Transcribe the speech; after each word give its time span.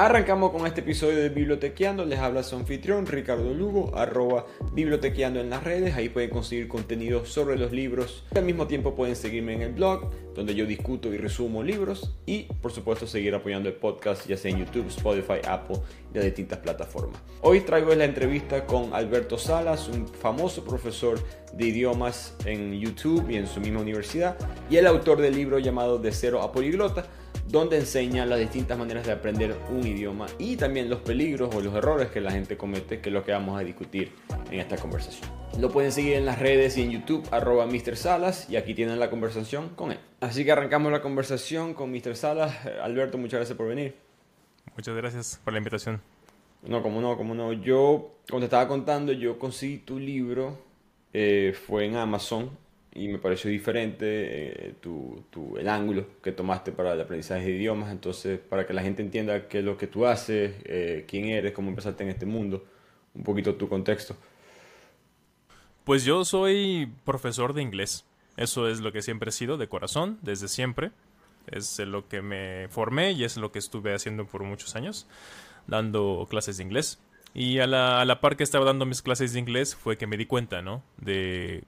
Arrancamos 0.00 0.52
con 0.52 0.64
este 0.64 0.82
episodio 0.82 1.18
de 1.18 1.28
Bibliotequeando. 1.28 2.04
Les 2.04 2.20
habla 2.20 2.44
su 2.44 2.54
anfitrión 2.54 3.04
Ricardo 3.04 3.52
Lugo, 3.52 3.96
arroba 3.96 4.46
Bibliotequeando 4.72 5.40
en 5.40 5.50
las 5.50 5.64
redes. 5.64 5.96
Ahí 5.96 6.08
pueden 6.08 6.30
conseguir 6.30 6.68
contenido 6.68 7.26
sobre 7.26 7.58
los 7.58 7.72
libros. 7.72 8.22
Al 8.36 8.44
mismo 8.44 8.68
tiempo 8.68 8.94
pueden 8.94 9.16
seguirme 9.16 9.54
en 9.54 9.62
el 9.62 9.72
blog, 9.72 10.08
donde 10.36 10.54
yo 10.54 10.66
discuto 10.66 11.12
y 11.12 11.16
resumo 11.16 11.64
libros. 11.64 12.14
Y 12.26 12.44
por 12.44 12.70
supuesto 12.70 13.08
seguir 13.08 13.34
apoyando 13.34 13.68
el 13.68 13.74
podcast, 13.74 14.28
ya 14.28 14.36
sea 14.36 14.52
en 14.52 14.58
YouTube, 14.58 14.86
Spotify, 14.86 15.40
Apple 15.44 15.78
y 16.12 16.14
de 16.14 16.26
distintas 16.26 16.60
plataformas. 16.60 17.20
Hoy 17.40 17.62
traigo 17.62 17.92
la 17.92 18.04
entrevista 18.04 18.66
con 18.66 18.94
Alberto 18.94 19.36
Salas, 19.36 19.88
un 19.88 20.06
famoso 20.06 20.62
profesor 20.62 21.18
de 21.52 21.66
idiomas 21.66 22.36
en 22.44 22.78
YouTube 22.78 23.28
y 23.30 23.34
en 23.34 23.48
su 23.48 23.58
misma 23.58 23.80
universidad, 23.80 24.36
y 24.70 24.76
el 24.76 24.86
autor 24.86 25.20
del 25.20 25.34
libro 25.34 25.58
llamado 25.58 25.98
De 25.98 26.12
Cero 26.12 26.40
a 26.42 26.52
Poliglota 26.52 27.08
donde 27.48 27.78
enseña 27.78 28.26
las 28.26 28.38
distintas 28.38 28.78
maneras 28.78 29.06
de 29.06 29.12
aprender 29.12 29.56
un 29.70 29.86
idioma 29.86 30.26
y 30.38 30.56
también 30.56 30.90
los 30.90 31.00
peligros 31.00 31.54
o 31.54 31.60
los 31.60 31.74
errores 31.74 32.10
que 32.10 32.20
la 32.20 32.30
gente 32.30 32.56
comete, 32.56 33.00
que 33.00 33.08
es 33.08 33.12
lo 33.12 33.24
que 33.24 33.32
vamos 33.32 33.58
a 33.58 33.64
discutir 33.64 34.12
en 34.50 34.60
esta 34.60 34.76
conversación. 34.76 35.30
Lo 35.58 35.70
pueden 35.70 35.90
seguir 35.90 36.14
en 36.14 36.26
las 36.26 36.38
redes 36.38 36.76
y 36.76 36.82
en 36.82 36.90
YouTube, 36.90 37.26
arroba 37.30 37.66
Mr. 37.66 37.96
Salas, 37.96 38.48
y 38.50 38.56
aquí 38.56 38.74
tienen 38.74 38.98
la 38.98 39.08
conversación 39.08 39.70
con 39.70 39.92
él. 39.92 39.98
Así 40.20 40.44
que 40.44 40.52
arrancamos 40.52 40.92
la 40.92 41.00
conversación 41.00 41.74
con 41.74 41.90
Mr. 41.90 42.16
Salas. 42.16 42.54
Alberto, 42.82 43.18
muchas 43.18 43.38
gracias 43.38 43.56
por 43.56 43.68
venir. 43.68 43.96
Muchas 44.76 44.94
gracias 44.94 45.40
por 45.42 45.54
la 45.54 45.58
invitación. 45.58 46.00
No, 46.62 46.82
como 46.82 47.00
no, 47.00 47.16
como 47.16 47.34
no. 47.34 47.52
Yo, 47.52 48.14
como 48.28 48.40
te 48.40 48.44
estaba 48.44 48.68
contando, 48.68 49.12
yo 49.12 49.38
conseguí 49.38 49.78
tu 49.78 49.98
libro, 49.98 50.58
eh, 51.12 51.56
fue 51.66 51.86
en 51.86 51.96
Amazon, 51.96 52.50
y 52.98 53.08
me 53.08 53.18
pareció 53.18 53.50
diferente 53.50 54.06
eh, 54.06 54.74
tu, 54.80 55.24
tu, 55.30 55.56
el 55.56 55.68
ángulo 55.68 56.06
que 56.20 56.32
tomaste 56.32 56.72
para 56.72 56.94
el 56.94 57.00
aprendizaje 57.00 57.44
de 57.44 57.52
idiomas. 57.52 57.92
Entonces, 57.92 58.40
para 58.40 58.66
que 58.66 58.72
la 58.72 58.82
gente 58.82 59.02
entienda 59.02 59.46
qué 59.46 59.60
es 59.60 59.64
lo 59.64 59.76
que 59.78 59.86
tú 59.86 60.04
haces, 60.04 60.56
eh, 60.64 61.04
quién 61.06 61.26
eres, 61.26 61.52
cómo 61.52 61.68
empezaste 61.68 62.02
en 62.02 62.10
este 62.10 62.26
mundo, 62.26 62.64
un 63.14 63.22
poquito 63.22 63.54
tu 63.54 63.68
contexto. 63.68 64.16
Pues 65.84 66.04
yo 66.04 66.24
soy 66.24 66.92
profesor 67.04 67.54
de 67.54 67.62
inglés. 67.62 68.04
Eso 68.36 68.68
es 68.68 68.80
lo 68.80 68.92
que 68.92 69.02
siempre 69.02 69.30
he 69.30 69.32
sido, 69.32 69.56
de 69.56 69.68
corazón, 69.68 70.18
desde 70.22 70.48
siempre. 70.48 70.90
Es 71.46 71.78
lo 71.78 72.08
que 72.08 72.20
me 72.20 72.68
formé 72.68 73.12
y 73.12 73.24
es 73.24 73.36
lo 73.36 73.52
que 73.52 73.58
estuve 73.58 73.94
haciendo 73.94 74.26
por 74.26 74.42
muchos 74.42 74.76
años, 74.76 75.06
dando 75.66 76.26
clases 76.28 76.56
de 76.56 76.64
inglés. 76.64 76.98
Y 77.32 77.60
a 77.60 77.66
la, 77.66 78.00
a 78.00 78.04
la 78.04 78.20
par 78.20 78.36
que 78.36 78.44
estaba 78.44 78.64
dando 78.64 78.86
mis 78.86 79.02
clases 79.02 79.32
de 79.32 79.38
inglés 79.38 79.76
fue 79.76 79.96
que 79.96 80.06
me 80.06 80.16
di 80.16 80.26
cuenta, 80.26 80.62
¿no? 80.62 80.82
De 80.98 81.62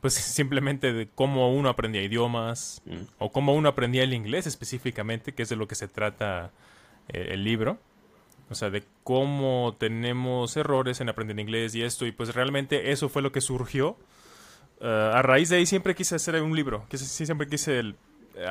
pues 0.00 0.14
simplemente 0.14 0.92
de 0.92 1.08
cómo 1.08 1.52
uno 1.54 1.68
aprendía 1.68 2.02
idiomas 2.02 2.82
mm. 2.86 3.02
o 3.18 3.32
cómo 3.32 3.54
uno 3.54 3.68
aprendía 3.68 4.02
el 4.02 4.14
inglés 4.14 4.46
específicamente, 4.46 5.32
que 5.32 5.42
es 5.42 5.48
de 5.48 5.56
lo 5.56 5.68
que 5.68 5.74
se 5.74 5.88
trata 5.88 6.52
eh, 7.08 7.28
el 7.30 7.44
libro. 7.44 7.78
O 8.48 8.54
sea, 8.54 8.70
de 8.70 8.84
cómo 9.02 9.74
tenemos 9.78 10.56
errores 10.56 11.00
en 11.00 11.08
aprender 11.08 11.38
inglés 11.40 11.74
y 11.74 11.82
esto, 11.82 12.06
y 12.06 12.12
pues 12.12 12.32
realmente 12.34 12.92
eso 12.92 13.08
fue 13.08 13.20
lo 13.20 13.32
que 13.32 13.40
surgió. 13.40 13.96
Uh, 14.80 15.14
a 15.14 15.22
raíz 15.22 15.48
de 15.48 15.56
ahí 15.56 15.66
siempre 15.66 15.94
quise 15.94 16.14
hacer 16.14 16.40
un 16.40 16.54
libro, 16.54 16.86
que 16.88 16.96
siempre 16.96 17.48
quise 17.48 17.80
el, 17.80 17.96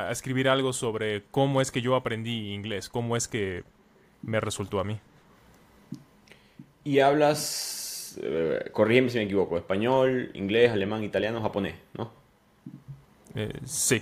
escribir 0.09 0.49
algo 0.49 0.73
sobre 0.73 1.23
cómo 1.31 1.61
es 1.61 1.71
que 1.71 1.81
yo 1.81 1.95
aprendí 1.95 2.53
inglés, 2.53 2.89
cómo 2.89 3.15
es 3.15 3.27
que 3.27 3.63
me 4.21 4.39
resultó 4.39 4.79
a 4.79 4.83
mí. 4.83 4.99
Y 6.83 6.99
hablas 6.99 7.84
eh, 8.21 8.69
corrígeme 8.71 9.09
si 9.09 9.17
me 9.17 9.23
equivoco, 9.25 9.57
español, 9.57 10.31
inglés, 10.33 10.71
alemán, 10.71 11.03
italiano, 11.03 11.41
japonés, 11.41 11.75
¿no? 11.93 12.11
Eh, 13.35 13.51
sí. 13.65 14.01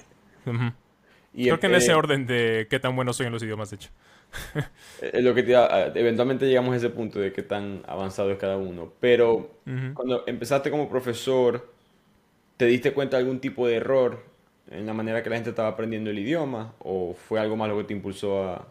Creo 1.33 1.59
que 1.59 1.67
en 1.67 1.75
ese 1.75 1.93
orden 1.93 2.25
de 2.27 2.67
qué 2.69 2.79
tan 2.79 2.95
bueno 2.95 3.13
soy 3.13 3.27
en 3.27 3.33
los 3.33 3.43
idiomas, 3.43 3.69
de 3.71 3.75
hecho. 3.77 3.89
lo 5.21 5.33
que 5.33 5.41
eventualmente 5.95 6.47
llegamos 6.47 6.73
a 6.73 6.77
ese 6.77 6.89
punto 6.89 7.19
de 7.19 7.31
qué 7.31 7.43
tan 7.43 7.83
avanzado 7.87 8.31
es 8.31 8.37
cada 8.37 8.57
uno. 8.57 8.93
Pero 8.99 9.49
cuando 9.93 10.23
empezaste 10.27 10.69
como 10.71 10.89
profesor, 10.89 11.71
¿te 12.57 12.65
diste 12.65 12.93
cuenta 12.93 13.17
de 13.17 13.23
algún 13.23 13.39
tipo 13.39 13.67
de 13.67 13.75
error 13.75 14.23
en 14.69 14.85
la 14.85 14.93
manera 14.93 15.23
que 15.23 15.29
la 15.29 15.37
gente 15.37 15.51
estaba 15.51 15.69
aprendiendo 15.69 16.09
el 16.09 16.19
idioma? 16.19 16.75
¿O 16.79 17.13
fue 17.13 17.39
algo 17.39 17.55
más 17.55 17.69
lo 17.69 17.77
que 17.77 17.85
te 17.85 17.93
impulsó 17.93 18.43
a, 18.43 18.55
a 18.55 18.67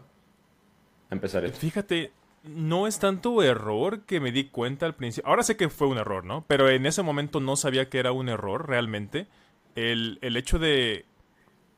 empezar 1.11 1.45
esto? 1.45 1.59
Fíjate, 1.59 2.11
no 2.43 2.87
es 2.87 2.99
tanto 2.99 3.41
error 3.41 4.01
que 4.01 4.19
me 4.19 4.31
di 4.31 4.45
cuenta 4.45 4.85
al 4.85 4.95
principio. 4.95 5.29
Ahora 5.29 5.43
sé 5.43 5.55
que 5.55 5.69
fue 5.69 5.87
un 5.87 5.97
error, 5.97 6.25
¿no? 6.25 6.43
Pero 6.47 6.69
en 6.69 6.85
ese 6.85 7.01
momento 7.01 7.39
no 7.39 7.55
sabía 7.55 7.89
que 7.89 7.99
era 7.99 8.11
un 8.11 8.29
error 8.29 8.67
realmente. 8.67 9.27
El, 9.75 10.19
hecho 10.21 10.59
de 10.59 11.05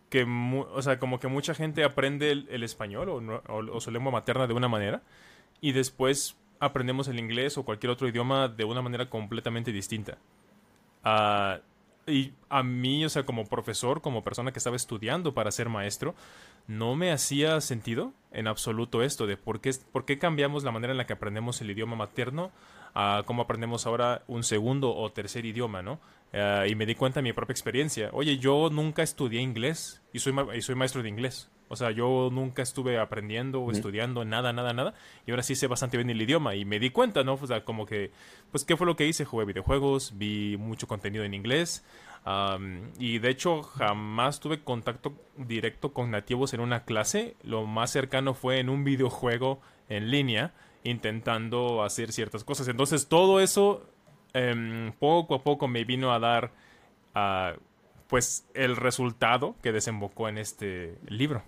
que, 0.10 0.24
o 0.24 0.82
sea, 0.82 1.00
como 1.00 1.20
que 1.20 1.28
mucha 1.28 1.54
gente 1.54 1.84
aprende 1.84 2.32
el, 2.32 2.64
español 2.64 3.10
o, 3.48 3.80
su 3.80 3.92
lengua 3.92 4.12
materna 4.12 4.48
de 4.48 4.54
una 4.54 4.68
manera 4.68 5.04
y 5.62 5.72
después 5.72 6.36
aprendemos 6.60 7.08
el 7.08 7.20
inglés 7.20 7.58
o 7.58 7.64
cualquier 7.64 7.92
otro 7.92 8.08
idioma 8.08 8.48
de 8.48 8.64
una 8.64 8.82
manera 8.82 9.10
completamente 9.10 9.72
distinta. 9.72 10.18
Ah, 11.04 11.60
y 12.08 12.34
a 12.50 12.64
mí, 12.64 13.04
o 13.06 13.10
sea, 13.10 13.24
como 13.24 13.46
profesor, 13.46 14.02
como 14.02 14.24
persona 14.24 14.52
que 14.52 14.60
estaba 14.60 14.76
estudiando 14.76 15.34
para 15.34 15.52
ser 15.52 15.70
maestro, 15.70 16.16
no 16.68 16.96
me 16.96 17.12
hacía 17.12 17.60
sentido 17.62 18.14
en 18.32 18.48
absoluto 18.48 19.04
esto 19.04 19.28
de 19.28 19.38
por 19.38 19.62
qué, 19.62 19.72
por 19.92 20.06
qué 20.06 20.18
cambiamos 20.20 20.64
la 20.64 20.72
manera 20.72 20.92
en 20.92 20.98
la 20.98 21.06
que 21.06 21.14
aprendemos 21.14 21.62
el 21.62 21.72
idioma 21.72 21.96
materno 21.96 22.52
a 22.94 23.24
cómo 23.26 23.42
aprendemos 23.42 23.86
ahora 23.86 24.24
un 24.28 24.44
segundo 24.44 24.96
o 24.96 25.12
tercer 25.12 25.46
idioma, 25.46 25.82
¿no? 25.82 26.00
Eh, 26.32 26.68
y 26.70 26.76
me 26.76 26.86
di 26.86 26.96
cuenta 26.96 27.20
de 27.20 27.24
mi 27.24 27.34
propia 27.34 27.54
experiencia. 27.54 28.10
Oye, 28.14 28.38
yo 28.38 28.70
nunca 28.72 29.04
estudié 29.04 29.42
inglés 29.42 30.02
y 30.14 30.20
soy, 30.20 30.34
y 30.56 30.62
soy 30.62 30.76
maestro 30.76 31.04
de 31.04 31.10
inglés. 31.10 31.50
O 31.68 31.76
sea, 31.76 31.92
yo 31.92 32.30
nunca 32.32 32.62
estuve 32.62 33.00
aprendiendo 33.00 33.62
o 33.62 33.72
estudiando 33.72 34.24
nada, 34.24 34.54
nada, 34.54 34.74
nada. 34.74 34.94
Y 35.26 35.32
ahora 35.32 35.44
sí 35.44 35.56
sé 35.56 35.68
bastante 35.68 35.98
bien 35.98 36.10
el 36.10 36.22
idioma. 36.22 36.56
Y 36.56 36.64
me 36.64 36.80
di 36.80 36.92
cuenta, 36.92 37.24
¿no? 37.24 37.34
O 37.34 37.48
sea, 37.48 37.66
como 37.66 37.86
que, 37.86 38.12
pues, 38.52 38.66
¿qué 38.66 38.78
fue 38.78 38.86
lo 38.86 38.96
que 38.96 39.08
hice? 39.08 39.26
Jugué 39.26 39.46
videojuegos, 39.46 40.14
vi 40.18 40.58
mucho 40.58 40.88
contenido 40.88 41.24
en 41.24 41.34
inglés 41.34 41.84
y 42.98 43.20
de 43.20 43.30
hecho 43.30 43.62
jamás 43.62 44.40
tuve 44.40 44.64
contacto 44.64 45.14
directo 45.38 45.94
con 45.94 46.10
nativos 46.10 46.54
en 46.54 46.60
una 46.60 46.84
clase. 46.84 47.36
Lo 47.44 47.66
más 47.66 47.92
cercano 47.92 48.34
fue 48.34 48.60
en 48.60 48.70
un 48.70 48.84
videojuego 48.84 49.62
en 49.90 50.10
línea 50.10 50.54
intentando 50.84 51.84
hacer 51.84 52.12
ciertas 52.12 52.44
cosas. 52.44 52.68
Entonces 52.68 53.08
todo 53.08 53.40
eso 53.40 53.86
em, 54.34 54.92
poco 54.94 55.36
a 55.36 55.44
poco 55.44 55.68
me 55.68 55.84
vino 55.84 56.12
a 56.12 56.20
dar 56.20 56.52
pues 58.08 58.46
el 58.54 58.76
resultado 58.76 59.56
que 59.62 59.72
desembocó 59.72 60.28
en 60.28 60.38
este 60.38 60.98
libro. 61.08 61.44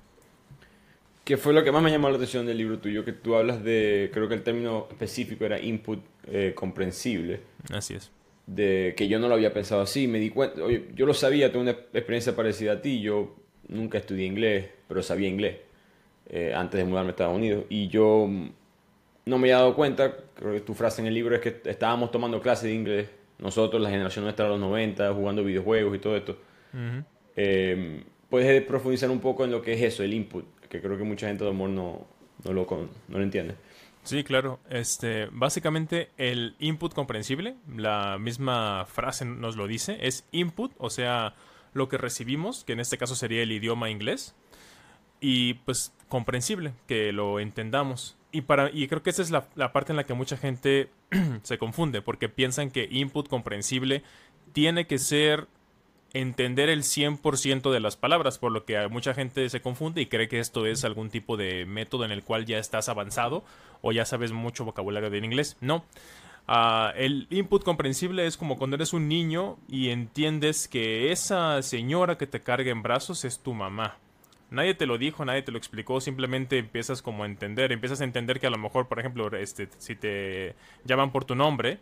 ¿Qué 1.27 1.35
fue 1.35 1.51
lo 1.51 1.61
que 1.61 1.73
más 1.73 1.83
me 1.83 1.91
llamó 1.91 2.09
la 2.09 2.15
atención 2.15 2.45
del 2.45 2.57
libro 2.57 2.79
tuyo? 2.79 3.03
Que 3.03 3.11
tú 3.11 3.35
hablas 3.35 3.61
de, 3.61 4.09
creo 4.13 4.29
que 4.29 4.35
el 4.35 4.43
término 4.43 4.87
específico 4.89 5.43
era 5.43 5.59
input 5.59 5.99
eh, 6.25 6.53
comprensible. 6.55 7.41
Así 7.69 7.95
es 7.95 8.11
de 8.47 8.93
que 8.95 9.09
yo 9.09 9.19
no 9.19 9.27
lo 9.27 9.35
había 9.35 9.53
pensado 9.53 9.81
así. 9.81 10.07
Me 10.07 10.19
di 10.19 10.29
cuenta, 10.29 10.61
yo 10.95 11.05
lo 11.05 11.13
sabía, 11.13 11.51
tengo 11.51 11.63
una 11.63 11.71
experiencia 11.71 12.35
parecida 12.35 12.73
a 12.73 12.81
ti. 12.81 13.01
Yo 13.01 13.35
nunca 13.67 13.99
estudié 13.99 14.25
inglés, 14.25 14.69
pero 14.87 15.03
sabía 15.03 15.27
inglés 15.27 15.57
eh, 16.29 16.53
antes 16.55 16.79
de 16.79 16.85
mudarme 16.85 17.09
a 17.09 17.11
Estados 17.11 17.35
Unidos. 17.35 17.65
Y 17.69 17.89
yo 17.89 18.27
no 19.25 19.37
me 19.37 19.47
había 19.47 19.57
dado 19.57 19.75
cuenta, 19.75 20.15
creo 20.33 20.53
que 20.53 20.61
tu 20.61 20.73
frase 20.73 21.01
en 21.01 21.07
el 21.07 21.13
libro 21.13 21.35
es 21.35 21.41
que 21.41 21.61
estábamos 21.69 22.09
tomando 22.09 22.41
clases 22.41 22.63
de 22.63 22.73
inglés, 22.73 23.09
nosotros, 23.37 23.81
la 23.81 23.89
generación 23.89 24.23
nuestra 24.23 24.45
de 24.45 24.51
los 24.51 24.59
90, 24.59 25.13
jugando 25.13 25.43
videojuegos 25.43 25.95
y 25.95 25.99
todo 25.99 26.15
esto. 26.15 26.37
Em, 27.35 28.03
¿Puedes 28.29 28.61
profundizar 28.63 29.09
un 29.09 29.19
poco 29.19 29.43
en 29.45 29.51
lo 29.51 29.61
que 29.61 29.73
es 29.73 29.81
eso, 29.81 30.03
el 30.03 30.13
input? 30.13 30.45
Que 30.69 30.81
creo 30.81 30.97
que 30.97 31.03
mucha 31.03 31.27
gente 31.27 31.43
de 31.43 31.49
amor 31.49 31.69
no, 31.69 32.05
no, 32.43 32.53
lo, 32.53 32.65
no 33.07 33.17
lo 33.17 33.23
entiende. 33.23 33.55
Sí, 34.03 34.23
claro. 34.23 34.59
Este, 34.69 35.27
básicamente 35.31 36.11
el 36.17 36.55
input 36.59 36.93
comprensible, 36.93 37.55
la 37.75 38.17
misma 38.17 38.85
frase 38.85 39.25
nos 39.25 39.57
lo 39.57 39.67
dice, 39.67 39.97
es 40.01 40.25
input, 40.31 40.71
o 40.77 40.89
sea, 40.89 41.35
lo 41.73 41.89
que 41.89 41.97
recibimos, 41.97 42.63
que 42.63 42.71
en 42.71 42.79
este 42.79 42.97
caso 42.97 43.15
sería 43.15 43.43
el 43.43 43.51
idioma 43.51 43.89
inglés, 43.89 44.33
y 45.19 45.55
pues 45.55 45.93
comprensible, 46.07 46.71
que 46.87 47.11
lo 47.11 47.41
entendamos. 47.41 48.15
Y, 48.31 48.41
para, 48.41 48.69
y 48.71 48.87
creo 48.87 49.03
que 49.03 49.09
esa 49.09 49.21
es 49.21 49.29
la, 49.29 49.49
la 49.55 49.73
parte 49.73 49.91
en 49.91 49.97
la 49.97 50.05
que 50.05 50.13
mucha 50.13 50.37
gente 50.37 50.89
se 51.43 51.57
confunde, 51.57 52.01
porque 52.01 52.29
piensan 52.29 52.71
que 52.71 52.87
input 52.89 53.27
comprensible 53.27 54.03
tiene 54.53 54.87
que 54.87 54.99
ser 54.99 55.47
entender 56.19 56.69
el 56.69 56.83
100% 56.83 57.71
de 57.71 57.79
las 57.79 57.95
palabras, 57.95 58.37
por 58.37 58.51
lo 58.51 58.65
que 58.65 58.87
mucha 58.87 59.13
gente 59.13 59.49
se 59.49 59.61
confunde 59.61 60.01
y 60.01 60.05
cree 60.07 60.27
que 60.27 60.39
esto 60.39 60.65
es 60.65 60.83
algún 60.83 61.09
tipo 61.09 61.37
de 61.37 61.65
método 61.65 62.05
en 62.05 62.11
el 62.11 62.23
cual 62.23 62.45
ya 62.45 62.57
estás 62.57 62.89
avanzado 62.89 63.43
o 63.81 63.91
ya 63.91 64.05
sabes 64.05 64.31
mucho 64.31 64.65
vocabulario 64.65 65.09
de 65.09 65.17
inglés. 65.19 65.57
No. 65.61 65.83
Ah, 66.47 66.93
el 66.95 67.27
input 67.29 67.63
comprensible 67.63 68.25
es 68.25 68.37
como 68.37 68.57
cuando 68.57 68.75
eres 68.75 68.93
un 68.93 69.09
niño 69.09 69.57
y 69.67 69.89
entiendes 69.89 70.67
que 70.67 71.11
esa 71.11 71.61
señora 71.61 72.17
que 72.17 72.25
te 72.25 72.41
carga 72.41 72.71
en 72.71 72.83
brazos 72.83 73.25
es 73.25 73.39
tu 73.39 73.53
mamá. 73.53 73.97
Nadie 74.49 74.73
te 74.75 74.85
lo 74.85 74.97
dijo, 74.97 75.25
nadie 75.25 75.41
te 75.41 75.51
lo 75.51 75.57
explicó, 75.57 75.99
simplemente 75.99 76.57
empiezas 76.57 77.01
como 77.01 77.23
a 77.23 77.25
entender, 77.25 77.73
empiezas 77.73 77.99
a 77.99 78.05
entender 78.05 78.39
que 78.39 78.47
a 78.47 78.49
lo 78.49 78.57
mejor, 78.57 78.87
por 78.87 78.97
ejemplo, 78.97 79.29
este, 79.35 79.67
si 79.77 79.95
te 79.95 80.55
llaman 80.85 81.11
por 81.11 81.25
tu 81.25 81.35
nombre, 81.35 81.79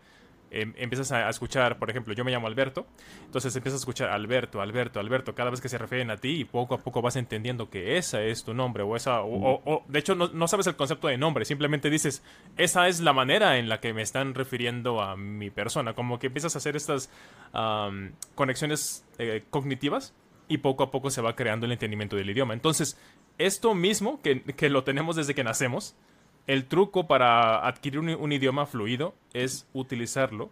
em, 0.62 0.74
empiezas 0.78 1.12
a, 1.12 1.30
escuchar, 1.30 1.78
por 1.78 1.90
ejemplo, 1.90 2.13
yo 2.13 2.24
me 2.24 2.31
llamo 2.31 2.48
Alberto, 2.48 2.88
entonces 3.25 3.56
empiezas 3.56 3.80
a 3.80 3.81
escuchar 3.81 4.10
Alberto, 4.10 4.62
Alberto, 4.62 5.00
Alberto, 5.00 5.36
cada 5.36 5.50
vez 5.50 5.62
que 5.62 5.69
se 5.69 5.78
refieren 5.78 6.10
a 6.12 6.18
ti 6.18 6.40
y 6.40 6.46
poco 6.46 6.75
a 6.75 6.78
poco 6.78 7.02
vas 7.02 7.16
entendiendo 7.16 7.69
que 7.69 7.98
esa 7.98 8.24
es 8.24 8.44
tu 8.44 8.54
nombre 8.54 8.84
o 8.84 8.96
esa, 8.96 9.22
o, 9.22 9.84
de 9.88 10.00
hecho 10.00 10.16
no, 10.16 10.48
sabes 10.48 10.68
el 10.68 10.75
concepto 10.75 11.07
de 11.07 11.18
nombre, 11.18 11.46
simplemente 11.46 11.90
dices, 11.90 12.24
esa 12.57 12.88
es 12.88 13.02
la 13.02 13.13
manera 13.13 13.57
en 13.57 13.69
la 13.69 13.80
que 13.80 13.94
me 13.94 14.02
están 14.02 14.34
refiriendo 14.34 15.02
a 15.02 15.18
mi 15.18 15.50
persona, 15.50 15.94
como 15.94 16.19
que 16.19 16.28
empiezas 16.28 16.56
a 16.56 16.60
hacer 16.60 16.75
estas 16.75 17.10
conexiones 18.36 19.06
eh, 19.18 19.44
cognitivas 19.50 20.13
y 20.48 20.60
poco 20.60 20.84
a 20.84 20.92
poco 20.92 21.10
se 21.10 21.22
va 21.22 21.36
creando 21.36 21.66
el 21.66 21.72
entendimiento 21.72 22.16
del 22.16 22.30
idioma. 22.30 22.54
Entonces, 22.54 22.98
esto 23.38 23.74
mismo, 23.74 24.22
que, 24.22 24.42
que 24.44 24.69
lo 24.69 24.84
tenemos 24.84 25.16
desde 25.16 25.34
que 25.34 25.44
nacemos, 25.44 25.96
el 26.47 26.65
truco 26.65 27.07
para 27.07 27.65
adquirir 27.65 28.00
un, 28.00 28.31
idioma 28.31 28.65
fluido 28.65 29.15
es 29.33 29.68
utilizarlo, 29.74 30.50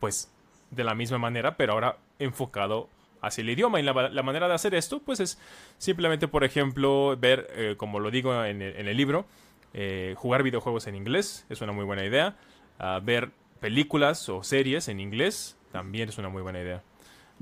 pues, 0.00 0.30
de 0.70 0.84
la 0.84 0.94
misma 0.94 1.18
manera, 1.18 1.56
pero 1.56 1.72
ahora 1.72 1.98
enfocado 2.18 2.88
hacia 3.22 3.42
el 3.42 3.50
idioma. 3.50 3.80
Y 3.80 3.82
la, 3.82 4.22
manera 4.22 4.48
de 4.48 4.54
hacer 4.54 4.74
esto, 4.74 5.00
pues, 5.00 5.20
es 5.20 5.38
simplemente, 5.78 6.28
por 6.28 6.44
ejemplo, 6.44 7.16
ver, 7.16 7.48
eh, 7.54 7.74
como 7.76 8.00
lo 8.00 8.10
digo 8.10 8.44
en 8.44 8.60
el, 8.62 8.96
libro, 8.96 9.24
eh, 9.72 10.14
jugar 10.16 10.42
videojuegos 10.42 10.86
en 10.86 10.96
inglés, 10.96 11.46
es 11.48 11.60
una 11.60 11.72
muy 11.72 11.84
buena 11.84 12.04
idea. 12.04 12.36
Ah, 12.78 13.00
ver 13.02 13.30
películas 13.60 14.28
o 14.28 14.42
series 14.42 14.88
en 14.88 15.00
inglés, 15.00 15.56
también 15.70 16.08
es 16.08 16.18
una 16.18 16.28
muy 16.28 16.42
buena 16.42 16.60
idea. 16.60 16.82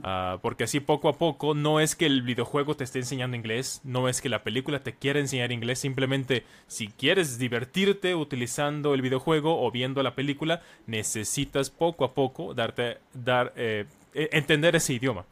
Ah, 0.03 0.39
porque 0.43 0.65
así 0.65 0.79
poco 0.79 1.09
a 1.09 1.19
poco 1.19 1.55
no 1.55 1.81
es 1.81 1.97
que 1.97 2.06
el 2.06 2.23
videojuego 2.23 2.77
te 2.77 2.85
esté 2.85 3.00
enseñando 3.00 3.37
inglés, 3.37 3.81
no 3.83 4.09
es 4.09 4.21
que 4.21 4.29
la 4.29 4.45
película 4.45 4.81
te 4.81 4.95
quiera 4.95 5.19
enseñar 5.19 5.50
inglés, 5.50 5.81
simplemente 5.81 6.45
si 6.69 6.87
quieres 6.89 7.39
divertirte 7.39 8.15
utilizando 8.15 8.95
el 8.95 9.03
videojuego 9.03 9.61
o 9.61 9.71
viendo 9.73 10.03
la 10.05 10.15
película, 10.15 10.62
necesitas 10.87 11.71
poco 11.71 12.05
a 12.05 12.15
poco 12.15 12.55
darte, 12.55 12.99
dar, 13.12 13.53
eh, 13.56 13.87
e, 14.15 14.29
entender 14.33 14.77
ese 14.77 14.95
idioma. 14.95 15.25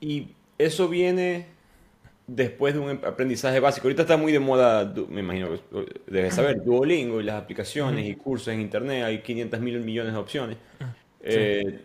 Y 0.00 0.28
eso 0.56 0.88
viene 0.88 1.46
después 2.28 2.74
de 2.74 2.80
un 2.80 2.90
aprendizaje 2.90 3.58
básico. 3.58 3.88
Ahorita 3.88 4.02
está 4.02 4.16
muy 4.16 4.30
de 4.30 4.38
moda, 4.38 4.94
me 5.08 5.20
imagino 5.20 5.48
debes 6.06 6.34
saber, 6.34 6.62
Duolingo 6.62 7.20
y 7.20 7.24
las 7.24 7.42
aplicaciones 7.42 8.06
y 8.06 8.14
cursos 8.14 8.48
en 8.48 8.60
internet, 8.60 9.02
hay 9.02 9.20
500 9.20 9.60
mil 9.60 9.80
millones 9.80 10.12
de 10.12 10.18
opciones. 10.18 10.56
Eh, 11.20 11.80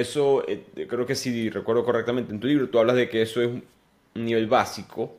eso, 0.00 0.46
eh, 0.46 0.64
creo 0.88 1.06
que 1.06 1.14
si 1.14 1.50
recuerdo 1.50 1.84
correctamente 1.84 2.32
en 2.32 2.40
tu 2.40 2.46
libro, 2.46 2.68
tú 2.68 2.78
hablas 2.78 2.96
de 2.96 3.08
que 3.08 3.22
eso 3.22 3.40
es 3.42 3.48
un 3.48 3.64
nivel 4.14 4.46
básico, 4.46 5.16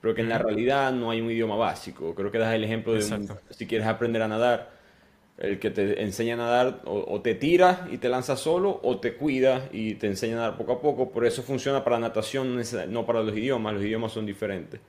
pero 0.00 0.14
que 0.14 0.20
en 0.20 0.28
la 0.28 0.38
realidad 0.38 0.92
no 0.92 1.10
hay 1.10 1.20
un 1.20 1.30
idioma 1.30 1.56
básico. 1.56 2.14
Creo 2.14 2.30
que 2.30 2.38
das 2.38 2.54
el 2.54 2.64
ejemplo 2.64 2.92
de 2.92 3.02
si 3.50 3.66
quieres 3.66 3.86
aprender 3.86 4.22
a 4.22 4.28
nadar, 4.28 4.70
el 5.38 5.58
que 5.58 5.70
te 5.70 6.02
enseña 6.02 6.34
a 6.34 6.36
nadar 6.36 6.82
o, 6.84 7.20
te 7.20 7.34
tira 7.34 7.86
y 7.90 7.98
te 7.98 8.08
lanza 8.08 8.36
solo 8.36 8.80
o 8.82 8.98
te 8.98 9.14
cuida 9.14 9.68
y 9.72 9.94
te 9.94 10.08
enseña 10.08 10.34
a 10.34 10.36
nadar 10.36 10.56
poco 10.56 10.72
a 10.72 10.80
poco. 10.80 11.10
Por 11.10 11.24
eso 11.24 11.42
funciona 11.42 11.82
para 11.84 11.98
natación, 11.98 12.60
no 12.88 13.06
para 13.06 13.22
los 13.22 13.36
idiomas. 13.36 13.74
Los 13.74 13.82
idiomas 13.82 14.12
son 14.12 14.26
diferentes. 14.26 14.80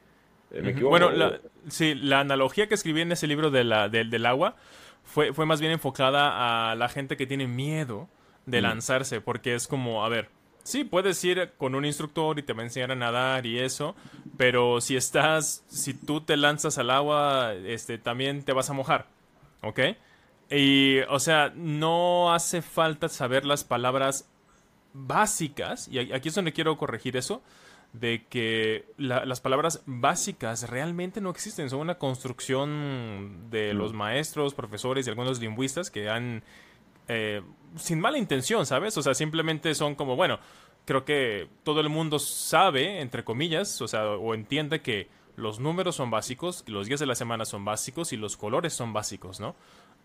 ¿Me 0.52 0.72
equivoco? 0.72 0.92
Bueno, 0.92 1.12
la, 1.12 1.40
sí, 1.70 1.96
la 1.96 2.20
analogía 2.20 2.68
que 2.68 2.76
escribí 2.76 3.02
en 3.02 3.12
ese 3.12 3.26
libro 3.26 3.50
de 3.50 3.64
la, 3.64 3.90
del 3.90 4.26
agua 4.26 4.56
fue, 5.04 5.34
fue 5.34 5.46
más 5.46 5.60
bien 5.60 5.72
enfocada 5.72 6.72
a 6.72 6.76
la 6.76 6.90
gente 6.90 7.18
que 7.18 7.26
tiene 7.26 7.48
miedo 7.48 8.10
de 8.46 8.62
lanzarse, 8.62 9.22
porque 9.22 9.56
es 9.56 9.68
como, 9.68 10.06
a 10.06 10.10
ver, 10.10 10.30
sí, 10.64 10.84
puedes 10.84 11.24
ir 11.24 11.54
con 11.58 11.76
un 11.76 11.86
instructor 11.86 12.38
y 12.40 12.44
te 12.44 12.54
va 12.54 12.62
a 12.62 12.66
enseñar 12.66 12.92
a 12.92 12.96
nadar 12.96 13.46
y 13.46 13.60
eso, 13.60 13.96
pero 14.38 14.82
si 14.82 14.96
estás, 14.96 15.64
si 15.68 15.94
tú 15.94 16.22
te 16.22 16.38
lanzas 16.38 16.78
al 16.78 16.90
agua, 16.90 17.54
este, 17.54 17.98
también 17.98 18.44
te 18.44 18.54
vas 18.54 18.70
a 18.70 18.74
mojar, 18.74 19.08
¿ok? 19.62 19.80
Y, 20.50 21.00
o 21.10 21.20
sea, 21.20 21.52
no 21.56 22.34
hace 22.34 22.62
falta 22.62 23.10
saber 23.10 23.46
las 23.46 23.64
palabras 23.64 24.30
básicas, 24.94 25.88
y 25.88 26.00
aquí 26.00 26.30
es 26.30 26.36
donde 26.36 26.54
quiero 26.54 26.78
corregir 26.78 27.18
eso, 27.18 27.42
de 27.94 28.26
que 28.28 28.86
las 28.98 29.40
palabras 29.40 29.84
básicas 29.86 30.70
realmente 30.70 31.22
no 31.22 31.30
existen, 31.30 31.70
son 31.70 31.80
una 31.80 32.00
construcción 32.00 33.50
de 33.52 33.74
los 33.76 33.94
maestros, 33.94 34.56
profesores 34.56 35.06
y 35.06 35.10
algunos 35.12 35.40
lingüistas 35.40 35.92
que 35.92 36.10
han 36.10 36.44
eh, 37.08 37.44
sin 37.76 38.00
mala 38.00 38.18
intención, 38.18 38.66
¿sabes? 38.66 38.98
O 38.98 39.02
sea, 39.02 39.14
simplemente 39.14 39.74
son 39.76 39.96
como, 39.96 40.16
bueno, 40.16 40.40
creo 40.86 41.06
que 41.06 41.48
todo 41.64 41.80
el 41.80 41.90
mundo 41.90 42.20
sabe, 42.20 43.02
entre 43.02 43.24
comillas, 43.24 43.82
o 43.82 43.88
sea, 43.88 44.12
o 44.12 44.34
entiende 44.34 44.82
que 44.82 45.08
los 45.36 45.60
números 45.60 45.96
son 45.96 46.12
básicos, 46.12 46.64
los 46.68 46.88
días 46.88 47.00
de 47.00 47.06
la 47.06 47.16
semana 47.16 47.46
son 47.46 47.66
básicos 47.66 48.14
y 48.14 48.18
los 48.18 48.38
colores 48.38 48.74
son 48.74 48.94
básicos, 48.94 49.40
¿no? 49.40 49.56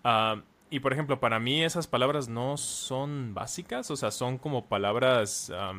Ah, 0.05 0.43
y 0.71 0.81
por 0.81 0.93
ejemplo, 0.93 1.21
para 1.21 1.39
mí 1.39 1.63
esas 1.63 1.87
palabras 1.87 2.29
no 2.29 2.57
son 2.57 3.35
básicas, 3.35 3.91
o 3.91 3.97
sea, 3.97 4.11
son 4.11 4.39
como 4.39 4.67
palabras... 4.67 5.51
a 5.51 5.75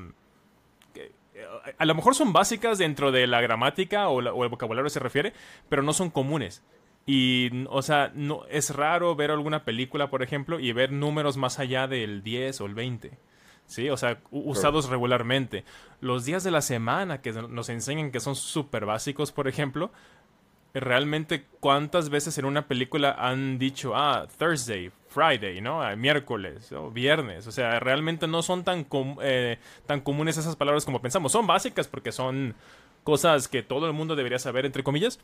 lo 1.85 1.95
mejor 1.95 2.15
son 2.15 2.33
básicas 2.33 2.77
dentro 2.77 3.12
de 3.12 3.27
la 3.27 3.42
gramática 3.42 4.09
o, 4.09 4.18
o 4.18 4.44
el 4.44 4.50
vocabulario 4.50 4.89
se 4.89 5.00
refiere, 5.00 5.33
pero 5.69 5.83
no 5.83 5.94
son 5.94 6.09
comunes. 6.09 6.63
Y, 7.11 7.65
o 7.69 7.81
sea, 7.81 8.11
no, 8.13 8.45
es 8.51 8.75
raro 8.75 9.15
ver 9.15 9.31
alguna 9.31 9.65
película, 9.65 10.11
por 10.11 10.21
ejemplo, 10.21 10.59
y 10.59 10.71
ver 10.73 10.91
números 10.91 11.38
más 11.38 11.57
allá 11.57 11.88
del 11.88 12.21
10 12.21 12.61
o 12.61 12.67
el 12.67 12.75
20. 12.75 13.17
¿Sí? 13.65 13.89
O 13.89 13.97
sea, 13.97 14.21
usados 14.29 14.89
regularmente. 14.89 15.65
Los 16.01 16.25
días 16.25 16.44
de 16.44 16.51
la 16.51 16.61
semana 16.61 17.19
que 17.19 17.31
nos 17.31 17.69
enseñan 17.69 18.11
que 18.11 18.19
son 18.19 18.35
súper 18.35 18.85
básicos, 18.85 19.31
por 19.31 19.47
ejemplo, 19.47 19.89
realmente 20.75 21.47
cuántas 21.59 22.11
veces 22.11 22.38
en 22.38 22.45
una 22.45 22.67
película 22.67 23.15
han 23.17 23.57
dicho, 23.57 23.95
ah, 23.95 24.27
Thursday, 24.38 24.91
Friday, 25.07 25.61
¿no? 25.61 25.81
Ah, 25.81 25.95
miércoles 25.95 26.71
o 26.73 26.91
viernes. 26.91 27.47
O 27.47 27.51
sea, 27.51 27.79
realmente 27.79 28.27
no 28.27 28.44
son 28.44 28.63
tan, 28.63 28.85
eh, 29.23 29.57
tan 29.88 30.01
comunes 30.01 30.38
esas 30.38 30.56
palabras 30.56 30.85
como 30.85 31.01
pensamos. 31.01 31.31
Son 31.31 31.47
básicas 31.47 31.88
porque 31.88 32.11
son 32.11 32.53
cosas 33.03 33.47
que 33.47 33.63
todo 33.63 33.88
el 33.88 33.94
mundo 33.94 34.15
debería 34.15 34.38
saber, 34.38 34.67
entre 34.67 34.83
comillas, 34.83 35.19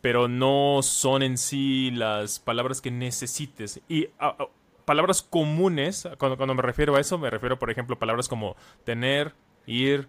pero 0.00 0.28
no 0.28 0.80
son 0.82 1.22
en 1.22 1.36
sí 1.36 1.90
las 1.90 2.38
palabras 2.38 2.80
que 2.80 2.90
necesites. 2.90 3.80
Y 3.88 4.08
palabras 4.84 5.22
comunes, 5.22 6.08
cuando, 6.18 6.36
cuando 6.36 6.54
me 6.54 6.62
refiero 6.62 6.96
a 6.96 7.00
eso, 7.00 7.18
me 7.18 7.30
refiero, 7.30 7.58
por 7.58 7.70
ejemplo, 7.70 7.96
a 7.96 7.98
palabras 7.98 8.28
como 8.28 8.56
tener, 8.84 9.34
ir, 9.66 10.08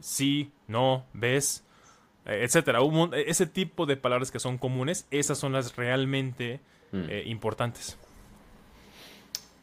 sí, 0.00 0.52
no, 0.68 1.06
ves, 1.12 1.64
eh, 2.26 2.42
etcétera. 2.44 2.80
Ese 3.26 3.46
tipo 3.46 3.86
de 3.86 3.96
palabras 3.96 4.30
que 4.30 4.38
son 4.38 4.58
comunes, 4.58 5.06
esas 5.10 5.38
son 5.38 5.52
las 5.52 5.76
realmente 5.76 6.60
mm. 6.92 7.04
eh, 7.08 7.22
importantes. 7.26 7.98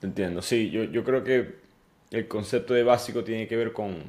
Entiendo, 0.01 0.41
sí, 0.41 0.69
yo, 0.69 0.85
yo 0.85 1.03
creo 1.03 1.23
que 1.23 1.59
el 2.11 2.27
concepto 2.27 2.73
de 2.73 2.83
básico 2.83 3.23
tiene 3.23 3.47
que 3.47 3.55
ver 3.55 3.73
con 3.73 4.03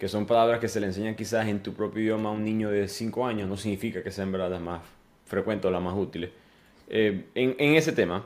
que 0.00 0.08
son 0.08 0.24
palabras 0.24 0.60
que 0.60 0.68
se 0.68 0.80
le 0.80 0.86
enseñan 0.86 1.14
quizás 1.14 1.46
en 1.46 1.62
tu 1.62 1.74
propio 1.74 2.02
idioma 2.02 2.30
a 2.30 2.32
un 2.32 2.42
niño 2.42 2.70
de 2.70 2.88
5 2.88 3.26
años, 3.26 3.46
no 3.46 3.58
significa 3.58 4.02
que 4.02 4.10
sean 4.10 4.32
verdad 4.32 4.50
las 4.50 4.62
más 4.62 4.80
frecuentes 5.26 5.66
o 5.66 5.70
las 5.70 5.82
más 5.82 5.94
útiles. 5.94 6.30
Eh, 6.88 7.26
en, 7.34 7.54
en, 7.58 7.74
ese 7.74 7.92
tema, 7.92 8.24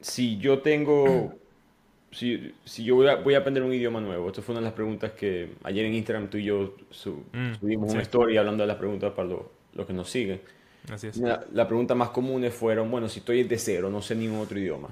si 0.00 0.38
yo 0.38 0.60
tengo, 0.60 1.34
si, 2.10 2.54
si 2.64 2.84
yo 2.84 2.94
voy 2.94 3.08
a, 3.08 3.16
voy 3.16 3.34
a, 3.34 3.40
aprender 3.40 3.62
un 3.62 3.74
idioma 3.74 4.00
nuevo, 4.00 4.28
esto 4.28 4.40
fue 4.40 4.54
una 4.54 4.60
de 4.60 4.64
las 4.68 4.72
preguntas 4.72 5.12
que 5.12 5.50
ayer 5.62 5.84
en 5.84 5.92
Instagram 5.92 6.30
tú 6.30 6.38
y 6.38 6.44
yo 6.44 6.74
mm, 7.34 7.52
subimos 7.60 7.92
una 7.92 8.00
historia 8.00 8.40
hablando 8.40 8.62
de 8.62 8.68
las 8.68 8.78
preguntas 8.78 9.12
para 9.12 9.28
los 9.28 9.86
que 9.86 9.92
nos 9.92 10.08
siguen. 10.08 10.40
Así 10.90 11.08
es. 11.08 11.18
La, 11.18 11.44
la 11.52 11.68
pregunta 11.68 11.94
más 11.94 12.08
común 12.08 12.50
fueron, 12.50 12.90
bueno, 12.90 13.10
si 13.10 13.18
estoy 13.18 13.42
de 13.42 13.58
cero, 13.58 13.90
no 13.90 14.00
sé 14.00 14.14
ningún 14.14 14.38
otro 14.38 14.58
idioma, 14.58 14.88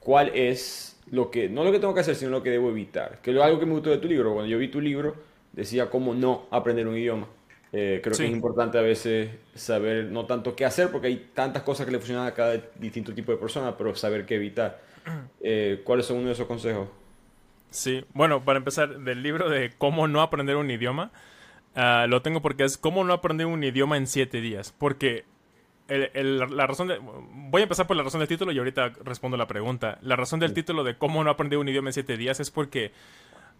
¿cuál 0.00 0.32
es 0.34 0.93
lo 1.10 1.30
que, 1.30 1.48
no 1.48 1.64
lo 1.64 1.72
que 1.72 1.78
tengo 1.78 1.94
que 1.94 2.00
hacer, 2.00 2.16
sino 2.16 2.30
lo 2.30 2.42
que 2.42 2.50
debo 2.50 2.70
evitar. 2.70 3.20
Que 3.22 3.30
es 3.30 3.40
algo 3.40 3.58
que 3.58 3.66
me 3.66 3.72
gustó 3.72 3.90
de 3.90 3.98
tu 3.98 4.08
libro. 4.08 4.32
Cuando 4.32 4.50
yo 4.50 4.58
vi 4.58 4.68
tu 4.68 4.80
libro, 4.80 5.14
decía 5.52 5.90
cómo 5.90 6.14
no 6.14 6.46
aprender 6.50 6.86
un 6.86 6.96
idioma. 6.96 7.26
Eh, 7.72 8.00
creo 8.02 8.16
que 8.16 8.26
es 8.26 8.30
importante 8.30 8.78
a 8.78 8.82
veces 8.82 9.30
saber 9.56 10.04
no 10.04 10.26
tanto 10.26 10.54
qué 10.54 10.64
hacer, 10.64 10.90
porque 10.92 11.08
hay 11.08 11.30
tantas 11.34 11.64
cosas 11.64 11.86
que 11.86 11.92
le 11.92 11.98
funcionan 11.98 12.26
a 12.26 12.32
cada 12.32 12.56
distinto 12.76 13.12
tipo 13.12 13.32
de 13.32 13.38
persona, 13.38 13.76
pero 13.76 13.94
saber 13.94 14.26
qué 14.26 14.36
evitar. 14.36 14.80
Eh, 15.46 15.82
¿Cuáles 15.84 16.06
son 16.06 16.16
uno 16.16 16.28
de 16.28 16.32
esos 16.32 16.46
consejos? 16.46 16.88
Sí, 17.68 18.02
bueno, 18.14 18.42
para 18.42 18.56
empezar, 18.56 19.00
del 19.00 19.22
libro 19.22 19.50
de 19.50 19.72
cómo 19.76 20.08
no 20.08 20.22
aprender 20.22 20.56
un 20.56 20.70
idioma, 20.70 21.10
ah, 21.74 22.06
lo 22.08 22.22
tengo 22.22 22.40
porque 22.40 22.64
es 22.64 22.78
cómo 22.78 23.04
no 23.04 23.12
aprender 23.12 23.46
un 23.46 23.62
idioma 23.62 23.98
en 23.98 24.06
siete 24.06 24.40
días. 24.40 24.72
Porque 24.78 25.26
la 25.88 26.66
razón 26.66 26.88
de, 26.88 26.98
voy 26.98 27.60
a 27.60 27.64
empezar 27.64 27.86
por 27.86 27.96
la 27.96 28.02
razón 28.02 28.20
del 28.20 28.28
título 28.28 28.52
y 28.52 28.58
ahorita 28.58 28.92
respondo 29.04 29.36
la 29.36 29.46
pregunta. 29.46 29.98
La 30.02 30.16
razón 30.16 30.40
del 30.40 30.54
título 30.54 30.84
de 30.84 30.96
cómo 30.96 31.22
no 31.22 31.30
aprender 31.30 31.58
un 31.58 31.68
idioma 31.68 31.90
en 31.90 31.92
siete 31.92 32.16
días 32.16 32.40
es 32.40 32.50
porque 32.50 32.92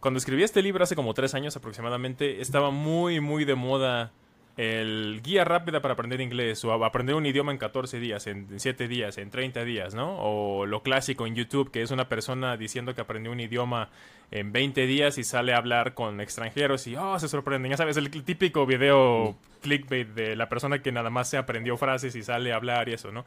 cuando 0.00 0.18
escribí 0.18 0.42
este 0.42 0.62
libro 0.62 0.84
hace 0.84 0.96
como 0.96 1.14
tres 1.14 1.34
años 1.34 1.56
aproximadamente, 1.56 2.40
estaba 2.40 2.70
muy, 2.70 3.20
muy 3.20 3.44
de 3.44 3.54
moda 3.54 4.12
el 4.56 5.20
guía 5.22 5.44
rápida 5.44 5.82
para 5.82 5.94
aprender 5.94 6.20
inglés 6.20 6.64
o 6.64 6.72
aprender 6.84 7.16
un 7.16 7.26
idioma 7.26 7.50
en 7.50 7.58
14 7.58 7.98
días, 7.98 8.26
en 8.26 8.48
7 8.60 8.86
días, 8.86 9.18
en 9.18 9.30
30 9.30 9.64
días, 9.64 9.94
¿no? 9.94 10.16
O 10.20 10.66
lo 10.66 10.82
clásico 10.82 11.26
en 11.26 11.34
YouTube, 11.34 11.70
que 11.70 11.82
es 11.82 11.90
una 11.90 12.08
persona 12.08 12.56
diciendo 12.56 12.94
que 12.94 13.00
aprendió 13.00 13.32
un 13.32 13.40
idioma 13.40 13.90
en 14.30 14.52
20 14.52 14.86
días 14.86 15.18
y 15.18 15.24
sale 15.24 15.54
a 15.54 15.58
hablar 15.58 15.94
con 15.94 16.20
extranjeros 16.20 16.86
y, 16.86 16.94
oh, 16.96 17.18
se 17.18 17.28
sorprenden. 17.28 17.70
Ya 17.70 17.76
sabes, 17.76 17.96
el 17.96 18.10
típico 18.10 18.64
video 18.64 19.36
clickbait 19.60 20.08
de 20.08 20.36
la 20.36 20.48
persona 20.48 20.80
que 20.80 20.92
nada 20.92 21.10
más 21.10 21.28
se 21.28 21.36
aprendió 21.36 21.76
frases 21.76 22.14
y 22.14 22.22
sale 22.22 22.52
a 22.52 22.56
hablar 22.56 22.88
y 22.88 22.92
eso, 22.92 23.10
¿no? 23.10 23.24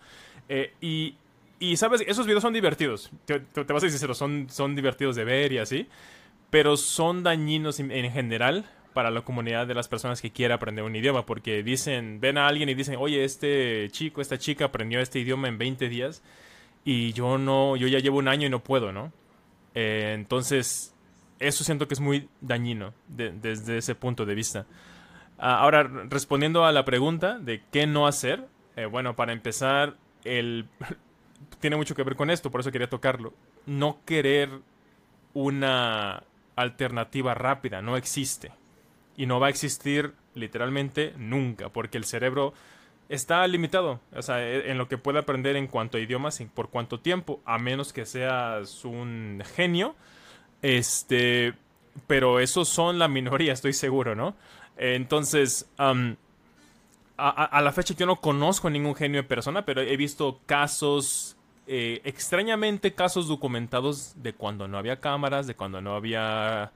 Eh, 0.47 0.73
y 0.79 1.15
y 1.59 1.75
sabes, 1.77 2.03
esos 2.05 2.25
videos 2.27 2.43
son 2.43 2.53
divertidos. 2.53 3.09
Te, 3.25 3.39
vas 3.63 3.83
a 3.83 3.87
decir 3.87 4.15
son, 4.15 4.47
son 4.49 4.75
divertidos 4.75 5.15
de 5.15 5.23
ver 5.23 5.51
y 5.51 5.57
así. 5.57 5.87
Pero 6.49 6.77
son 6.77 7.23
dañinos 7.23 7.79
en 7.79 8.11
general 8.11 8.65
para 8.97 9.11
la 9.11 9.21
comunidad 9.21 9.67
de 9.67 9.75
las 9.75 9.87
personas 9.87 10.23
que 10.23 10.31
quieren 10.31 10.55
aprender 10.55 10.83
un 10.83 10.95
idioma. 10.95 11.23
Porque 11.23 11.61
dicen, 11.61 12.19
ven 12.19 12.39
a 12.39 12.47
alguien 12.47 12.67
y 12.67 12.73
dicen, 12.73 12.95
oye, 12.97 13.23
este 13.23 13.89
chico, 13.91 14.21
esta 14.21 14.39
chica 14.39 14.65
aprendió 14.65 14.99
este 14.99 15.19
idioma 15.19 15.47
en 15.47 15.59
20 15.59 15.87
días. 15.87 16.23
Y 16.83 17.13
yo 17.13 17.37
no, 17.37 17.75
yo 17.75 17.87
ya 17.87 17.99
llevo 17.99 18.17
un 18.17 18.27
año 18.27 18.47
y 18.47 18.49
no 18.49 18.63
puedo, 18.63 18.91
¿no? 18.91 19.13
Eh, 19.75 20.13
entonces, 20.15 20.95
eso 21.37 21.63
siento 21.63 21.87
que 21.87 21.93
es 21.93 21.99
muy 21.99 22.27
dañino 22.41 22.95
desde 23.07 23.77
ese 23.77 23.93
punto 23.93 24.25
de 24.25 24.33
vista. 24.33 24.65
Ah, 25.37 25.59
ahora, 25.59 25.83
respondiendo 25.83 26.65
a 26.65 26.71
la 26.71 26.83
pregunta 26.83 27.37
de 27.37 27.61
qué 27.71 27.85
no 27.85 28.07
hacer, 28.07 28.47
eh, 28.77 28.85
bueno, 28.85 29.15
para 29.15 29.31
empezar, 29.31 29.95
el, 30.23 30.69
tiene 31.59 31.75
mucho 31.75 31.93
que 31.93 32.01
ver 32.01 32.15
con 32.15 32.31
esto, 32.31 32.49
por 32.49 32.61
eso 32.61 32.71
quería 32.71 32.89
tocarlo. 32.89 33.35
No 33.67 33.99
querer 34.05 34.49
una 35.35 36.23
alternativa 36.55 37.35
rápida, 37.35 37.83
no 37.83 37.95
existe. 37.95 38.51
Y 39.17 39.25
no 39.25 39.39
va 39.39 39.47
a 39.47 39.49
existir 39.49 40.13
literalmente 40.35 41.13
nunca, 41.17 41.69
porque 41.69 41.97
el 41.97 42.05
cerebro 42.05 42.53
está 43.09 43.45
limitado, 43.47 43.99
o 44.15 44.21
sea, 44.21 44.41
e, 44.41 44.71
en 44.71 44.77
lo 44.77 44.87
que 44.87 44.97
puede 44.97 45.19
aprender 45.19 45.55
en 45.55 45.67
cuanto 45.67 45.97
a 45.97 46.01
idiomas, 46.01 46.41
por 46.53 46.69
cuánto 46.69 46.99
tiempo, 46.99 47.41
a 47.45 47.57
menos 47.57 47.93
que 47.93 48.05
seas 48.05 48.85
un 48.85 49.43
genio. 49.55 49.95
Este, 50.61 51.53
pero 52.07 52.39
esos 52.39 52.67
son 52.69 52.99
la 52.99 53.07
minoría, 53.07 53.53
estoy 53.53 53.73
seguro, 53.73 54.15
¿no? 54.15 54.35
Entonces, 54.77 55.69
a, 55.77 57.61
la 57.61 57.71
fecha 57.71 57.95
yo 57.95 58.05
no 58.05 58.17
conozco 58.17 58.69
ningún 58.69 58.95
genio 58.95 59.23
de 59.23 59.27
persona, 59.27 59.65
pero 59.65 59.81
he 59.81 59.97
visto 59.97 60.39
casos, 60.45 61.35
eh, 61.65 62.01
extrañamente 62.03 62.93
casos 62.93 63.27
documentados 63.27 64.13
de 64.21 64.33
cuando 64.33 64.67
no 64.67 64.77
había 64.77 64.99
cámaras, 64.99 65.47
de 65.47 65.55
cuando 65.55 65.81
no 65.81 65.95
había 65.95 66.71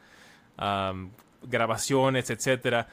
grabaciones, 1.43 2.29
etcétera. 2.29 2.87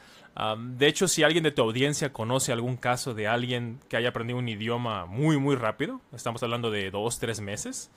de 0.57 0.87
hecho, 0.87 1.07
si 1.07 1.23
alguien 1.23 1.43
de 1.43 1.51
tu 1.51 1.61
audiencia 1.61 2.13
conoce 2.13 2.51
algún 2.51 2.77
caso 2.77 3.13
de 3.13 3.27
alguien 3.27 3.79
que 3.89 3.97
haya 3.97 4.09
aprendido 4.09 4.39
un 4.39 4.47
idioma 4.47 5.05
muy, 5.05 5.37
muy 5.37 5.55
rápido, 5.55 6.01
estamos 6.13 6.41
hablando 6.43 6.71
de 6.71 6.91
dos, 6.91 7.19
tres 7.19 7.41
meses, 7.41 7.91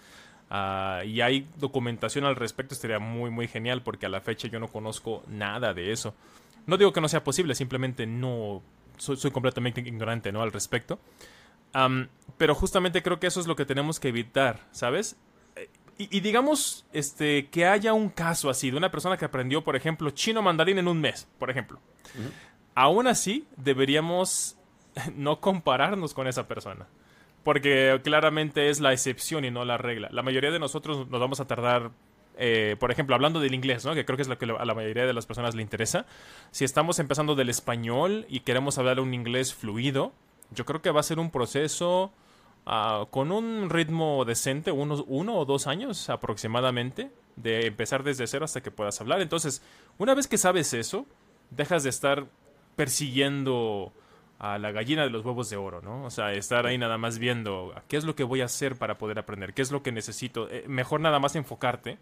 ah, 0.50 1.02
y 1.04 1.21
hay 1.21 1.47
documentación 1.59 2.25
al 2.25 2.37
respecto, 2.37 2.75
estaría 2.75 2.99
muy, 2.99 3.30
muy 3.30 3.49
genial 3.49 3.82
porque 3.82 4.06
a 4.06 4.09
la 4.09 4.21
fecha 4.21 4.49
yo 4.49 4.59
no 4.61 4.68
conozco 4.68 5.23
nada 5.28 5.75
de 5.75 5.92
eso. 5.92 6.14
No 6.66 6.76
digo 6.76 6.92
que 6.92 7.00
no 7.00 7.09
sea 7.09 7.25
posible, 7.25 7.54
simplemente 7.54 8.06
no 8.06 8.62
soy, 8.99 9.30
completamente 9.30 9.80
ignorante 9.80 10.32
¿no? 10.32 10.42
al 10.42 10.52
respecto. 10.52 10.99
pero 12.37 12.54
justamente 12.54 13.02
creo 13.02 13.18
que 13.18 13.26
eso 13.26 13.40
es 13.40 13.47
lo 13.47 13.56
que 13.56 13.64
tenemos 13.64 13.99
que 14.00 14.09
evitar, 14.09 14.61
¿sabes? 14.73 15.16
Y, 16.11 16.21
digamos 16.21 16.87
este, 16.92 17.49
que 17.49 17.66
haya 17.66 17.92
un 17.92 18.09
caso 18.09 18.50
así 18.50 18.71
de 18.71 18.76
una 18.76 18.90
persona 18.90 19.16
que 19.16 19.25
aprendió, 19.25 19.62
por 19.62 19.76
ejemplo, 19.76 20.11
chino 20.11 20.42
mandarín 20.42 20.78
en 20.78 20.88
un 20.88 21.00
mes, 21.00 21.28
por 21.38 21.50
ejemplo. 21.50 21.80
Aún 22.75 23.06
así, 23.06 23.47
deberíamos 23.56 24.56
no 25.14 25.40
compararnos 25.40 26.14
con 26.14 26.26
esa 26.26 26.49
persona. 26.49 26.87
Porque 27.44 28.00
claramente 28.04 28.71
es 28.71 28.80
la 28.80 28.92
excepción 28.92 29.44
y 29.44 29.50
no 29.50 29.64
la 29.64 29.76
regla. 29.76 30.09
La 30.12 30.23
mayoría 30.23 30.50
de 30.50 30.61
nosotros 30.61 31.09
nos 31.09 31.21
vamos 31.21 31.40
a 31.40 31.47
tardar 31.47 31.90
eh, 32.37 32.76
por 32.78 32.90
ejemplo, 32.90 33.14
hablando 33.14 33.40
del 33.40 33.54
inglés, 33.54 33.85
¿no? 33.85 33.94
que 33.94 34.04
creo 34.04 34.16
que 34.16 34.23
es 34.23 34.28
lo 34.28 34.38
que 34.38 34.47
a 34.47 34.64
la 34.64 34.75
mayoría 34.75 35.04
de 35.04 35.12
las 35.12 35.26
personas 35.26 35.54
le 35.54 35.62
interesa, 35.62 36.06
si 36.50 36.64
estamos 36.64 36.99
empezando 36.99 37.35
del 37.35 37.50
español 37.50 38.26
y 38.28 38.40
queremos 38.40 38.78
hablar 38.78 39.00
un 39.00 39.12
inglés 39.12 39.54
fluido, 39.54 40.12
yo 40.50 40.64
creo 40.64 40.80
que 40.82 40.90
va 40.90 41.00
a 41.00 41.04
ser 41.04 41.18
un 41.18 41.30
proceso 41.30 42.12
uh, 42.66 43.07
con 43.07 43.33
un 43.33 43.71
ritmo 43.71 44.25
decente, 44.25 44.73
unos 44.73 45.04
uno 45.07 45.37
o 45.37 45.45
dos 45.45 45.66
años 45.66 46.09
aproximadamente, 46.11 47.11
de 47.37 47.66
empezar 47.66 48.02
desde 48.02 48.26
cero 48.26 48.45
hasta 48.45 48.62
que 48.62 48.71
puedas 48.71 49.00
hablar. 49.00 49.21
Entonces, 49.21 49.62
una 49.99 50.14
vez 50.14 50.28
que 50.28 50.38
sabes 50.38 50.75
eso, 50.75 51.07
dejas 51.50 51.83
de 51.83 51.90
estar 51.90 52.26
persiguiendo 52.76 53.92
a 54.38 54.59
la 54.59 54.73
gallina 54.73 55.04
de 55.04 55.11
los 55.11 55.25
huevos 55.25 55.49
de 55.50 55.57
oro, 55.57 55.81
¿no? 55.83 56.04
O 56.04 56.11
sea, 56.11 56.33
estar 56.33 56.66
ahí 56.66 56.76
nada 56.76 56.99
más 56.99 57.19
viendo 57.19 57.73
qué 57.87 57.97
es 57.97 58.04
lo 58.04 58.16
que 58.16 58.25
voy 58.25 58.40
a 58.40 58.47
hacer 58.47 58.76
para 58.76 58.99
poder 58.99 59.19
aprender, 59.19 59.54
qué 59.54 59.62
es 59.62 59.71
lo 59.71 59.83
que 59.83 59.92
necesito. 59.92 60.49
Eh, 60.50 60.64
mejor 60.66 61.00
nada 61.00 61.21
más 61.21 61.37
enfocarte 61.37 61.99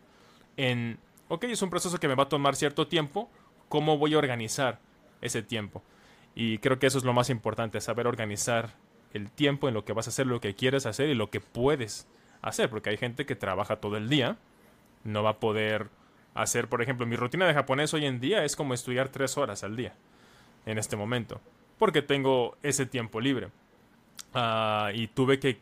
en, 0.57 0.99
ok, 1.29 1.45
es 1.45 1.61
un 1.61 1.69
proceso 1.69 1.99
que 1.99 2.09
me 2.09 2.15
va 2.15 2.25
a 2.25 2.29
tomar 2.29 2.57
cierto 2.57 2.87
tiempo, 2.87 3.29
¿cómo 3.69 3.99
voy 3.99 4.15
a 4.15 4.19
organizar 4.19 4.81
ese 5.21 5.43
tiempo? 5.43 5.83
Y 6.35 6.59
creo 6.59 6.79
que 6.79 6.87
eso 6.87 6.97
es 6.97 7.05
lo 7.05 7.13
más 7.13 7.29
importante, 7.29 7.81
saber 7.81 8.07
organizar 8.07 8.75
el 9.13 9.31
tiempo 9.31 9.69
en 9.69 9.75
lo 9.75 9.85
que 9.85 9.93
vas 9.93 10.07
a 10.07 10.11
hacer, 10.11 10.27
lo 10.27 10.41
que 10.41 10.55
quieres 10.55 10.87
hacer 10.87 11.09
y 11.09 11.15
lo 11.15 11.31
que 11.31 11.41
puedes 11.41 12.07
hacer, 12.43 12.71
porque 12.71 12.91
hay 12.91 12.97
gente 12.97 13.27
que 13.27 13.37
trabaja 13.37 13.77
todo 13.77 13.97
el 13.97 14.09
día, 14.09 14.37
no 15.05 15.23
va 15.23 15.31
a 15.31 15.41
poder 15.41 15.89
hacer, 16.35 16.69
por 16.69 16.83
ejemplo, 16.83 17.07
mi 17.07 17.17
rutina 17.17 17.47
de 17.47 17.55
japonés 17.55 17.93
hoy 17.95 18.07
en 18.07 18.21
día 18.21 18.45
es 18.45 18.57
como 18.57 18.75
estudiar 18.75 19.09
tres 19.09 19.37
horas 19.37 19.65
al 19.65 19.77
día, 19.77 19.95
en 20.67 20.79
este 20.79 20.97
momento, 20.97 21.41
porque 21.79 22.03
tengo 22.03 22.57
ese 22.63 22.87
tiempo 22.87 23.21
libre. 23.21 23.51
Ah, 24.33 24.91
y 24.95 25.09
tuve 25.09 25.41
que 25.41 25.61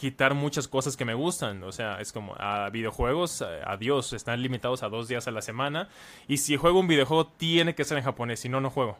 quitar 0.00 0.32
muchas 0.32 0.66
cosas 0.66 0.96
que 0.96 1.04
me 1.04 1.12
gustan. 1.12 1.62
O 1.62 1.72
sea, 1.72 2.00
es 2.00 2.10
como 2.10 2.34
a 2.38 2.70
videojuegos, 2.70 3.42
adiós, 3.42 4.14
están 4.14 4.40
limitados 4.40 4.82
a 4.82 4.88
dos 4.88 5.08
días 5.08 5.28
a 5.28 5.30
la 5.30 5.42
semana. 5.42 5.90
Y 6.26 6.38
si 6.38 6.56
juego 6.56 6.80
un 6.80 6.88
videojuego, 6.88 7.26
tiene 7.26 7.74
que 7.74 7.84
ser 7.84 7.98
en 7.98 8.04
japonés, 8.04 8.40
si 8.40 8.48
no, 8.48 8.62
no 8.62 8.70
juego. 8.70 8.96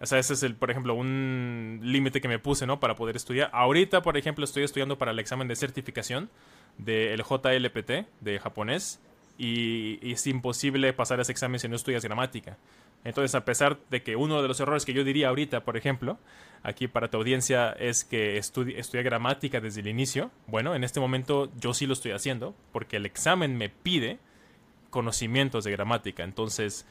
O 0.00 0.06
sea, 0.06 0.18
ese 0.18 0.34
es 0.34 0.42
el, 0.42 0.56
por 0.56 0.70
ejemplo, 0.70 0.94
un 0.94 1.80
límite 1.82 2.20
que 2.20 2.28
me 2.28 2.38
puse, 2.38 2.66
¿no? 2.66 2.80
Para 2.80 2.94
poder 2.94 3.16
estudiar. 3.16 3.50
Ahorita, 3.52 4.02
por 4.02 4.16
ejemplo, 4.16 4.44
estoy 4.44 4.64
estudiando 4.64 4.98
para 4.98 5.12
el 5.12 5.18
examen 5.18 5.48
de 5.48 5.56
certificación 5.56 6.30
del 6.78 7.22
JLPT 7.22 8.06
de 8.20 8.38
japonés. 8.38 9.00
Y, 9.38 9.98
es 10.12 10.26
imposible 10.26 10.92
pasar 10.92 11.20
ese 11.20 11.32
examen 11.32 11.58
si 11.58 11.68
no 11.68 11.76
estudias 11.76 12.04
gramática. 12.04 12.56
Entonces, 13.04 13.34
a 13.34 13.44
pesar 13.44 13.78
de 13.90 14.02
que 14.02 14.16
uno 14.16 14.40
de 14.40 14.48
los 14.48 14.60
errores 14.60 14.84
que 14.84 14.92
yo 14.94 15.04
diría 15.04 15.28
ahorita, 15.28 15.64
por 15.64 15.76
ejemplo, 15.76 16.18
aquí 16.62 16.88
para 16.88 17.08
tu 17.08 17.18
audiencia, 17.18 17.72
es 17.72 18.04
que 18.04 18.38
estudie, 18.38 19.02
gramática 19.02 19.60
desde 19.60 19.80
el 19.80 19.88
inicio, 19.88 20.30
bueno, 20.46 20.74
en 20.74 20.84
este 20.84 21.00
momento 21.00 21.50
yo 21.58 21.74
sí 21.74 21.86
lo 21.86 21.92
estoy 21.92 22.12
haciendo, 22.12 22.54
porque 22.72 22.96
el 22.96 23.06
examen 23.06 23.56
me 23.56 23.68
pide 23.68 24.18
conocimientos 24.90 25.64
de 25.64 25.72
gramática. 25.72 26.24
Entonces, 26.24 26.86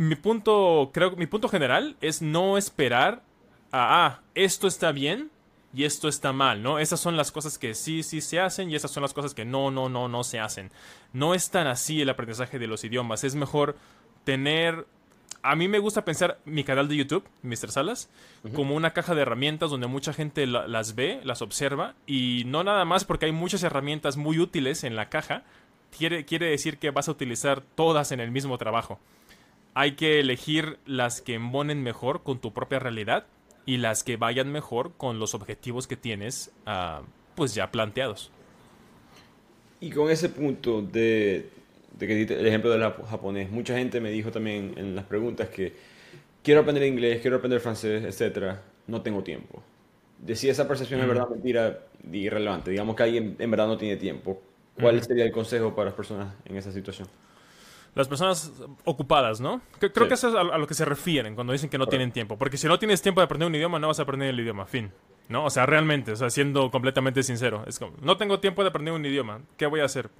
mi 0.00 0.16
punto, 0.16 0.90
creo 0.94 1.14
mi 1.16 1.26
punto 1.26 1.50
general 1.50 1.94
es 2.00 2.22
no 2.22 2.56
esperar 2.56 3.22
a, 3.70 4.06
ah, 4.06 4.20
esto 4.34 4.66
está 4.66 4.92
bien 4.92 5.30
y 5.74 5.84
esto 5.84 6.08
está 6.08 6.32
mal, 6.32 6.62
¿no? 6.62 6.78
Esas 6.78 7.00
son 7.00 7.18
las 7.18 7.30
cosas 7.30 7.58
que 7.58 7.74
sí, 7.74 8.02
sí 8.02 8.22
se 8.22 8.40
hacen 8.40 8.70
y 8.70 8.76
esas 8.76 8.92
son 8.92 9.02
las 9.02 9.12
cosas 9.12 9.34
que 9.34 9.44
no, 9.44 9.70
no, 9.70 9.90
no, 9.90 10.08
no 10.08 10.24
se 10.24 10.40
hacen. 10.40 10.70
No 11.12 11.34
es 11.34 11.50
tan 11.50 11.66
así 11.66 12.00
el 12.00 12.08
aprendizaje 12.08 12.58
de 12.58 12.66
los 12.66 12.82
idiomas. 12.82 13.24
Es 13.24 13.34
mejor 13.34 13.76
tener 14.24 14.86
a 15.42 15.54
mí 15.54 15.68
me 15.68 15.78
gusta 15.78 16.02
pensar 16.02 16.38
mi 16.46 16.64
canal 16.64 16.88
de 16.88 16.96
YouTube, 16.96 17.28
Mr. 17.42 17.70
Salas, 17.70 18.08
como 18.54 18.76
una 18.76 18.92
caja 18.92 19.14
de 19.14 19.20
herramientas 19.20 19.70
donde 19.70 19.86
mucha 19.86 20.14
gente 20.14 20.46
las 20.46 20.94
ve, 20.94 21.20
las 21.24 21.42
observa, 21.42 21.94
y 22.06 22.44
no 22.46 22.64
nada 22.64 22.86
más 22.86 23.04
porque 23.04 23.26
hay 23.26 23.32
muchas 23.32 23.62
herramientas 23.62 24.16
muy 24.16 24.38
útiles 24.38 24.82
en 24.82 24.96
la 24.96 25.10
caja, 25.10 25.44
quiere, 25.96 26.24
quiere 26.24 26.46
decir 26.46 26.78
que 26.78 26.90
vas 26.90 27.08
a 27.08 27.12
utilizar 27.12 27.60
todas 27.60 28.12
en 28.12 28.20
el 28.20 28.30
mismo 28.30 28.56
trabajo. 28.56 28.98
Hay 29.74 29.92
que 29.92 30.20
elegir 30.20 30.78
las 30.84 31.20
que 31.20 31.34
embonen 31.34 31.82
mejor 31.82 32.22
con 32.22 32.40
tu 32.40 32.52
propia 32.52 32.78
realidad 32.78 33.26
y 33.66 33.76
las 33.76 34.02
que 34.02 34.16
vayan 34.16 34.50
mejor 34.50 34.92
con 34.96 35.18
los 35.18 35.34
objetivos 35.34 35.86
que 35.86 35.96
tienes, 35.96 36.50
uh, 36.66 37.04
pues 37.36 37.54
ya 37.54 37.70
planteados. 37.70 38.30
Y 39.80 39.90
con 39.90 40.10
ese 40.10 40.28
punto 40.28 40.82
de 40.82 41.50
que 41.98 42.22
el 42.22 42.46
ejemplo 42.46 42.70
del 42.70 42.82
japonés, 42.82 43.50
mucha 43.50 43.76
gente 43.76 44.00
me 44.00 44.10
dijo 44.10 44.30
también 44.30 44.74
en 44.76 44.96
las 44.96 45.04
preguntas 45.04 45.48
que 45.48 45.72
quiero 46.42 46.60
aprender 46.60 46.84
inglés, 46.84 47.20
quiero 47.20 47.36
aprender 47.36 47.60
francés, 47.60 48.04
etcétera, 48.04 48.62
no 48.86 49.02
tengo 49.02 49.22
tiempo. 49.22 49.62
De 50.18 50.34
si 50.36 50.48
esa 50.48 50.66
percepción 50.66 51.00
es 51.00 51.06
verdad 51.06 51.26
o 51.28 51.30
mentira, 51.30 51.86
irrelevante. 52.12 52.70
Digamos 52.70 52.96
que 52.96 53.02
alguien 53.02 53.36
en 53.38 53.50
verdad 53.50 53.66
no 53.66 53.78
tiene 53.78 53.96
tiempo. 53.96 54.42
¿Cuál 54.78 55.02
sería 55.02 55.24
el 55.24 55.32
consejo 55.32 55.74
para 55.74 55.86
las 55.86 55.94
personas 55.94 56.34
en 56.44 56.56
esa 56.56 56.72
situación? 56.72 57.08
Las 57.94 58.08
personas 58.08 58.52
ocupadas, 58.84 59.40
¿no? 59.40 59.60
Creo 59.78 60.08
que 60.08 60.14
eso 60.14 60.28
es 60.28 60.34
a, 60.34 60.58
lo 60.58 60.66
que 60.66 60.74
se 60.74 60.84
refieren 60.84 61.34
cuando 61.34 61.52
dicen 61.52 61.68
que 61.68 61.78
no 61.78 61.86
tienen 61.86 62.12
tiempo. 62.12 62.38
Porque 62.38 62.56
si 62.56 62.68
no 62.68 62.78
tienes 62.78 63.02
tiempo 63.02 63.20
de 63.20 63.24
aprender 63.24 63.48
un 63.48 63.54
idioma, 63.54 63.78
no 63.78 63.88
vas 63.88 63.98
a 63.98 64.02
aprender 64.02 64.28
el 64.28 64.38
idioma. 64.38 64.66
Fin. 64.66 64.92
¿No? 65.28 65.44
O 65.44 65.50
sea, 65.50 65.66
realmente, 65.66 66.12
o 66.12 66.16
sea, 66.16 66.30
siendo 66.30 66.70
completamente 66.70 67.22
sincero. 67.22 67.64
Es 67.66 67.78
como, 67.78 67.96
no 68.00 68.16
tengo 68.16 68.40
tiempo 68.40 68.62
de 68.62 68.68
aprender 68.68 68.94
un 68.94 69.04
idioma. 69.04 69.40
¿Qué 69.56 69.66
voy 69.66 69.80
a 69.80 69.84
hacer? 69.84 70.10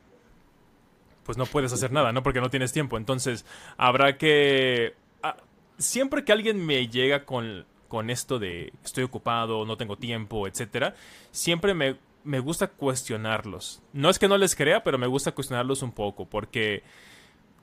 pues 1.31 1.39
no 1.39 1.47
puedes 1.47 1.73
hacer 1.73 1.93
nada, 1.93 2.13
¿no? 2.13 2.25
Porque 2.25 2.41
no 2.41 2.51
tienes 2.51 2.73
tiempo. 2.73 2.97
Entonces, 2.97 3.45
habrá 3.77 4.19
que... 4.19 4.95
Ah, 5.23 5.37
siempre 5.79 6.25
que 6.25 6.33
alguien 6.33 6.67
me 6.67 6.89
llega 6.89 7.25
con, 7.25 7.67
con 7.87 8.11
esto 8.11 8.41
de 8.41 8.73
estoy 8.85 9.05
ocupado, 9.05 9.65
no 9.65 9.77
tengo 9.77 9.97
tiempo, 9.97 10.49
etcétera, 10.49 10.97
siempre 11.31 11.73
me, 11.73 11.97
me 12.25 12.41
gusta 12.41 12.67
cuestionarlos. 12.67 13.81
No 13.93 14.11
es 14.11 14.19
que 14.19 14.27
no 14.27 14.39
les 14.39 14.57
crea, 14.57 14.83
pero 14.83 14.99
me 14.99 15.07
gusta 15.07 15.31
cuestionarlos 15.31 15.83
un 15.83 15.93
poco, 15.93 16.27
porque 16.27 16.83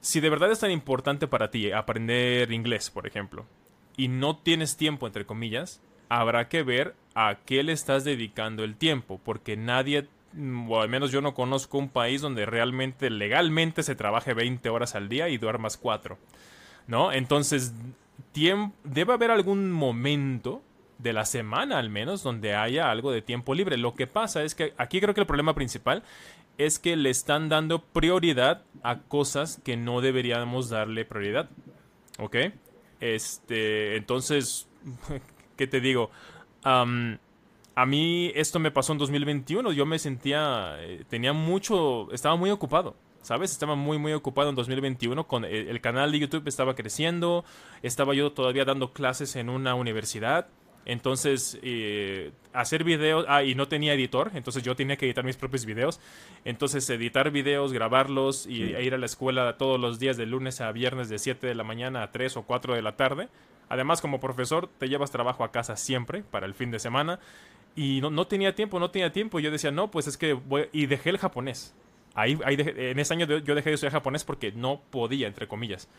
si 0.07 0.21
de 0.21 0.29
verdad 0.29 0.49
es 0.49 0.59
tan 0.59 0.71
importante 0.71 1.27
para 1.27 1.51
ti 1.51 1.73
aprender 1.73 2.53
inglés, 2.53 2.89
por 2.89 3.05
ejemplo, 3.05 3.45
y 3.97 4.07
no 4.07 4.37
tienes 4.37 4.77
tiempo, 4.77 5.05
entre 5.05 5.25
comillas, 5.25 5.81
habrá 6.07 6.47
que 6.47 6.63
ver 6.63 6.95
a 7.13 7.39
qué 7.45 7.61
le 7.61 7.73
estás 7.73 8.05
dedicando 8.05 8.63
el 8.63 8.77
tiempo, 8.77 9.19
porque 9.21 9.57
nadie 9.57 10.07
mm, 10.31 10.71
o 10.71 10.79
al 10.81 10.87
menos 10.87 11.11
yo 11.11 11.19
no 11.19 11.33
conozco 11.33 11.77
un 11.77 11.89
país 11.89 12.21
donde 12.21 12.45
realmente, 12.45 13.09
legalmente 13.09 13.83
se 13.83 13.95
trabaje 13.95 14.33
20 14.33 14.69
horas 14.69 14.95
al 14.95 15.09
día 15.09 15.27
y 15.27 15.37
duermas 15.37 15.75
4. 15.75 16.17
¿No? 16.87 17.11
Entonces, 17.11 17.73
debe 18.85 19.11
haber 19.11 19.31
algún 19.31 19.73
momento 19.73 20.61
de 20.99 21.11
la 21.11 21.25
semana 21.25 21.79
al 21.79 21.89
menos 21.89 22.23
donde 22.23 22.55
haya 22.55 22.89
algo 22.89 23.11
de 23.11 23.21
tiempo 23.21 23.53
libre. 23.53 23.75
Lo 23.75 23.93
que 23.93 24.07
pasa 24.07 24.43
es 24.43 24.55
que 24.55 24.73
aquí 24.77 25.01
creo 25.01 25.13
que 25.13 25.19
el 25.19 25.27
problema 25.27 25.53
principal 25.53 26.03
es 26.57 26.79
que 26.79 26.95
le 26.95 27.09
están 27.09 27.49
dando 27.49 27.83
prioridad 27.83 28.63
a 28.83 28.99
cosas 28.99 29.61
que 29.63 29.77
no 29.77 30.01
deberíamos 30.01 30.69
darle 30.69 31.05
prioridad. 31.05 31.49
¿Ok? 32.19 32.35
Este, 32.99 33.95
entonces, 33.95 34.67
¿qué 35.57 35.67
te 35.67 35.81
digo? 35.81 36.09
a 36.63 37.85
mí 37.85 38.31
esto 38.35 38.59
me 38.59 38.71
pasó 38.71 38.91
en 38.91 38.97
2021. 38.97 39.71
Yo 39.71 39.85
me 39.85 39.99
sentía, 39.99 40.75
eh, 40.79 41.05
tenía 41.07 41.31
mucho, 41.31 42.11
estaba 42.11 42.35
muy 42.35 42.49
ocupado. 42.49 42.95
¿Sabes? 43.21 43.51
Estaba 43.51 43.75
muy, 43.75 43.97
muy 43.97 44.13
ocupado 44.13 44.49
en 44.49 44.55
2021 44.55 45.27
con 45.27 45.43
el, 45.43 45.67
el 45.67 45.81
canal 45.81 46.11
de 46.13 46.19
YouTube 46.19 46.47
estaba 46.47 46.75
creciendo, 46.75 47.43
estaba 47.81 48.13
yo 48.13 48.31
todavía 48.31 48.63
dando 48.63 48.93
clases 48.93 49.35
en 49.35 49.49
una 49.49 49.75
universidad, 49.75 50.47
entonces, 50.87 51.59
eh, 51.63 52.31
hacer 52.53 52.85
videos, 52.85 53.25
ah, 53.27 53.43
y 53.43 53.55
no 53.55 53.67
tenía 53.67 53.93
editor, 53.93 54.31
entonces 54.35 54.63
yo 54.63 54.73
tenía 54.73 54.95
que 54.95 55.05
editar 55.05 55.25
mis 55.25 55.35
propios 55.35 55.65
videos. 55.65 55.99
Entonces, 56.45 56.89
editar 56.89 57.29
videos, 57.29 57.73
grabarlos 57.73 58.47
y 58.47 58.63
ir 58.63 58.93
a 58.93 58.97
la 58.97 59.05
escuela 59.05 59.57
todos 59.57 59.77
los 59.77 59.99
días 59.99 60.15
de 60.15 60.25
lunes 60.25 60.61
a 60.61 60.71
viernes 60.71 61.09
de 61.09 61.19
7 61.19 61.45
de 61.45 61.55
la 61.55 61.65
mañana 61.65 62.03
a 62.03 62.11
3 62.13 62.37
o 62.37 62.43
4 62.43 62.73
de 62.73 62.81
la 62.81 62.95
tarde. 62.95 63.27
Además, 63.67 63.99
como 63.99 64.21
profesor, 64.21 64.69
te 64.77 64.87
llevas 64.87 65.11
trabajo 65.11 65.43
a 65.43 65.51
casa 65.51 65.75
siempre 65.75 66.23
para 66.23 66.45
el 66.45 66.53
fin 66.53 66.71
de 66.71 66.79
semana. 66.79 67.19
Y 67.75 67.99
no, 67.99 68.25
tenía 68.25 68.55
tiempo, 68.55 68.79
no 68.79 68.89
tenía 68.89 69.11
tiempo. 69.11 69.41
Yo 69.41 69.51
decía, 69.51 69.71
no, 69.71 69.91
pues 69.91 70.07
es 70.07 70.17
que 70.17 70.31
voy... 70.31 70.69
Y 70.71 70.85
dejé 70.85 71.09
el 71.09 71.17
japonés. 71.17 71.75
Ahí, 72.15 72.39
ahí 72.45 72.55
en 72.57 72.97
ese 72.97 73.13
año 73.13 73.25
yo 73.25 73.55
dejé 73.55 73.71
de 73.71 73.73
estudiar 73.73 73.91
japonés 73.91 74.23
porque 74.23 74.53
no 74.53 74.79
podía, 74.89 75.27
entre 75.27 75.49
comillas. 75.49 75.89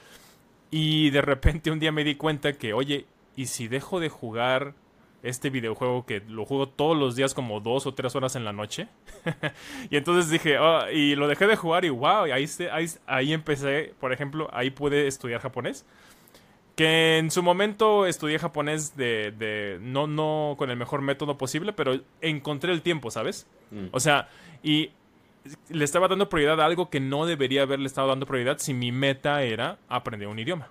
Y 0.70 1.10
de 1.10 1.20
repente 1.20 1.70
un 1.70 1.78
día 1.78 1.92
me 1.92 2.04
di 2.04 2.14
cuenta 2.14 2.54
que, 2.54 2.72
oye, 2.72 3.04
¿y 3.38 3.46
si 3.46 3.68
dejo 3.68 4.00
de 4.00 4.08
jugar 4.08 4.74
este 5.22 5.48
videojuego 5.48 6.04
que 6.04 6.22
lo 6.26 6.44
juego 6.44 6.68
todos 6.68 6.96
los 6.96 7.14
días 7.14 7.34
como 7.34 7.60
dos 7.60 7.86
o 7.86 7.94
tres 7.94 8.16
horas 8.16 8.34
en 8.34 8.44
la 8.44 8.52
noche? 8.52 8.88
y 9.90 9.96
entonces 9.96 10.28
dije, 10.28 10.58
oh", 10.58 10.90
y 10.90 11.14
lo 11.14 11.28
dejé 11.28 11.46
de 11.46 11.54
jugar 11.54 11.84
y 11.84 11.90
wow, 11.90 12.26
y 12.26 12.32
ahí, 12.32 12.46
ahí, 12.72 12.86
ahí 13.06 13.32
empecé, 13.32 13.94
por 14.00 14.12
ejemplo, 14.12 14.48
ahí 14.52 14.70
pude 14.70 15.06
estudiar 15.06 15.40
japonés. 15.40 15.86
Que 16.74 17.18
en 17.18 17.30
su 17.30 17.44
momento 17.44 18.06
estudié 18.06 18.40
japonés 18.40 18.96
de, 18.96 19.30
de, 19.30 19.78
no, 19.80 20.08
no 20.08 20.56
con 20.58 20.70
el 20.70 20.76
mejor 20.76 21.00
método 21.00 21.38
posible, 21.38 21.72
pero 21.72 22.00
encontré 22.20 22.72
el 22.72 22.82
tiempo, 22.82 23.12
¿sabes? 23.12 23.46
Mm. 23.70 23.86
O 23.92 24.00
sea, 24.00 24.28
y 24.64 24.90
le 25.68 25.84
estaba 25.84 26.08
dando 26.08 26.28
prioridad 26.28 26.60
a 26.60 26.64
algo 26.64 26.90
que 26.90 26.98
no 26.98 27.24
debería 27.24 27.62
haberle 27.62 27.86
estado 27.86 28.08
dando 28.08 28.26
prioridad 28.26 28.58
si 28.58 28.74
mi 28.74 28.90
meta 28.90 29.44
era 29.44 29.78
aprender 29.88 30.26
un 30.26 30.40
idioma. 30.40 30.70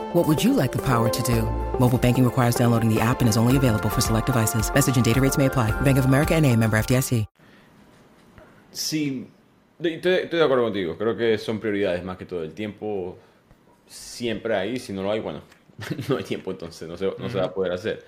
What 0.13 0.27
would 0.27 0.43
you 0.43 0.51
like 0.51 0.73
the 0.73 0.81
power 0.81 1.07
to 1.07 1.23
do? 1.23 1.43
Mobile 1.79 1.97
banking 1.97 2.25
requires 2.25 2.55
downloading 2.55 2.93
the 2.93 2.99
app 2.99 3.21
and 3.21 3.29
is 3.29 3.37
only 3.37 3.55
available 3.55 3.89
for 3.89 4.01
select 4.01 4.25
devices. 4.25 4.69
Message 4.73 4.97
and 4.97 5.05
data 5.05 5.21
rates 5.21 5.37
may 5.37 5.45
apply. 5.45 5.71
Bank 5.83 5.97
of 5.97 6.03
America 6.03 6.33
NA, 6.39 6.53
member 6.57 6.77
FDIC. 6.77 7.25
Sí, 8.73 9.25
estoy, 9.79 9.93
estoy, 9.93 10.37
de 10.37 10.43
acuerdo 10.43 10.65
contigo. 10.65 10.97
Creo 10.97 11.15
que 11.15 11.37
son 11.37 11.61
prioridades 11.61 12.03
más 12.03 12.17
que 12.17 12.25
todo. 12.25 12.43
El 12.43 12.53
tiempo 12.53 13.17
siempre 13.87 14.53
ahí. 14.53 14.79
Si 14.79 14.91
no 14.91 15.01
lo 15.01 15.11
hay, 15.11 15.21
bueno, 15.21 15.43
no 16.09 16.17
hay 16.17 16.25
tiempo 16.25 16.51
entonces, 16.51 16.89
no 16.89 16.97
se, 16.97 17.05
no 17.17 17.29
se 17.29 17.37
va 17.37 17.45
a 17.45 17.53
poder 17.53 17.71
hacer. 17.71 18.03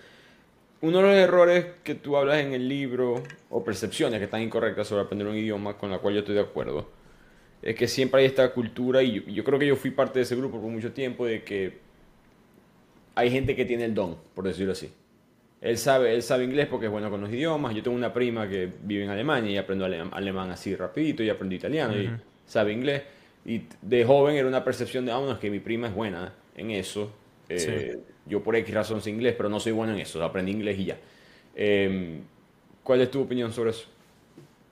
Uno 0.81 0.97
de 0.97 1.03
los 1.03 1.15
errores 1.15 1.67
que 1.85 1.95
tú 1.95 2.17
hablas 2.17 2.39
en 2.39 2.51
el 2.51 2.67
libro, 2.67 3.23
o 3.49 3.63
percepciones 3.63 4.19
que 4.19 4.25
están 4.25 4.41
incorrectas 4.41 4.89
sobre 4.89 5.03
aprender 5.03 5.25
un 5.25 5.37
idioma, 5.37 5.77
con 5.77 5.89
la 5.89 5.99
cual 5.99 6.15
yo 6.15 6.19
estoy 6.19 6.35
de 6.35 6.41
acuerdo, 6.41 6.89
es 7.61 7.75
que 7.75 7.87
siempre 7.87 8.19
hay 8.19 8.27
esta 8.27 8.51
cultura, 8.51 9.01
y 9.01 9.21
yo, 9.21 9.21
yo 9.31 9.43
creo 9.45 9.57
que 9.57 9.67
yo 9.67 9.77
fui 9.77 9.91
parte 9.91 10.19
de 10.19 10.23
ese 10.23 10.35
grupo 10.35 10.59
por 10.59 10.69
mucho 10.69 10.91
tiempo, 10.91 11.25
de 11.25 11.45
que 11.45 11.83
hay 13.15 13.32
gente 13.32 13.56
que 13.56 13.65
tiene 13.65 13.86
el 13.86 13.93
don, 13.93 14.17
por 14.34 14.45
decirlo 14.45 14.73
así. 14.73 14.91
Él 15.62 15.78
sabe, 15.78 16.13
él 16.13 16.21
sabe 16.21 16.43
inglés 16.43 16.67
porque 16.67 16.88
es 16.88 16.91
bueno 16.91 17.10
con 17.10 17.21
los 17.21 17.30
idiomas. 17.30 17.73
Yo 17.73 17.82
tengo 17.82 17.95
una 17.95 18.12
prima 18.12 18.49
que 18.49 18.69
vive 18.82 19.06
en 19.06 19.10
Alemania 19.10 19.52
y 19.52 19.58
aprendo 19.58 19.86
alemán 19.86 20.52
así 20.52 20.76
rapidito 20.76 21.23
y 21.23 21.30
aprendí 21.30 21.56
italiano 21.56 21.95
y 21.97 22.10
sabe 22.45 22.73
inglés. 22.73 23.04
Y 23.45 23.62
de 23.82 24.04
joven 24.04 24.36
era 24.36 24.47
una 24.47 24.63
percepción 24.63 25.06
de, 25.06 25.13
ah, 25.13 25.21
es 25.32 25.38
que 25.38 25.49
mi 25.49 25.60
prima 25.60 25.88
es 25.88 25.95
buena 25.95 26.34
en 26.56 26.71
eso. 26.71 27.12
Eh, 27.47 27.97
yo 28.26 28.43
por 28.43 28.56
X 28.58 28.73
razón 28.73 29.02
sé 29.02 29.10
inglés, 29.10 29.36
pero 29.38 29.47
no 29.47 29.60
soy 29.60 29.71
bueno 29.71 29.93
en 29.93 29.99
eso. 29.99 30.21
Aprendí 30.23 30.52
inglés 30.52 30.80
y 30.80 30.86
ya. 30.86 30.97
Em, 31.56 32.21
¿Cuál 32.84 33.02
es 33.02 33.12
tu 33.12 33.21
opinión 33.21 33.54
sobre 33.54 33.69
eso? 33.69 33.88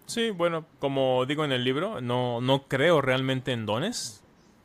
Sí, 0.05 0.31
bueno, 0.31 0.65
como 0.79 1.25
digo 1.25 1.45
en 1.45 1.53
el 1.53 1.63
libro, 1.63 2.01
no, 2.01 2.41
no 2.41 2.67
creo 2.67 3.01
realmente 3.01 3.53
en 3.53 3.65
dones. 3.65 4.20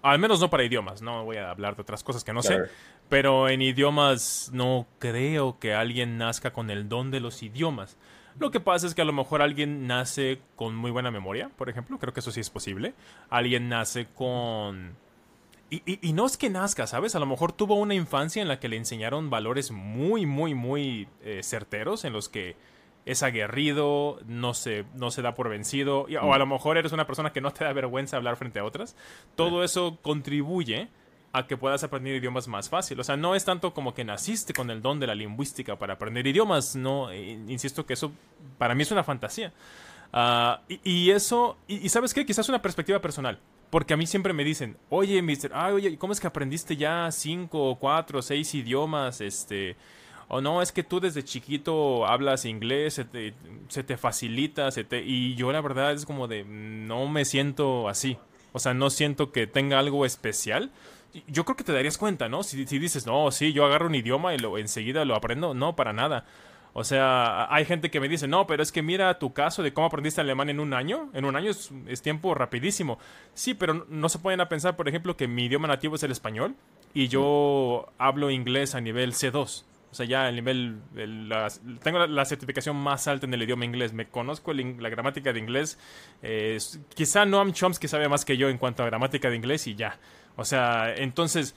Al 0.06 0.18
menos 0.20 0.40
no 0.40 0.50
para 0.50 0.62
idiomas, 0.62 1.02
no 1.02 1.24
voy 1.24 1.36
a 1.36 1.50
hablar 1.50 1.74
de 1.74 1.82
otras 1.82 2.04
cosas 2.04 2.22
que 2.22 2.32
no 2.32 2.42
sé. 2.42 2.58
Pero 3.08 3.48
en 3.48 3.60
idiomas 3.60 4.50
no 4.52 4.86
creo 4.98 5.58
que 5.58 5.74
alguien 5.74 6.16
nazca 6.16 6.52
con 6.52 6.70
el 6.70 6.88
don 6.88 7.10
de 7.10 7.20
los 7.20 7.42
idiomas. 7.42 7.96
Lo 8.38 8.50
que 8.50 8.60
pasa 8.60 8.86
es 8.86 8.94
que 8.94 9.02
a 9.02 9.04
lo 9.04 9.12
mejor 9.12 9.42
alguien 9.42 9.86
nace 9.86 10.40
con 10.56 10.76
muy 10.76 10.90
buena 10.90 11.10
memoria, 11.10 11.50
por 11.56 11.68
ejemplo, 11.68 11.98
creo 11.98 12.12
que 12.12 12.20
eso 12.20 12.30
sí 12.30 12.40
es 12.40 12.50
posible. 12.50 12.94
Alguien 13.30 13.68
nace 13.68 14.06
con... 14.14 14.94
Y, 15.68 16.12
no 16.12 16.26
es 16.26 16.36
que 16.36 16.48
nazca, 16.48 16.86
¿sabes? 16.86 17.16
A 17.16 17.18
lo 17.18 17.26
mejor 17.26 17.50
tuvo 17.50 17.74
una 17.74 17.94
infancia 17.94 18.40
en 18.40 18.46
la 18.46 18.60
que 18.60 18.68
le 18.68 18.76
enseñaron 18.76 19.30
valores 19.30 19.72
muy, 19.72 20.24
muy, 20.24 20.54
muy 20.54 21.08
eh, 21.24 21.40
certeros, 21.42 22.04
en 22.04 22.12
los 22.12 22.28
que 22.28 22.54
es 23.06 23.22
aguerrido, 23.22 24.18
no 24.26 24.52
se, 24.52 24.84
no 24.94 25.10
se 25.10 25.22
da 25.22 25.34
por 25.34 25.48
vencido, 25.48 26.06
o 26.20 26.34
a 26.34 26.38
lo 26.38 26.46
mejor 26.46 26.76
eres 26.76 26.92
una 26.92 27.06
persona 27.06 27.32
que 27.32 27.40
no 27.40 27.52
te 27.52 27.64
da 27.64 27.72
vergüenza 27.72 28.16
hablar 28.16 28.36
frente 28.36 28.58
a 28.58 28.64
otras. 28.64 28.96
Todo 29.36 29.62
eso 29.64 29.98
contribuye 30.02 30.88
a 31.32 31.46
que 31.46 31.56
puedas 31.56 31.84
aprender 31.84 32.16
idiomas 32.16 32.48
más 32.48 32.68
fácil. 32.68 32.98
O 32.98 33.04
sea, 33.04 33.16
no 33.16 33.34
es 33.34 33.44
tanto 33.44 33.72
como 33.72 33.94
que 33.94 34.04
naciste 34.04 34.52
con 34.52 34.70
el 34.70 34.82
don 34.82 34.98
de 34.98 35.06
la 35.06 35.14
lingüística 35.14 35.78
para 35.78 35.94
aprender 35.94 36.26
idiomas, 36.26 36.74
no, 36.74 37.10
eh, 37.10 37.38
insisto 37.48 37.86
que 37.86 37.92
eso 37.92 38.12
para 38.58 38.74
mí 38.74 38.82
es 38.82 38.90
una 38.90 39.04
fantasía. 39.04 39.52
Ah, 40.12 40.62
y, 40.68 41.10
eso, 41.10 41.58
y, 41.68 41.88
sabes 41.88 42.12
qué, 42.12 42.26
quizás 42.26 42.48
una 42.48 42.60
perspectiva 42.60 43.00
personal. 43.00 43.38
Porque 43.70 43.94
a 43.94 43.96
mí 43.96 44.06
siempre 44.06 44.32
me 44.32 44.44
dicen, 44.44 44.76
oye, 44.90 45.20
mister, 45.22 45.50
ay, 45.54 45.72
oye, 45.72 45.98
¿cómo 45.98 46.12
es 46.12 46.20
que 46.20 46.26
aprendiste 46.26 46.76
ya 46.76 47.10
cinco, 47.12 47.76
cuatro, 47.78 48.22
seis 48.22 48.54
idiomas? 48.54 49.20
Este, 49.20 49.76
o 50.28 50.40
no, 50.40 50.62
es 50.62 50.72
que 50.72 50.82
tú 50.82 51.00
desde 51.00 51.24
chiquito 51.24 52.06
hablas 52.06 52.44
inglés, 52.44 52.94
se 52.94 53.04
te, 53.04 53.34
se 53.68 53.82
te 53.84 53.96
facilita, 53.96 54.70
se 54.70 54.84
te... 54.84 55.02
Y 55.02 55.34
yo 55.36 55.52
la 55.52 55.60
verdad 55.60 55.92
es 55.92 56.04
como 56.04 56.28
de, 56.28 56.44
no 56.44 57.06
me 57.08 57.24
siento 57.24 57.88
así. 57.88 58.18
O 58.52 58.58
sea, 58.58 58.74
no 58.74 58.90
siento 58.90 59.32
que 59.32 59.46
tenga 59.46 59.78
algo 59.78 60.06
especial 60.06 60.72
yo 61.28 61.44
creo 61.44 61.56
que 61.56 61.64
te 61.64 61.72
darías 61.72 61.98
cuenta, 61.98 62.28
¿no? 62.28 62.42
Si, 62.42 62.66
si, 62.66 62.78
dices, 62.78 63.06
no, 63.06 63.30
sí, 63.30 63.52
yo 63.52 63.64
agarro 63.64 63.86
un 63.86 63.94
idioma 63.94 64.34
y 64.34 64.38
lo, 64.38 64.58
enseguida 64.58 65.04
lo 65.04 65.14
aprendo, 65.14 65.54
no, 65.54 65.76
para 65.76 65.92
nada. 65.92 66.26
O 66.72 66.84
sea, 66.84 67.52
hay 67.54 67.64
gente 67.64 67.90
que 67.90 68.00
me 68.00 68.08
dice, 68.08 68.28
no, 68.28 68.46
pero 68.46 68.62
es 68.62 68.70
que 68.70 68.82
mira 68.82 69.18
tu 69.18 69.32
caso 69.32 69.62
de 69.62 69.72
cómo 69.72 69.86
aprendiste 69.86 70.20
alemán 70.20 70.50
en 70.50 70.60
un 70.60 70.74
año. 70.74 71.08
En 71.14 71.24
un 71.24 71.34
año 71.34 71.50
es, 71.50 72.02
tiempo 72.02 72.34
rapidísimo. 72.34 72.98
Sí, 73.32 73.54
pero 73.54 73.86
no 73.88 74.08
se 74.10 74.18
pueden 74.18 74.42
a 74.42 74.50
pensar, 74.50 74.76
por 74.76 74.86
ejemplo, 74.86 75.16
que 75.16 75.26
mi 75.26 75.46
idioma 75.46 75.68
nativo 75.68 75.96
es 75.96 76.02
el 76.02 76.10
español 76.10 76.54
y 76.92 77.08
yo 77.08 77.88
hablo 77.96 78.30
inglés 78.30 78.74
a 78.74 78.82
nivel 78.82 79.14
C2. 79.14 79.64
O 79.96 80.04
sea, 80.04 80.04
ya 80.04 80.28
el 80.28 80.34
nivel, 80.34 80.78
tengo 81.82 82.06
la, 82.06 82.24
certificación 82.26 82.76
más 82.76 83.08
alta 83.08 83.24
en 83.24 83.32
el 83.32 83.42
idioma 83.42 83.64
inglés. 83.64 83.94
Me 83.94 84.06
conozco 84.06 84.52
la 84.52 84.90
gramática 84.90 85.32
de 85.32 85.38
inglés. 85.38 85.78
Eh, 86.20 86.58
quizá 86.94 87.24
Noam 87.24 87.54
Chomsky 87.54 87.88
sabe 87.88 88.06
más 88.06 88.26
que 88.26 88.36
yo 88.36 88.50
en 88.50 88.58
cuanto 88.58 88.82
a 88.82 88.86
gramática 88.86 89.30
de 89.30 89.36
inglés 89.36 89.66
y 89.66 89.74
ya. 89.74 89.98
O 90.36 90.44
sea, 90.44 90.94
entonces, 90.94 91.56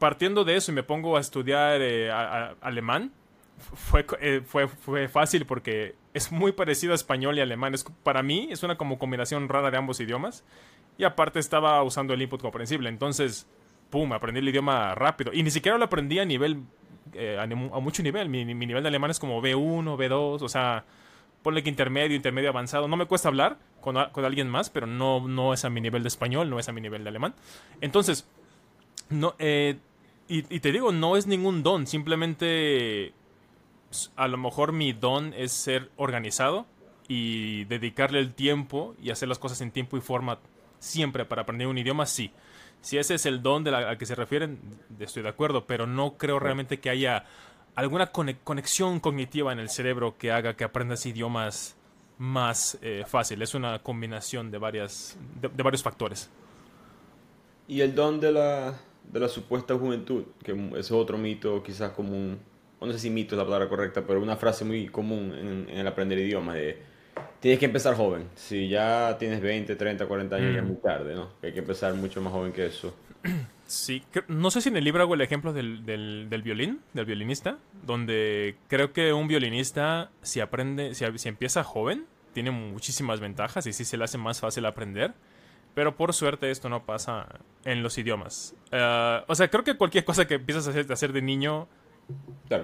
partiendo 0.00 0.42
de 0.42 0.56
eso 0.56 0.72
y 0.72 0.74
me 0.74 0.82
pongo 0.82 1.16
a 1.16 1.20
estudiar 1.20 1.80
eh, 1.80 2.10
alemán, 2.10 3.12
fue, 3.58 4.04
eh, 4.20 4.42
fue, 4.44 4.66
fue, 4.66 5.06
fácil 5.06 5.46
porque 5.46 5.94
es 6.14 6.32
muy 6.32 6.50
parecido 6.50 6.94
a 6.94 6.96
español 6.96 7.38
y 7.38 7.42
alemán. 7.42 7.74
Es, 7.74 7.84
para 8.02 8.24
mí 8.24 8.48
es 8.50 8.64
una 8.64 8.76
como 8.76 8.98
combinación 8.98 9.48
rara 9.48 9.70
de 9.70 9.76
ambos 9.76 10.00
idiomas. 10.00 10.42
Y 10.98 11.04
aparte 11.04 11.38
estaba 11.38 11.80
usando 11.84 12.12
el 12.12 12.22
input 12.22 12.42
comprensible. 12.42 12.88
Entonces, 12.88 13.46
pum, 13.88 14.12
aprendí 14.12 14.40
el 14.40 14.48
idioma 14.48 14.96
rápido. 14.96 15.32
Y 15.32 15.44
ni 15.44 15.52
siquiera 15.52 15.78
lo 15.78 15.84
aprendí 15.84 16.18
a 16.18 16.24
nivel, 16.24 16.64
eh, 17.14 17.38
a, 17.38 17.46
mucho 17.46 18.02
nivel. 18.02 18.28
Mi, 18.28 18.44
mi, 18.44 18.66
nivel 18.66 18.82
de 18.82 18.88
alemán 18.88 19.10
es 19.10 19.18
como 19.18 19.42
B1, 19.42 19.96
B2, 19.96 20.42
o 20.42 20.48
sea, 20.48 20.84
ponle 21.42 21.62
que 21.62 21.68
intermedio, 21.68 22.16
intermedio 22.16 22.50
avanzado. 22.50 22.88
No 22.88 22.96
me 22.96 23.06
cuesta 23.06 23.28
hablar 23.28 23.58
con, 23.80 23.96
con, 24.12 24.24
alguien 24.24 24.48
más, 24.48 24.70
pero 24.70 24.86
no, 24.86 25.26
no 25.26 25.52
es 25.52 25.64
a 25.64 25.70
mi 25.70 25.80
nivel 25.80 26.02
de 26.02 26.08
español, 26.08 26.50
no 26.50 26.58
es 26.58 26.68
a 26.68 26.72
mi 26.72 26.80
nivel 26.80 27.04
de 27.04 27.10
alemán. 27.10 27.34
Entonces, 27.80 28.26
No, 29.10 29.34
eh, 29.38 29.76
y, 30.28 30.54
y 30.54 30.60
te 30.60 30.72
digo, 30.72 30.92
no 30.92 31.16
es 31.16 31.26
ningún 31.26 31.62
don, 31.62 31.86
simplemente 31.86 33.12
a 34.16 34.28
lo 34.28 34.38
mejor 34.38 34.72
mi 34.72 34.92
don 34.92 35.34
es 35.34 35.52
ser 35.52 35.90
organizado 35.96 36.66
y 37.08 37.64
dedicarle 37.64 38.20
el 38.20 38.32
tiempo 38.32 38.94
y 39.02 39.10
hacer 39.10 39.28
las 39.28 39.38
cosas 39.38 39.60
en 39.60 39.70
tiempo 39.70 39.96
y 39.96 40.00
forma 40.00 40.38
siempre 40.78 41.24
para 41.24 41.42
aprender 41.42 41.66
un 41.66 41.78
idioma, 41.78 42.06
sí. 42.06 42.32
Si 42.82 42.98
ese 42.98 43.14
es 43.14 43.26
el 43.26 43.42
don 43.42 43.62
de 43.62 43.70
la, 43.70 43.90
al 43.90 43.96
que 43.96 44.06
se 44.06 44.16
refieren, 44.16 44.58
estoy 44.98 45.22
de 45.22 45.28
acuerdo, 45.28 45.66
pero 45.66 45.86
no 45.86 46.18
creo 46.18 46.40
realmente 46.40 46.80
que 46.80 46.90
haya 46.90 47.24
alguna 47.76 48.10
conexión 48.10 48.98
cognitiva 48.98 49.52
en 49.52 49.60
el 49.60 49.70
cerebro 49.70 50.18
que 50.18 50.32
haga 50.32 50.54
que 50.54 50.64
aprendas 50.64 51.06
idiomas 51.06 51.76
más 52.18 52.78
eh, 52.82 53.04
fácil. 53.06 53.40
Es 53.40 53.54
una 53.54 53.78
combinación 53.78 54.50
de, 54.50 54.58
varias, 54.58 55.16
de, 55.40 55.62
varios 55.62 55.82
factores. 55.82 56.28
Y 57.68 57.80
el 57.80 57.94
don 57.94 58.18
de 58.18 58.32
la, 58.32 58.74
de 59.10 59.20
la 59.20 59.28
supuesta 59.28 59.74
juventud, 59.76 60.24
que 60.42 60.52
es 60.76 60.90
otro 60.90 61.16
mito 61.16 61.62
quizás 61.62 61.92
común, 61.92 62.40
no 62.80 62.92
sé 62.92 62.98
si 62.98 63.10
mito 63.10 63.36
es 63.36 63.38
la 63.38 63.44
palabra 63.44 63.68
correcta, 63.68 64.04
pero 64.04 64.20
una 64.20 64.36
frase 64.36 64.64
muy 64.64 64.88
común 64.88 65.32
en, 65.38 65.70
en 65.70 65.78
el 65.78 65.86
aprender 65.86 66.18
idiomas 66.18 66.56
de 66.56 66.82
tienes 67.40 67.58
que 67.58 67.66
empezar 67.66 67.94
joven. 67.94 68.28
Si 68.34 68.68
ya 68.68 69.16
tienes 69.18 69.40
20, 69.40 69.74
30, 69.76 70.06
40 70.06 70.36
años, 70.36 70.52
ya 70.54 70.60
es 70.60 70.64
muy 70.64 70.76
mm. 70.76 70.82
tarde, 70.82 71.14
¿no? 71.14 71.30
Hay 71.42 71.52
que 71.52 71.58
empezar 71.58 71.94
mucho 71.94 72.20
más 72.20 72.32
joven 72.32 72.52
que 72.52 72.66
eso. 72.66 72.94
Sí, 73.64 74.02
no 74.28 74.50
sé 74.50 74.60
si 74.60 74.68
en 74.68 74.76
el 74.76 74.84
libro 74.84 75.02
hago 75.02 75.14
el 75.14 75.22
ejemplo 75.22 75.54
del, 75.54 75.86
del, 75.86 76.26
del 76.28 76.42
violín, 76.42 76.80
del 76.92 77.06
violinista, 77.06 77.56
donde 77.86 78.56
creo 78.68 78.92
que 78.92 79.14
un 79.14 79.28
violinista, 79.28 80.10
si 80.20 80.40
aprende, 80.40 80.94
si, 80.94 81.06
si, 81.16 81.28
empieza 81.30 81.64
joven, 81.64 82.04
tiene 82.34 82.50
muchísimas 82.50 83.20
ventajas 83.20 83.66
y 83.66 83.72
sí 83.72 83.86
se 83.86 83.96
le 83.96 84.04
hace 84.04 84.18
más 84.18 84.40
fácil 84.40 84.66
aprender. 84.66 85.14
Pero 85.74 85.96
por 85.96 86.12
suerte 86.12 86.50
esto 86.50 86.68
no 86.68 86.84
pasa 86.84 87.26
en 87.64 87.82
los 87.82 87.96
idiomas. 87.96 88.54
Uh, 88.72 89.24
o 89.26 89.34
sea, 89.34 89.48
creo 89.48 89.64
que 89.64 89.74
cualquier 89.78 90.04
cosa 90.04 90.26
que 90.26 90.34
empiezas 90.34 90.66
a 90.66 90.70
hacer, 90.70 90.86
a 90.90 90.92
hacer 90.92 91.14
de 91.14 91.22
niño, 91.22 91.66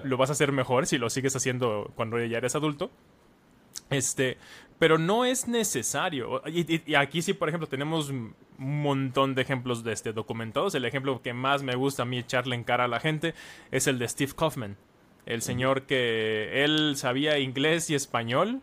lo 0.03 0.17
vas 0.17 0.29
a 0.29 0.33
hacer 0.33 0.51
mejor 0.51 0.85
si 0.85 0.99
lo 0.99 1.09
sigues 1.09 1.35
haciendo 1.35 1.91
cuando 1.95 2.23
ya 2.23 2.37
eres 2.37 2.55
adulto. 2.55 2.91
Este, 3.89 4.37
pero 4.79 4.97
no 4.97 5.25
es 5.25 5.47
necesario. 5.47 6.41
Y, 6.47 6.95
aquí 6.95 7.21
sí, 7.21 7.33
por 7.33 7.49
ejemplo, 7.49 7.67
tenemos 7.67 8.09
un 8.09 8.33
montón 8.57 9.35
de 9.35 9.41
ejemplos 9.41 9.83
de 9.83 9.91
este, 9.91 10.13
documentados. 10.13 10.73
El 10.73 10.85
ejemplo 10.85 11.21
que 11.21 11.33
más 11.33 11.63
me 11.63 11.75
gusta 11.75 12.03
a 12.03 12.05
mí 12.05 12.17
echarle 12.17 12.55
en 12.55 12.63
cara 12.63 12.85
a 12.85 12.87
la 12.87 13.01
gente 13.01 13.35
es 13.71 13.87
el 13.87 13.99
de 13.99 14.07
Steve 14.07 14.31
Kaufman. 14.35 14.77
El 15.25 15.41
señor 15.41 15.83
que 15.83 16.63
él 16.63 16.93
sabía 16.95 17.37
inglés 17.39 17.89
y 17.89 17.95
español 17.95 18.61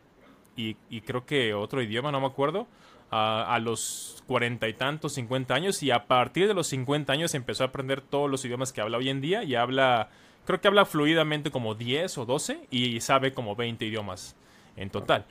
y, 0.57 0.75
creo 1.03 1.27
que 1.27 1.53
otro 1.53 1.83
idioma, 1.83 2.11
no 2.11 2.21
me 2.21 2.27
acuerdo, 2.27 2.67
a, 3.11 3.59
los 3.63 4.25
cuarenta 4.27 4.69
y 4.69 4.73
tantos, 4.73 5.13
cincuenta 5.13 5.55
años. 5.55 5.83
Y 5.83 5.91
a 5.91 6.07
partir 6.07 6.49
de 6.49 6.55
los 6.55 6.67
cincuenta 6.67 7.13
años 7.13 7.35
empezó 7.35 7.63
a 7.63 7.67
aprender 7.67 8.01
todos 8.01 8.31
los 8.31 8.43
idiomas 8.45 8.73
que 8.73 8.81
habla 8.81 8.97
hoy 8.97 9.11
en 9.11 9.21
día 9.21 9.45
y 9.45 9.55
habla, 9.55 10.09
creo 10.47 10.63
que 10.63 10.69
habla 10.69 10.87
fluidamente 10.87 11.51
como 11.51 11.75
10 11.75 12.17
o 12.17 12.25
12 12.25 12.69
y 12.71 13.01
sabe 13.03 13.35
como 13.35 13.55
20 13.55 13.85
idiomas 13.85 14.35
en 14.77 14.91
total. 14.91 15.25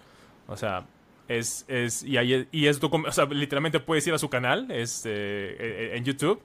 O 0.48 0.58
sea, 0.58 0.86
es, 1.28 1.66
es 1.68 2.04
y, 2.04 2.18
hay, 2.18 2.48
y 2.52 2.68
es 2.68 2.80
o 2.82 3.12
sea, 3.12 3.26
literalmente 3.26 3.80
puedes 3.80 4.06
ir 4.08 4.14
a 4.14 4.18
su 4.18 4.30
canal 4.30 4.70
este, 4.72 5.10
e, 5.12 5.94
e, 5.94 5.98
en 5.98 6.04
YouTube 6.04 6.42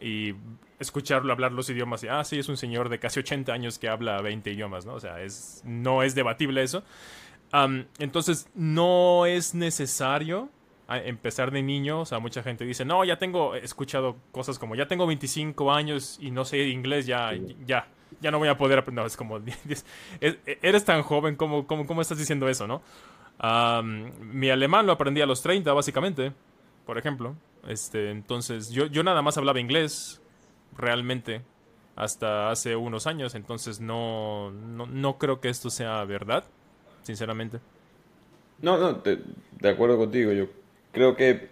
y 0.00 0.34
escucharlo 0.78 1.32
hablar 1.32 1.52
los 1.52 1.70
idiomas 1.70 2.02
y, 2.02 2.08
ah, 2.08 2.22
sí, 2.24 2.38
es 2.38 2.48
un 2.48 2.56
señor 2.56 2.88
de 2.88 2.98
casi 2.98 3.20
80 3.20 3.52
años 3.52 3.78
que 3.78 3.88
habla 3.88 4.20
20 4.20 4.50
idiomas, 4.50 4.84
¿no? 4.84 4.94
O 4.94 5.00
sea, 5.00 5.22
es, 5.22 5.62
no 5.64 6.02
es 6.02 6.14
debatible 6.14 6.62
eso. 6.62 6.82
entonces, 7.98 8.48
no 8.54 9.26
es 9.26 9.54
necesario 9.54 10.50
empezar 10.88 11.50
de 11.50 11.62
niño, 11.62 12.00
o 12.00 12.04
sea, 12.04 12.18
mucha 12.18 12.42
gente 12.42 12.64
dice, 12.64 12.84
no, 12.84 13.04
ya 13.04 13.18
tengo, 13.18 13.54
he 13.54 13.64
escuchado 13.64 14.16
cosas 14.30 14.58
como, 14.58 14.74
ya 14.74 14.86
tengo 14.86 15.06
25 15.06 15.72
años 15.72 16.18
y 16.20 16.30
no 16.30 16.44
sé 16.44 16.68
inglés, 16.68 17.06
ya, 17.06 17.32
ya, 17.66 17.88
ya 18.20 18.30
no 18.30 18.38
voy 18.38 18.48
a 18.48 18.56
poder 18.56 18.78
aprender, 18.78 19.04
es 19.06 19.16
como, 19.16 19.38
e, 20.20 20.58
eres 20.62 20.84
tan 20.84 21.02
joven, 21.02 21.36
¿cómo, 21.36 21.66
cómo, 21.66 21.86
cómo 21.86 22.00
estás 22.00 22.18
diciendo 22.18 22.48
eso, 22.48 22.66
no? 22.66 22.82
mi 24.20 24.48
alemán 24.48 24.86
lo 24.86 24.92
aprendí 24.92 25.20
a 25.20 25.26
los 25.26 25.42
30, 25.42 25.72
básicamente, 25.72 26.32
por 26.86 26.96
ejemplo. 26.96 27.36
Este, 27.68 28.10
entonces, 28.10 28.70
yo, 28.70 28.86
yo 28.86 29.02
nada 29.02 29.20
más 29.22 29.36
hablaba 29.36 29.60
inglés, 29.60 30.22
realmente, 30.76 31.42
hasta 31.96 32.50
hace 32.50 32.76
unos 32.76 33.06
años. 33.06 33.34
Entonces, 33.34 33.80
no, 33.80 34.50
no, 34.50 35.18
creo 35.18 35.40
que 35.40 35.48
esto 35.48 35.70
sea 35.70 36.04
verdad, 36.04 36.44
sinceramente. 37.02 37.58
No, 38.60 38.78
no, 38.78 39.02
de 39.02 39.68
acuerdo 39.68 39.98
contigo. 39.98 40.32
Yo 40.32 40.46
creo 40.92 41.16
que 41.16 41.48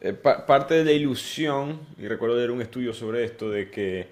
eh, 0.00 0.12
parte 0.12 0.74
de 0.74 0.84
la 0.84 0.92
ilusión, 0.92 1.80
y 1.98 2.06
recuerdo 2.06 2.36
leer 2.36 2.50
un 2.50 2.60
estudio 2.60 2.92
sobre 2.92 3.24
esto, 3.24 3.50
de 3.50 3.70
que 3.70 4.08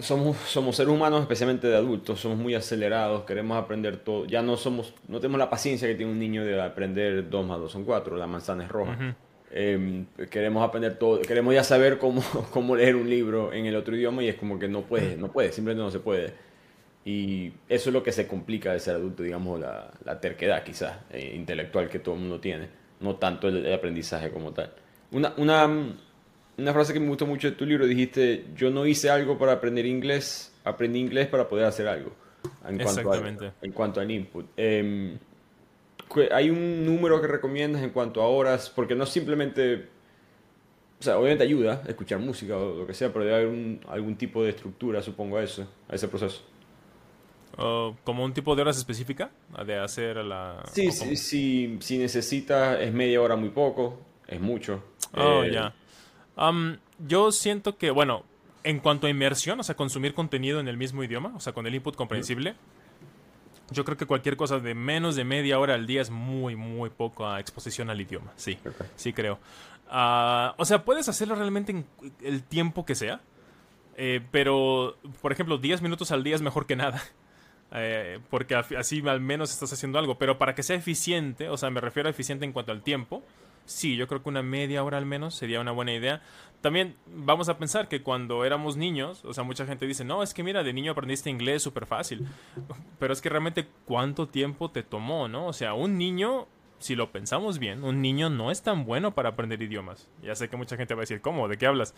somos, 0.00 0.36
somos 0.36 0.76
seres 0.76 0.92
humanos, 0.92 1.20
especialmente 1.22 1.66
de 1.66 1.76
adultos, 1.76 2.20
somos 2.20 2.38
muy 2.38 2.54
acelerados, 2.54 3.24
queremos 3.24 3.56
aprender 3.58 3.96
todo. 3.98 4.26
Ya 4.26 4.42
no 4.42 4.56
somos, 4.56 4.94
no 5.08 5.20
tenemos 5.20 5.38
la 5.38 5.50
paciencia 5.50 5.88
que 5.88 5.94
tiene 5.94 6.12
un 6.12 6.18
niño 6.18 6.44
de 6.44 6.60
aprender 6.60 7.28
2 7.28 7.46
más 7.46 7.58
2 7.58 7.70
son 7.72 7.84
4, 7.84 8.16
la 8.16 8.26
manzana 8.26 8.64
es 8.64 8.70
roja. 8.70 9.16
Em, 9.50 10.06
queremos 10.30 10.62
aprender 10.62 10.98
todo, 10.98 11.20
queremos 11.22 11.54
ya 11.54 11.64
saber 11.64 11.98
cómo, 11.98 12.22
cómo 12.52 12.76
leer 12.76 12.96
un 12.96 13.08
libro 13.08 13.52
en 13.52 13.66
el 13.66 13.76
otro 13.76 13.96
idioma 13.96 14.22
y 14.22 14.28
es 14.28 14.36
como 14.36 14.58
que 14.58 14.68
no 14.68 14.82
puede, 14.82 15.16
no 15.16 15.32
puede, 15.32 15.52
simplemente 15.52 15.82
no 15.82 15.90
se 15.90 16.00
puede. 16.00 16.34
Y 17.04 17.52
eso 17.68 17.88
es 17.90 17.94
lo 17.94 18.02
que 18.02 18.12
se 18.12 18.26
complica 18.26 18.72
de 18.72 18.80
ser 18.80 18.96
adulto, 18.96 19.22
digamos, 19.22 19.58
la, 19.58 19.90
la 20.04 20.20
terquedad 20.20 20.62
quizás 20.62 20.98
eh, 21.10 21.32
intelectual 21.34 21.88
que 21.88 21.98
todo 21.98 22.14
el 22.14 22.20
mundo 22.20 22.40
tiene, 22.40 22.68
no 23.00 23.16
tanto 23.16 23.48
el, 23.48 23.64
el 23.64 23.72
aprendizaje 23.72 24.30
como 24.30 24.52
tal. 24.52 24.72
Una, 25.10 25.32
una, 25.38 25.96
una 26.58 26.72
frase 26.72 26.92
que 26.92 27.00
me 27.00 27.08
gustó 27.08 27.24
mucho 27.24 27.48
de 27.48 27.56
tu 27.56 27.64
libro, 27.64 27.86
dijiste, 27.86 28.46
yo 28.56 28.70
no 28.70 28.84
hice 28.84 29.08
algo 29.10 29.38
para 29.38 29.52
aprender 29.52 29.86
inglés, 29.86 30.52
aprendí 30.64 30.98
inglés 30.98 31.28
para 31.28 31.48
poder 31.48 31.64
hacer 31.66 31.86
algo. 31.86 32.10
En 32.66 32.80
Exactamente. 32.80 33.38
Cuanto 33.38 33.66
en 33.66 33.72
cuanto 33.72 34.00
al 34.00 34.10
input. 34.10 34.46
Em, 34.56 35.18
¿Hay 36.32 36.50
un 36.50 36.84
número 36.84 37.20
que 37.20 37.28
recomiendas 37.28 37.82
en 37.82 37.90
cuanto 37.90 38.22
a 38.22 38.26
horas? 38.26 38.72
Porque 38.74 38.94
no 38.96 39.06
simplemente, 39.06 39.88
o 40.98 41.02
sea, 41.02 41.18
obviamente 41.18 41.44
ayuda 41.44 41.82
a 41.86 41.88
escuchar 41.88 42.18
música 42.18 42.56
o 42.56 42.78
lo 42.78 42.86
que 42.86 42.94
sea, 42.94 43.12
pero 43.12 43.24
debe 43.24 43.36
haber 43.36 43.80
algún 43.88 44.16
tipo 44.16 44.42
de 44.42 44.50
estructura, 44.50 45.00
supongo, 45.00 45.36
a 45.36 45.44
eso, 45.44 45.66
a 45.88 45.94
ese 45.94 46.08
proceso. 46.08 46.42
¿Como 48.04 48.24
un 48.24 48.32
tipo 48.32 48.54
de 48.54 48.62
horas 48.62 48.78
específica? 48.78 49.30
De 49.66 49.76
hacer 49.76 50.16
la... 50.16 50.62
Sí, 50.72 50.90
sí, 50.92 51.16
sí, 51.16 51.76
si 51.80 51.98
necesitas, 51.98 52.80
es 52.80 52.92
media 52.92 53.20
hora 53.20 53.36
muy 53.36 53.50
poco, 53.50 54.00
es 54.26 54.40
mucho. 54.40 54.82
Oh, 55.14 55.42
eh, 55.42 55.52
ya 55.52 55.74
yo 56.98 57.32
siento 57.32 57.76
que, 57.76 57.90
bueno, 57.90 58.24
en 58.64 58.80
cuanto 58.80 59.06
a 59.06 59.10
inmersión, 59.10 59.60
o 59.60 59.62
sea, 59.62 59.76
consumir 59.76 60.14
contenido 60.14 60.60
en 60.60 60.68
el 60.68 60.76
mismo 60.76 61.02
idioma, 61.02 61.32
o 61.34 61.40
sea, 61.40 61.52
con 61.52 61.66
el 61.66 61.74
input 61.74 61.96
comprensible, 61.96 62.54
yo 63.70 63.84
creo 63.84 63.96
que 63.96 64.06
cualquier 64.06 64.36
cosa 64.36 64.58
de 64.58 64.74
menos 64.74 65.16
de 65.16 65.24
media 65.24 65.58
hora 65.58 65.74
al 65.74 65.86
día 65.86 66.00
es 66.00 66.10
muy, 66.10 66.56
muy 66.56 66.90
poco 66.90 67.26
a 67.26 67.40
exposición 67.40 67.90
al 67.90 68.00
idioma. 68.00 68.32
Sí, 68.36 68.58
sí 68.96 69.12
creo. 69.12 69.38
Ah, 69.90 70.54
o 70.58 70.64
sea, 70.64 70.84
puedes 70.84 71.08
hacerlo 71.08 71.34
realmente 71.34 71.72
en 71.72 71.86
el 72.22 72.42
tiempo 72.42 72.84
que 72.84 72.94
sea, 72.94 73.20
eh, 73.96 74.20
pero, 74.30 74.96
por 75.20 75.32
ejemplo, 75.32 75.58
10 75.58 75.82
minutos 75.82 76.12
al 76.12 76.22
día 76.22 76.34
es 76.34 76.42
mejor 76.42 76.66
que 76.66 76.76
nada. 76.76 77.02
Eh, 77.70 78.18
porque 78.30 78.54
así 78.54 79.06
al 79.06 79.20
menos 79.20 79.50
estás 79.52 79.70
haciendo 79.74 79.98
algo. 79.98 80.16
Pero 80.16 80.38
para 80.38 80.54
que 80.54 80.62
sea 80.62 80.74
eficiente, 80.74 81.50
o 81.50 81.58
sea, 81.58 81.68
me 81.68 81.82
refiero 81.82 82.08
a 82.08 82.10
eficiente 82.10 82.46
en 82.46 82.52
cuanto 82.54 82.72
al 82.72 82.80
tiempo, 82.80 83.22
sí, 83.68 83.96
yo 83.96 84.08
creo 84.08 84.22
que 84.22 84.28
una 84.28 84.42
media 84.42 84.82
hora 84.82 84.98
al 84.98 85.06
menos 85.06 85.34
sería 85.34 85.60
una 85.60 85.72
buena 85.72 85.92
idea. 85.92 86.22
También 86.60 86.96
vamos 87.06 87.48
a 87.48 87.58
pensar 87.58 87.88
que 87.88 88.02
cuando 88.02 88.44
éramos 88.44 88.76
niños, 88.76 89.24
o 89.24 89.32
sea, 89.32 89.44
mucha 89.44 89.66
gente 89.66 89.86
dice, 89.86 90.04
no, 90.04 90.22
es 90.22 90.34
que 90.34 90.42
mira, 90.42 90.64
de 90.64 90.72
niño 90.72 90.92
aprendiste 90.92 91.30
inglés 91.30 91.62
súper 91.62 91.86
fácil. 91.86 92.26
Pero 92.98 93.12
es 93.12 93.20
que 93.20 93.28
realmente 93.28 93.68
cuánto 93.84 94.26
tiempo 94.26 94.70
te 94.70 94.82
tomó, 94.82 95.28
¿no? 95.28 95.46
O 95.46 95.52
sea, 95.52 95.74
un 95.74 95.98
niño, 95.98 96.48
si 96.78 96.96
lo 96.96 97.12
pensamos 97.12 97.58
bien, 97.58 97.84
un 97.84 98.02
niño 98.02 98.30
no 98.30 98.50
es 98.50 98.62
tan 98.62 98.84
bueno 98.84 99.14
para 99.14 99.30
aprender 99.30 99.62
idiomas. 99.62 100.08
Ya 100.22 100.34
sé 100.34 100.48
que 100.48 100.56
mucha 100.56 100.76
gente 100.76 100.94
va 100.94 101.00
a 101.00 101.02
decir, 101.02 101.20
¿cómo? 101.20 101.46
¿De 101.46 101.58
qué 101.58 101.66
hablas? 101.66 101.94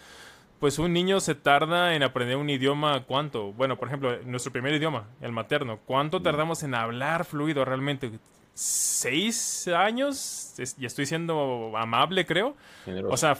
Pues 0.59 0.79
un 0.79 0.93
niño 0.93 1.21
se 1.21 1.35
tarda 1.35 1.95
en 1.95 2.03
aprender 2.03 2.37
un 2.37 2.51
idioma, 2.51 3.05
¿cuánto? 3.05 3.53
Bueno, 3.53 3.79
por 3.79 3.89
ejemplo, 3.89 4.19
nuestro 4.25 4.53
primer 4.53 4.75
idioma, 4.75 5.09
el 5.23 5.33
materno, 5.33 5.79
¿cuánto 5.87 6.21
tardamos 6.21 6.63
en 6.65 6.75
hablar 6.75 7.25
fluido 7.25 7.65
realmente? 7.65 8.11
Seis 8.55 9.69
años, 9.69 10.55
y 10.79 10.87
estoy 10.87 11.07
siendo 11.07 11.73
amable, 11.77 12.27
creo. 12.27 12.57
Generoso. 12.85 13.15
O 13.15 13.17
sea, 13.17 13.39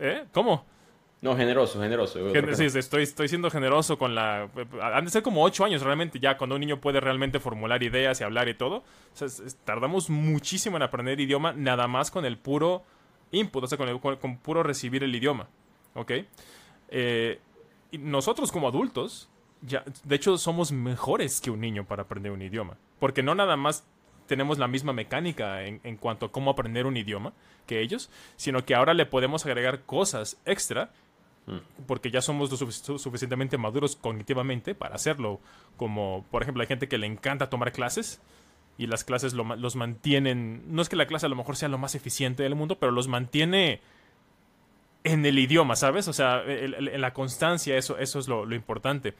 ¿eh? 0.00 0.24
¿Cómo? 0.32 0.64
No, 1.20 1.36
generoso, 1.36 1.80
generoso. 1.80 2.20
sí, 2.54 2.78
estoy, 2.78 3.02
estoy 3.02 3.28
siendo 3.28 3.50
generoso 3.50 3.98
con 3.98 4.14
la... 4.14 4.48
Han 4.80 5.04
de 5.04 5.10
ser 5.10 5.22
como 5.24 5.42
ocho 5.42 5.64
años 5.64 5.82
realmente 5.82 6.20
ya, 6.20 6.36
cuando 6.36 6.54
un 6.54 6.60
niño 6.60 6.80
puede 6.80 7.00
realmente 7.00 7.40
formular 7.40 7.82
ideas 7.82 8.20
y 8.20 8.24
hablar 8.24 8.48
y 8.48 8.54
todo. 8.54 8.76
O 8.76 8.84
sea, 9.14 9.26
tardamos 9.64 10.10
muchísimo 10.10 10.76
en 10.76 10.84
aprender 10.84 11.18
idioma, 11.18 11.52
nada 11.52 11.88
más 11.88 12.12
con 12.12 12.24
el 12.24 12.38
puro 12.38 12.84
input, 13.32 13.64
o 13.64 13.66
sea, 13.66 13.76
con, 13.76 13.88
el, 13.88 13.98
con, 14.00 14.38
puro 14.38 14.62
recibir 14.62 15.02
el 15.02 15.12
idioma. 15.12 15.48
¿Ok? 15.94 16.12
Eh, 16.90 17.40
y 17.90 17.98
nosotros 17.98 18.52
como 18.52 18.68
adultos, 18.68 19.28
ya, 19.62 19.82
de 20.04 20.14
hecho, 20.14 20.38
somos 20.38 20.70
mejores 20.70 21.40
que 21.40 21.50
un 21.50 21.60
niño 21.60 21.84
para 21.84 22.02
aprender 22.02 22.30
un 22.30 22.42
idioma. 22.42 22.76
Porque 23.00 23.24
no 23.24 23.34
nada 23.34 23.56
más 23.56 23.84
tenemos 24.28 24.58
la 24.58 24.68
misma 24.68 24.92
mecánica 24.92 25.64
en, 25.64 25.80
en, 25.82 25.96
cuanto 25.96 26.26
a 26.26 26.32
cómo 26.32 26.52
aprender 26.52 26.86
un 26.86 26.96
idioma 26.96 27.32
que 27.66 27.80
ellos, 27.80 28.10
sino 28.36 28.64
que 28.64 28.76
ahora 28.76 28.94
le 28.94 29.06
podemos 29.06 29.44
agregar 29.44 29.82
cosas 29.82 30.40
extra 30.44 30.90
porque 31.86 32.10
ya 32.10 32.20
somos 32.20 32.50
lo 32.50 32.98
suficientemente 32.98 33.56
maduros 33.56 33.96
cognitivamente 33.96 34.74
para 34.74 34.94
hacerlo. 34.94 35.40
Como, 35.76 36.24
por 36.30 36.42
ejemplo, 36.42 36.60
hay 36.60 36.66
gente 36.66 36.88
que 36.88 36.98
le 36.98 37.06
encanta 37.06 37.48
tomar 37.48 37.72
clases 37.72 38.20
y 38.76 38.86
las 38.86 39.04
clases 39.04 39.32
los 39.32 39.76
mantienen. 39.76 40.62
No 40.66 40.82
es 40.82 40.88
que 40.88 40.96
la 40.96 41.06
clase 41.06 41.26
a 41.26 41.28
lo 41.28 41.36
mejor 41.36 41.56
sea 41.56 41.68
lo 41.68 41.78
más 41.78 41.94
eficiente 41.94 42.42
del 42.42 42.54
mundo, 42.54 42.78
pero 42.78 42.92
los 42.92 43.08
mantiene 43.08 43.80
en 45.04 45.24
el 45.24 45.38
idioma, 45.38 45.74
¿sabes? 45.76 46.06
O 46.08 46.12
sea, 46.12 46.42
en 46.44 47.00
la 47.00 47.14
constancia, 47.14 47.76
eso, 47.76 47.96
eso 47.98 48.18
es 48.18 48.28
lo, 48.28 48.44
lo, 48.44 48.54
importante. 48.54 49.14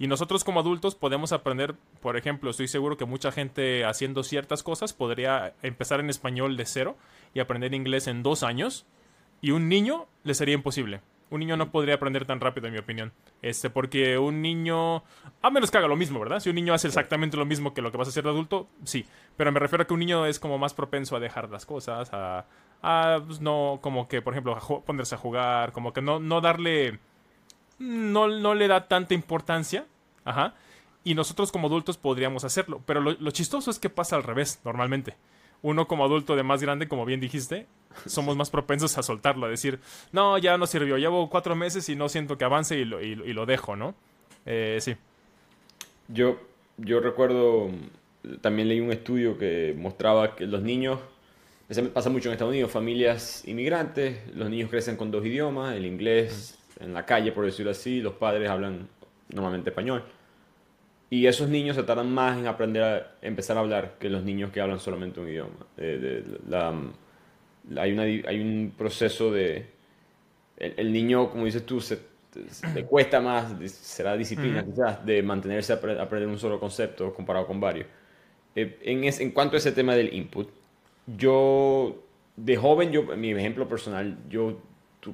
Y 0.00 0.08
nosotros 0.08 0.42
como 0.42 0.58
adultos 0.58 0.96
podemos 0.96 1.30
aprender, 1.30 1.76
por 2.00 2.16
ejemplo, 2.16 2.50
estoy 2.50 2.66
seguro 2.66 2.96
que 2.96 3.04
mucha 3.04 3.30
gente 3.30 3.84
haciendo 3.84 4.24
ciertas 4.24 4.64
cosas 4.64 4.92
podría 4.92 5.54
empezar 5.62 6.00
en 6.00 6.10
español 6.10 6.56
de 6.56 6.66
cero 6.66 6.96
y 7.34 7.38
aprender 7.38 7.72
inglés 7.74 8.08
en 8.08 8.24
dos 8.24 8.42
años. 8.42 8.86
Y 9.40 9.52
un 9.52 9.68
niño 9.68 10.08
le 10.24 10.34
sería 10.34 10.54
imposible 10.54 11.02
un 11.30 11.40
niño 11.40 11.56
no 11.56 11.70
podría 11.70 11.94
aprender 11.94 12.26
tan 12.26 12.40
rápido, 12.40 12.66
en 12.66 12.74
mi 12.74 12.78
opinión. 12.78 13.12
Este, 13.40 13.70
porque 13.70 14.18
un 14.18 14.42
niño, 14.42 15.04
a 15.42 15.50
menos 15.50 15.70
que 15.70 15.78
haga 15.78 15.86
lo 15.86 15.96
mismo, 15.96 16.18
¿verdad? 16.18 16.40
Si 16.40 16.50
un 16.50 16.56
niño 16.56 16.74
hace 16.74 16.88
exactamente 16.88 17.36
lo 17.36 17.46
mismo 17.46 17.72
que 17.72 17.82
lo 17.82 17.90
que 17.90 17.96
vas 17.96 18.08
a 18.08 18.10
hacer 18.10 18.24
de 18.24 18.30
adulto, 18.30 18.68
sí. 18.84 19.06
Pero 19.36 19.52
me 19.52 19.60
refiero 19.60 19.82
a 19.82 19.86
que 19.86 19.94
un 19.94 20.00
niño 20.00 20.26
es 20.26 20.40
como 20.40 20.58
más 20.58 20.74
propenso 20.74 21.16
a 21.16 21.20
dejar 21.20 21.48
las 21.48 21.66
cosas, 21.66 22.12
a, 22.12 22.46
a 22.82 23.20
pues, 23.24 23.40
no, 23.40 23.78
como 23.80 24.08
que, 24.08 24.22
por 24.22 24.34
ejemplo, 24.34 24.56
a 24.56 24.84
ponerse 24.84 25.14
a 25.14 25.18
jugar, 25.18 25.72
como 25.72 25.92
que 25.92 26.02
no, 26.02 26.18
no 26.18 26.40
darle, 26.40 26.98
no, 27.80 28.28
no 28.28 28.54
le 28.54 28.68
da 28.68 28.86
tanta 28.86 29.14
importancia, 29.14 29.86
ajá. 30.24 30.54
Y 31.02 31.14
nosotros 31.14 31.50
como 31.50 31.66
adultos 31.66 31.96
podríamos 31.96 32.44
hacerlo. 32.44 32.80
Pero 32.86 33.00
lo 33.00 33.30
chistoso 33.32 33.72
es 33.72 33.80
que 33.80 33.90
pasa 33.90 34.14
al 34.14 34.22
revés, 34.22 34.60
normalmente 34.64 35.16
uno 35.62 35.86
como 35.86 36.04
adulto 36.04 36.36
de 36.36 36.42
más 36.42 36.62
grande, 36.62 36.88
como 36.88 37.04
bien 37.04 37.20
dijiste, 37.20 37.66
somos 38.06 38.36
más 38.36 38.50
propensos 38.50 38.96
a 38.98 39.02
soltarlo, 39.02 39.46
a 39.46 39.50
decir, 39.50 39.80
no, 40.12 40.38
ya 40.38 40.56
no 40.58 40.66
sirvió, 40.66 40.96
llevo 40.96 41.28
cuatro 41.28 41.54
meses 41.54 41.88
y 41.88 41.96
no 41.96 42.08
siento 42.08 42.38
que 42.38 42.44
avance 42.44 42.78
y 42.78 42.84
lo, 42.84 43.00
y, 43.02 43.14
lo 43.14 43.46
dejo, 43.46 43.76
¿no? 43.76 43.94
Eh, 44.46 44.78
sí. 44.80 44.96
Yo, 46.08 46.40
yo 46.78 47.00
recuerdo, 47.00 47.70
también 48.40 48.68
leí 48.68 48.80
un 48.80 48.92
estudio 48.92 49.38
que 49.38 49.74
mostraba 49.76 50.34
que 50.34 50.46
los 50.46 50.62
niños, 50.62 50.98
pasa 51.92 52.10
mucho 52.10 52.28
en 52.28 52.32
Estados 52.32 52.52
Unidos, 52.52 52.70
familias 52.70 53.46
inmigrantes, 53.46 54.18
los 54.34 54.50
niños 54.50 54.70
crecen 54.70 54.96
con 54.96 55.10
dos 55.10 55.24
idiomas, 55.24 55.76
el 55.76 55.86
inglés 55.86 56.58
en 56.80 56.94
la 56.94 57.04
calle, 57.04 57.32
por 57.32 57.44
decirlo 57.44 57.70
así, 57.70 58.00
los 58.00 58.14
padres 58.14 58.48
hablan 58.48 58.88
normalmente 59.28 59.70
español. 59.70 60.04
Y 61.10 61.26
esos 61.26 61.48
niños 61.48 61.76
se 61.76 61.82
tardan 61.82 62.12
más 62.12 62.38
en 62.38 62.46
aprender 62.46 62.82
a 62.82 63.12
empezar 63.20 63.56
a 63.56 63.60
hablar 63.60 63.96
que 63.98 64.08
los 64.08 64.22
niños 64.22 64.52
que 64.52 64.60
hablan 64.60 64.78
solamente 64.78 65.20
un 65.20 65.28
idioma. 65.28 65.66
Eh, 65.76 66.24
hay, 67.76 67.92
una, 67.92 68.02
hay 68.02 68.40
un 68.40 68.72
proceso 68.76 69.32
de... 69.32 69.66
El, 70.56 70.92
niño, 70.92 71.30
como 71.30 71.46
dices 71.46 71.64
tú, 71.64 71.80
se, 71.80 71.98
le 72.74 72.84
cuesta 72.84 73.20
más, 73.20 73.54
será 73.70 74.16
disciplina 74.16 74.64
quizás, 74.64 75.04
de 75.04 75.22
mantenerse 75.22 75.72
a 75.72 75.76
aprender 75.76 76.28
un 76.28 76.38
solo 76.38 76.60
concepto 76.60 77.12
comparado 77.14 77.46
con 77.46 77.58
varios. 77.58 77.86
Eh, 78.54 78.78
en, 78.82 79.04
en 79.04 79.30
cuanto 79.32 79.56
a 79.56 79.58
ese 79.58 79.72
tema 79.72 79.94
del 79.94 80.12
input, 80.12 80.50
yo, 81.16 82.04
de 82.36 82.56
joven, 82.56 82.92
yo, 82.92 83.02
mi 83.16 83.32
ejemplo 83.32 83.68
personal, 83.68 84.18
yo 84.28 84.60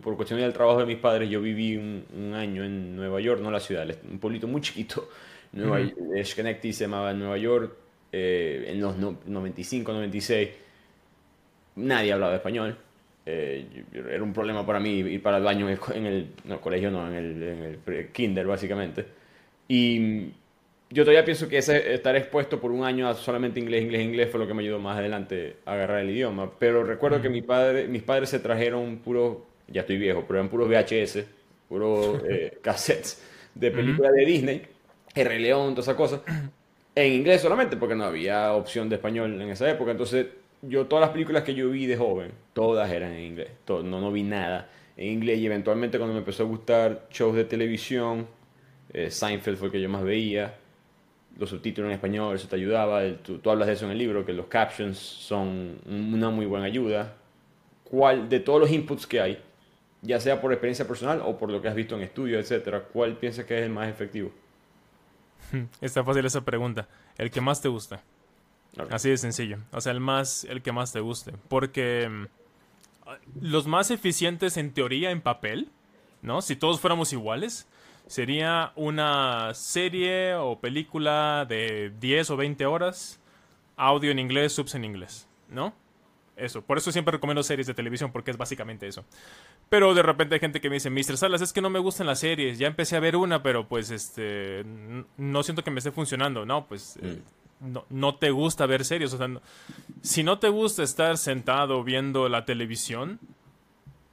por 0.02 0.16
cuestión 0.16 0.40
del 0.40 0.52
trabajo 0.52 0.80
de 0.80 0.86
mis 0.86 0.98
padres, 0.98 1.30
yo 1.30 1.40
viví 1.40 1.76
un, 1.76 2.04
un, 2.16 2.34
año 2.34 2.64
en 2.64 2.96
Nueva 2.96 3.20
York, 3.20 3.40
no 3.40 3.50
la 3.50 3.60
ciudad, 3.60 3.86
un 4.10 4.18
pueblito 4.18 4.48
muy 4.48 4.60
chiquito, 4.60 5.08
Nueva, 5.52 5.78
Schenectady 6.22 6.72
se 6.72 6.84
llamaba 6.84 7.12
Nueva 7.12 7.38
York, 7.38 7.72
eh, 8.12 8.64
en 8.68 8.80
los 8.80 8.96
95, 8.96 9.92
96, 9.92 10.48
nadie 11.76 12.12
hablaba 12.12 12.34
español. 12.34 12.76
Eh, 13.28 13.66
era 13.92 14.22
un 14.22 14.32
problema 14.32 14.64
para 14.64 14.78
mí 14.78 15.00
ir 15.00 15.22
para 15.22 15.38
el 15.38 15.42
baño 15.42 15.68
en 15.68 16.06
el, 16.06 16.60
colegio, 16.60 16.90
no, 16.90 17.08
en 17.08 17.78
el, 17.84 18.08
kinder 18.12 18.46
básicamente. 18.46 19.04
Y 19.68 20.28
yo 20.90 21.02
todavía 21.02 21.24
pienso 21.24 21.48
que 21.48 21.58
ese, 21.58 21.92
estar 21.92 22.14
expuesto 22.14 22.60
por 22.60 22.70
un 22.70 22.84
año 22.84 23.08
a 23.08 23.14
solamente 23.14 23.58
inglés, 23.58 23.82
inglés, 23.82 24.02
inglés 24.02 24.30
fue 24.30 24.38
lo 24.38 24.46
que 24.46 24.54
me 24.54 24.62
ayudó 24.62 24.78
más 24.78 24.98
adelante 24.98 25.56
a 25.64 25.72
agarrar 25.72 26.00
el 26.00 26.10
idioma. 26.10 26.52
Pero 26.58 26.84
recuerdo 26.84 27.20
que 27.20 27.28
mi 27.28 27.42
padre, 27.42 27.88
mis 27.88 28.02
padres 28.02 28.30
se 28.30 28.38
trajeron 28.38 28.98
puros, 28.98 29.38
ya 29.68 29.82
estoy 29.82 29.98
viejo, 29.98 30.24
pero 30.26 30.40
eran 30.40 30.50
puros 30.50 30.68
VHS, 30.68 31.24
puros 31.68 32.22
eh, 32.28 32.58
cassettes 32.62 33.22
de 33.54 33.70
películas 33.70 34.12
de 34.12 34.24
Disney 34.24 34.76
el 35.16 35.26
Rey 35.26 35.40
León, 35.40 35.74
toda 35.74 35.82
esa 35.82 35.96
cosa, 35.96 36.22
en 36.94 37.12
inglés 37.12 37.40
solamente, 37.40 37.76
porque 37.76 37.94
no 37.94 38.04
había 38.04 38.52
opción 38.52 38.88
de 38.88 38.96
español 38.96 39.40
en 39.40 39.48
esa 39.48 39.68
época. 39.68 39.90
Entonces, 39.90 40.26
yo 40.62 40.86
todas 40.86 41.02
las 41.02 41.10
películas 41.10 41.42
que 41.42 41.54
yo 41.54 41.70
vi 41.70 41.86
de 41.86 41.96
joven, 41.96 42.32
todas 42.52 42.90
eran 42.92 43.12
en 43.12 43.24
inglés. 43.24 43.50
no, 43.68 43.82
no 43.82 44.12
vi 44.12 44.22
nada 44.22 44.68
en 44.96 45.12
inglés. 45.12 45.38
Y 45.38 45.46
eventualmente 45.46 45.98
cuando 45.98 46.12
me 46.12 46.20
empezó 46.20 46.42
a 46.42 46.46
gustar 46.46 47.08
shows 47.10 47.34
de 47.34 47.44
televisión, 47.44 48.26
eh, 48.92 49.10
Seinfeld 49.10 49.56
fue 49.56 49.68
el 49.68 49.72
que 49.72 49.80
yo 49.80 49.88
más 49.88 50.04
veía. 50.04 50.54
Los 51.38 51.50
subtítulos 51.50 51.88
en 51.88 51.94
español, 51.94 52.34
eso 52.34 52.48
te 52.48 52.56
ayudaba. 52.56 53.02
tú, 53.22 53.38
tú, 53.38 53.50
hablas 53.50 53.68
de 53.68 53.74
eso 53.74 53.86
en 53.86 53.92
el 53.92 53.98
libro, 53.98 54.24
que 54.24 54.32
los 54.32 54.46
captions 54.46 54.98
son 54.98 55.78
una 55.86 56.30
muy 56.30 56.46
buena 56.46 56.66
ayuda. 56.66 57.14
¿Cuál, 57.84 58.28
de 58.28 58.40
todos 58.40 58.60
los 58.60 58.70
inputs 58.70 59.06
que 59.06 59.20
hay, 59.20 59.38
ya 60.06 60.20
sea 60.20 60.40
por 60.40 60.52
experiencia 60.52 60.86
personal 60.86 61.20
o 61.24 61.36
por 61.36 61.50
lo 61.50 61.60
que 61.60 61.68
has 61.68 61.74
visto 61.74 61.96
en 61.96 62.02
estudios, 62.02 62.40
etcétera, 62.40 62.84
cuál 62.92 63.16
piensas 63.16 63.44
que 63.44 63.58
es 63.58 63.64
el 63.64 63.70
más 63.70 63.88
efectivo? 63.88 64.30
Está 65.80 66.04
fácil 66.04 66.24
esa 66.24 66.42
pregunta. 66.42 66.88
El 67.18 67.30
que 67.30 67.40
más 67.40 67.60
te 67.60 67.68
gusta. 67.68 68.02
Así 68.90 69.08
de 69.10 69.16
sencillo. 69.16 69.58
O 69.72 69.80
sea, 69.80 69.92
el 69.92 70.00
más, 70.00 70.44
el 70.44 70.62
que 70.62 70.72
más 70.72 70.92
te 70.92 71.00
guste. 71.00 71.32
Porque 71.48 72.08
mm, 72.08 72.26
los 73.40 73.66
más 73.66 73.90
eficientes 73.90 74.56
en 74.56 74.72
teoría 74.72 75.10
en 75.10 75.20
papel, 75.20 75.70
¿no? 76.22 76.42
Si 76.42 76.56
todos 76.56 76.80
fuéramos 76.80 77.12
iguales, 77.12 77.66
sería 78.06 78.72
una 78.76 79.54
serie 79.54 80.34
o 80.34 80.60
película 80.60 81.46
de 81.48 81.92
10 81.98 82.30
o 82.30 82.36
20 82.36 82.66
horas, 82.66 83.18
audio 83.76 84.10
en 84.10 84.18
inglés, 84.18 84.52
subs 84.52 84.74
en 84.74 84.84
inglés, 84.84 85.26
¿no? 85.48 85.74
Eso. 86.36 86.60
Por 86.60 86.76
eso 86.76 86.92
siempre 86.92 87.12
recomiendo 87.12 87.42
series 87.42 87.66
de 87.66 87.72
televisión, 87.72 88.12
porque 88.12 88.30
es 88.30 88.36
básicamente 88.36 88.86
eso. 88.86 89.04
Pero 89.70 89.94
de 89.94 90.02
repente 90.02 90.34
hay 90.34 90.40
gente 90.40 90.60
que 90.60 90.68
me 90.68 90.74
dice, 90.74 90.90
Mr. 90.90 91.16
Salas, 91.16 91.40
es 91.40 91.52
que 91.52 91.62
no 91.62 91.70
me 91.70 91.78
gustan 91.78 92.06
las 92.06 92.20
series. 92.20 92.58
Ya 92.58 92.66
empecé 92.66 92.96
a 92.96 93.00
ver 93.00 93.16
una, 93.16 93.42
pero 93.42 93.66
pues 93.66 93.90
este 93.90 94.64
no 95.16 95.42
siento 95.42 95.64
que 95.64 95.70
me 95.70 95.78
esté 95.78 95.92
funcionando. 95.92 96.44
No, 96.44 96.66
pues 96.66 96.98
eh, 97.00 97.22
mm. 97.60 97.76
no, 97.88 98.14
te 98.16 98.30
gusta 98.30 98.66
ver 98.66 98.84
series. 98.84 99.14
O 99.14 99.16
sea, 99.16 99.28
si 100.02 100.22
no 100.22 100.38
te 100.38 100.50
gusta 100.50 100.82
estar 100.82 101.16
sentado 101.16 101.82
viendo 101.82 102.28
la 102.28 102.44
televisión, 102.44 103.18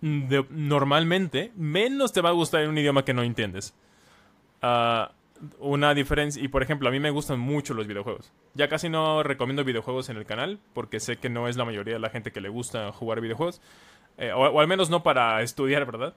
normalmente 0.01 1.51
menos 1.57 2.13
te 2.13 2.21
va 2.21 2.29
a 2.29 2.33
gustar 2.33 2.61
en 2.61 2.69
un 2.69 2.77
idioma 2.77 3.03
que 3.03 3.13
no 3.13 3.21
entiendes. 3.21 3.73
Ah 4.61 5.11
una 5.59 5.93
diferencia, 5.93 6.43
y 6.43 6.47
por 6.47 6.63
ejemplo, 6.63 6.89
a 6.89 6.91
mí 6.91 6.99
me 6.99 7.09
gustan 7.09 7.39
mucho 7.39 7.73
los 7.73 7.87
videojuegos. 7.87 8.31
Ya 8.53 8.67
casi 8.67 8.89
no 8.89 9.23
recomiendo 9.23 9.63
videojuegos 9.63 10.09
en 10.09 10.17
el 10.17 10.25
canal, 10.25 10.59
porque 10.73 10.99
sé 10.99 11.17
que 11.17 11.29
no 11.29 11.47
es 11.47 11.57
la 11.57 11.65
mayoría 11.65 11.95
de 11.95 11.99
la 11.99 12.09
gente 12.09 12.31
que 12.31 12.41
le 12.41 12.49
gusta 12.49 12.91
jugar 12.91 13.21
videojuegos, 13.21 13.61
eh, 14.17 14.31
o, 14.31 14.59
al 14.59 14.67
menos 14.67 14.89
no 14.89 15.03
para 15.03 15.41
estudiar, 15.41 15.85
¿verdad? 15.85 16.13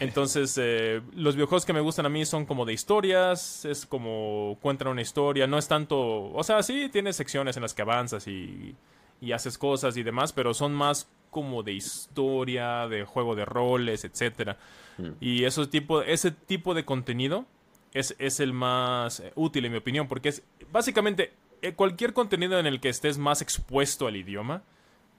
Entonces, 0.00 0.58
eh, 0.60 1.00
los 1.14 1.36
videojuegos 1.36 1.64
que 1.64 1.72
me 1.72 1.80
gustan 1.80 2.06
a 2.06 2.08
mí 2.08 2.24
son 2.24 2.44
como 2.44 2.64
de 2.64 2.72
historias, 2.72 3.64
es 3.64 3.86
como 3.86 4.58
cuentan 4.60 4.88
una 4.88 5.02
historia, 5.02 5.46
no 5.46 5.58
es 5.58 5.68
tanto, 5.68 6.32
o 6.32 6.42
sea, 6.42 6.62
sí 6.62 6.88
tiene 6.90 7.12
secciones 7.12 7.56
en 7.56 7.62
las 7.62 7.72
que 7.72 7.82
avanzas 7.82 8.26
y, 8.26 8.74
y 9.20 9.32
haces 9.32 9.58
cosas 9.58 9.96
y 9.96 10.02
demás, 10.02 10.32
pero 10.32 10.54
son 10.54 10.74
más 10.74 11.08
como 11.30 11.62
de 11.62 11.72
historia, 11.72 12.88
de 12.88 13.04
juego 13.04 13.34
de 13.36 13.44
roles, 13.44 14.04
etcétera. 14.04 14.56
Mm. 14.98 15.10
Y 15.20 15.44
eso 15.44 15.68
tipo, 15.68 16.02
ese 16.02 16.30
tipo 16.30 16.74
de 16.74 16.84
contenido 16.84 17.44
es, 17.92 18.40
el 18.40 18.52
más 18.52 19.20
eh, 19.20 19.32
útil 19.34 19.64
en 19.64 19.72
mi 19.72 19.78
opinión, 19.78 20.08
porque 20.08 20.28
es 20.28 20.42
básicamente 20.70 21.32
eh, 21.62 21.72
cualquier 21.74 22.12
contenido 22.12 22.58
en 22.58 22.66
el 22.66 22.80
que 22.80 22.88
estés 22.88 23.18
más 23.18 23.42
expuesto 23.42 24.06
al 24.06 24.16
idioma, 24.16 24.62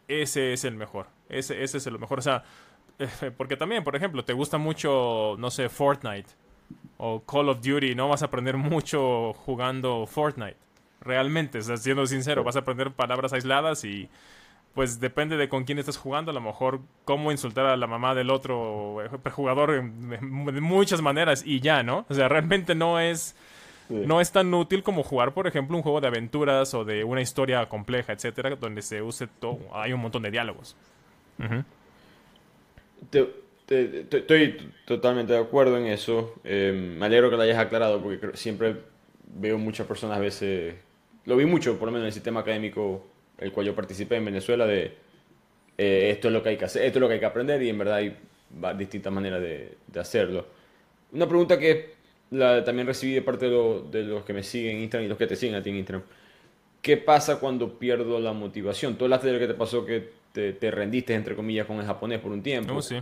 ese 0.07 0.53
es 0.53 0.63
el 0.63 0.75
mejor. 0.75 1.07
Ese, 1.29 1.63
ese 1.63 1.77
es 1.77 1.87
el 1.87 1.99
mejor. 1.99 2.19
O 2.19 2.21
sea, 2.21 2.43
porque 3.37 3.57
también, 3.57 3.83
por 3.83 3.95
ejemplo, 3.95 4.23
te 4.23 4.33
gusta 4.33 4.57
mucho, 4.57 5.35
no 5.37 5.51
sé, 5.51 5.69
Fortnite 5.69 6.29
o 6.97 7.23
Call 7.23 7.49
of 7.49 7.61
Duty, 7.61 7.95
no 7.95 8.09
vas 8.09 8.21
a 8.23 8.25
aprender 8.25 8.57
mucho 8.57 9.33
jugando 9.33 10.05
Fortnite. 10.05 10.57
Realmente, 11.01 11.61
siendo 11.61 12.05
sincero, 12.07 12.43
vas 12.43 12.55
a 12.55 12.59
aprender 12.59 12.91
palabras 12.91 13.31
aisladas 13.33 13.83
y 13.85 14.09
pues 14.77 14.99
depende 14.99 15.37
de 15.37 15.49
con 15.49 15.63
quién 15.63 15.79
estás 15.79 15.97
jugando, 15.97 16.29
a 16.29 16.35
lo 16.35 16.39
mejor 16.39 16.81
cómo 17.03 17.31
insultar 17.31 17.65
a 17.65 17.75
la 17.75 17.87
mamá 17.87 18.13
del 18.13 18.29
otro 18.29 18.97
jugador 19.31 19.71
de 19.71 20.61
muchas 20.61 21.01
maneras 21.01 21.41
y 21.43 21.61
ya, 21.61 21.81
¿no? 21.81 22.05
O 22.09 22.13
sea, 22.13 22.29
realmente 22.29 22.75
no 22.75 22.99
es 22.99 23.35
no 23.89 24.21
es 24.21 24.31
tan 24.31 24.53
útil 24.53 24.83
como 24.83 25.01
jugar, 25.01 25.33
por 25.33 25.47
ejemplo, 25.47 25.75
un 25.75 25.81
juego 25.81 25.99
de 25.99 26.05
aventuras 26.05 26.75
o 26.75 26.85
de 26.85 27.03
una 27.03 27.21
historia 27.21 27.67
compleja, 27.67 28.13
etcétera, 28.13 28.55
donde 28.55 28.83
se 28.83 29.01
use 29.01 29.25
todo, 29.25 29.57
hay 29.73 29.93
un 29.93 29.99
montón 29.99 30.21
de 30.21 30.29
diálogos. 30.29 30.75
estoy 33.67 34.71
totalmente 34.85 35.33
de 35.33 35.39
acuerdo 35.39 35.79
en 35.79 35.87
eso. 35.87 36.35
Eh, 36.43 36.93
me 36.99 37.07
alegro 37.07 37.31
que 37.31 37.35
lo 37.35 37.41
hayas 37.41 37.57
aclarado 37.57 37.99
porque 37.99 38.37
siempre 38.37 38.75
veo 39.25 39.57
muchas 39.57 39.87
personas 39.87 40.17
a 40.17 40.19
veces, 40.19 40.75
lo 41.25 41.35
vi 41.35 41.45
mucho, 41.45 41.79
por 41.79 41.87
lo 41.87 41.93
menos 41.93 42.03
en 42.03 42.07
el 42.09 42.13
sistema 42.13 42.41
académico 42.41 43.16
el 43.37 43.51
cual 43.51 43.65
yo 43.65 43.75
participé 43.75 44.15
en 44.15 44.25
Venezuela, 44.25 44.65
de 44.65 44.93
eh, 45.77 46.09
esto 46.11 46.27
es 46.27 46.33
lo 46.33 46.41
que 46.41 46.49
hay 46.49 46.57
que 46.57 46.65
hacer, 46.65 46.83
esto 46.83 46.99
es 46.99 47.01
lo 47.01 47.07
que 47.07 47.15
hay 47.15 47.19
que 47.19 47.25
aprender 47.25 47.61
y 47.61 47.69
en 47.69 47.77
verdad 47.77 47.95
hay 47.95 48.17
distintas 48.77 49.13
maneras 49.13 49.41
de, 49.41 49.77
hacerlo. 49.99 50.45
Una 51.11 51.27
pregunta 51.27 51.57
que 51.57 51.95
la, 52.31 52.63
también 52.63 52.87
recibí 52.87 53.13
de 53.13 53.21
parte 53.21 53.49
de, 53.49 53.83
de, 53.91 54.03
los 54.03 54.25
que 54.25 54.33
me 54.33 54.43
siguen 54.43 54.77
en 54.77 54.83
Instagram 54.83 55.05
y 55.05 55.09
los 55.09 55.17
que 55.17 55.27
te 55.27 55.35
siguen 55.35 55.55
a 55.55 55.61
ti 55.61 55.69
en 55.69 55.77
Instagram. 55.77 56.03
¿Qué 56.81 56.97
pasa 56.97 57.39
cuando 57.39 57.77
pierdo 57.77 58.19
la 58.19 58.33
motivación? 58.33 58.97
Tú 58.97 59.05
hablaste 59.05 59.27
de 59.27 59.33
lo 59.33 59.39
que 59.39 59.47
te 59.47 59.53
pasó 59.53 59.85
que 59.85 60.09
te, 60.31 60.53
te 60.53 60.71
rendiste, 60.71 61.13
entre 61.13 61.35
comillas, 61.35 61.65
con 61.65 61.79
el 61.79 61.85
japonés 61.85 62.19
por 62.19 62.31
un 62.31 62.41
tiempo. 62.41 62.81
Sí. 62.81 62.97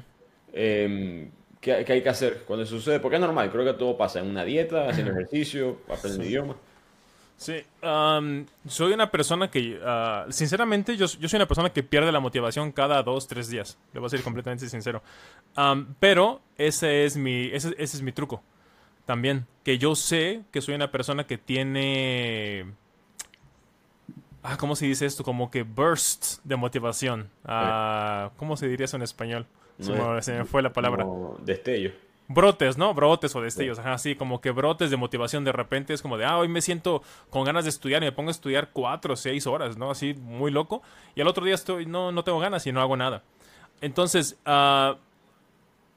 Eh, 0.54 1.28
¿qué, 1.62 1.84
¿qué, 1.86 1.94
hay 1.94 2.02
que 2.02 2.10
hacer 2.10 2.44
cuando 2.46 2.64
eso 2.64 2.76
sucede? 2.78 3.00
Porque 3.00 3.16
es 3.16 3.22
normal, 3.22 3.52
creo 3.52 3.66
que 3.66 3.74
todo 3.74 3.98
pasa 3.98 4.20
en 4.20 4.28
una 4.28 4.44
dieta, 4.46 4.90
haciendo 4.90 5.12
ejercicio, 5.14 5.78
aprendiendo 5.88 6.24
sí. 6.24 6.30
idioma. 6.30 6.56
Sí, 7.38 7.66
um, 7.84 8.46
soy 8.66 8.94
una 8.94 9.12
persona 9.12 9.52
que, 9.52 9.78
uh, 9.78 10.32
sinceramente, 10.32 10.96
yo, 10.96 11.06
yo, 11.06 11.28
soy 11.28 11.38
una 11.38 11.48
persona 11.48 11.70
que 11.70 11.84
pierde 11.84 12.12
la 12.12 12.22
motivación 12.22 12.72
cada 12.72 13.04
dos, 13.04 13.28
tres 13.28 13.50
días. 13.50 13.78
Le 13.94 14.00
voy 14.00 14.08
a 14.08 14.10
ser 14.10 14.24
completamente 14.24 14.68
sincero. 14.70 15.04
Um, 15.58 15.86
pero 16.00 16.42
ese 16.58 17.06
es, 17.06 17.18
mi, 17.18 17.48
ese, 17.48 17.76
ese, 17.78 17.98
es 17.98 18.02
mi 18.02 18.14
truco 18.14 18.42
también. 19.06 19.46
Que 19.64 19.78
yo 19.78 19.96
sé 19.96 20.44
que 20.52 20.62
soy 20.62 20.76
una 20.76 20.92
persona 20.92 21.26
que 21.26 21.38
tiene... 21.38 22.74
Ah, 24.42 24.58
¿Cómo 24.58 24.76
se 24.76 24.86
dice 24.86 25.06
esto? 25.06 25.24
Como 25.24 25.52
que 25.52 25.64
bursts 25.64 26.40
de 26.44 26.56
motivación. 26.56 27.30
Uh, 27.44 28.30
¿Cómo 28.38 28.56
se 28.56 28.68
diría 28.68 28.86
eso 28.86 28.96
en 28.96 29.04
español? 29.04 29.46
Se, 29.80 29.92
me, 29.92 30.22
se 30.22 30.34
me, 30.38 30.46
fue 30.46 30.62
la 30.62 30.72
palabra. 30.72 31.06
Destello 31.44 32.05
brotes, 32.28 32.78
¿no? 32.78 32.94
Brotes 32.94 33.36
o 33.36 33.42
destellos, 33.42 33.80
ajá, 33.80 33.94
así 33.94 34.16
como 34.16 34.42
que 34.42 34.52
brotes 34.52 34.90
de 34.90 34.98
motivación 34.98 35.44
de 35.44 35.52
repente 35.52 35.94
es 35.94 36.02
como 36.02 36.18
de, 36.18 36.26
ah, 36.26 36.38
hoy 36.38 36.48
me 36.48 36.62
siento 36.62 37.04
con 37.30 37.44
ganas 37.44 37.66
de 37.66 37.70
estudiar 37.70 38.02
y 38.04 38.08
me 38.08 38.12
pongo 38.12 38.30
a 38.30 38.32
estudiar 38.32 38.70
cuatro 38.72 39.14
o 39.14 39.16
seis 39.16 39.46
horas, 39.48 39.78
¿no? 39.78 39.92
Así 39.92 40.14
muy 40.14 40.52
loco. 40.52 40.82
Y 41.16 41.22
al 41.22 41.28
otro 41.28 41.46
día 41.46 41.56
estoy, 41.56 41.86
no, 41.86 42.12
no 42.12 42.24
tengo 42.24 42.40
ganas 42.40 42.66
y 42.66 42.72
no 42.72 42.82
hago 42.82 42.98
nada. 42.98 43.24
Entonces, 43.82 44.40
uh, 44.46 44.96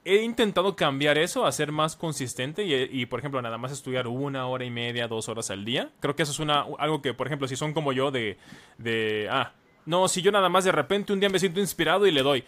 he 0.05 0.23
intentado 0.23 0.75
cambiar 0.75 1.17
eso, 1.17 1.45
a 1.45 1.51
ser 1.51 1.71
más 1.71 1.95
consistente 1.95 2.63
y, 2.63 3.01
y, 3.01 3.05
por 3.05 3.19
ejemplo, 3.19 3.41
nada 3.41 3.57
más 3.57 3.71
estudiar 3.71 4.07
una 4.07 4.47
hora 4.47 4.65
y 4.65 4.69
media, 4.69 5.07
dos 5.07 5.29
horas 5.29 5.49
al 5.49 5.65
día. 5.65 5.91
Creo 5.99 6.15
que 6.15 6.23
eso 6.23 6.31
es 6.31 6.39
una, 6.39 6.65
algo 6.77 7.01
que, 7.01 7.13
por 7.13 7.27
ejemplo, 7.27 7.47
si 7.47 7.55
son 7.55 7.73
como 7.73 7.91
yo 7.93 8.11
de, 8.11 8.37
de, 8.77 9.27
ah, 9.31 9.53
no, 9.85 10.07
si 10.07 10.21
yo 10.21 10.31
nada 10.31 10.49
más 10.49 10.63
de 10.63 10.71
repente 10.71 11.13
un 11.13 11.19
día 11.19 11.29
me 11.29 11.39
siento 11.39 11.59
inspirado 11.59 12.05
y 12.05 12.11
le 12.11 12.21
doy, 12.21 12.43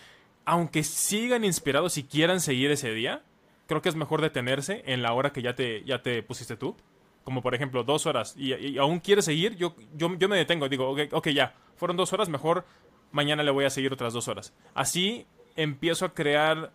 aunque 0.45 0.83
sigan 0.83 1.43
inspirados 1.43 1.97
y 1.97 2.03
quieran 2.03 2.39
seguir 2.39 2.71
ese 2.71 2.93
día, 2.93 3.23
creo 3.71 3.81
que 3.81 3.87
es 3.87 3.95
mejor 3.95 4.21
detenerse 4.21 4.83
en 4.85 5.01
la 5.01 5.13
hora 5.13 5.31
que 5.31 5.41
ya 5.41 5.55
te, 5.55 5.85
ya 5.85 6.01
te 6.01 6.21
pusiste 6.23 6.57
tú. 6.57 6.75
Como 7.23 7.41
por 7.41 7.55
ejemplo, 7.55 7.85
dos 7.85 8.05
horas 8.05 8.35
y, 8.35 8.77
aún 8.77 8.99
quieres 8.99 9.23
seguir, 9.23 9.55
yo, 9.55 9.75
yo, 9.95 10.13
yo 10.17 10.27
me 10.27 10.35
detengo. 10.35 10.67
Digo, 10.67 10.89
ok, 10.89 11.13
ok, 11.13 11.29
ya, 11.29 11.55
fueron 11.77 11.95
dos 11.95 12.11
horas, 12.11 12.27
mejor 12.27 12.65
mañana 13.13 13.43
le 13.43 13.51
voy 13.51 13.63
a 13.63 13.69
seguir 13.69 13.93
otras 13.93 14.11
dos 14.11 14.27
horas. 14.27 14.53
Así 14.73 15.25
empiezo 15.55 16.03
a 16.03 16.13
crear. 16.13 16.73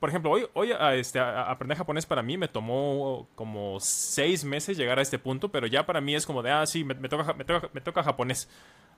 Por 0.00 0.08
ejemplo, 0.08 0.32
hoy, 0.32 0.48
hoy 0.54 0.72
a 0.72 0.96
este, 0.96 1.20
a 1.20 1.42
aprender 1.42 1.78
japonés 1.78 2.06
para 2.06 2.22
mí 2.22 2.36
me 2.36 2.48
tomó 2.48 3.28
como 3.36 3.78
seis 3.78 4.44
meses 4.44 4.76
llegar 4.76 4.98
a 4.98 5.02
este 5.02 5.20
punto, 5.20 5.50
pero 5.50 5.68
ya 5.68 5.86
para 5.86 6.00
mí 6.00 6.16
es 6.16 6.26
como 6.26 6.42
de, 6.42 6.50
ah, 6.50 6.66
sí, 6.66 6.82
me, 6.82 6.96
toca, 7.08 7.34
me, 7.34 7.44
toca, 7.44 7.70
me 7.72 7.80
toca 7.80 8.02
japonés. 8.02 8.48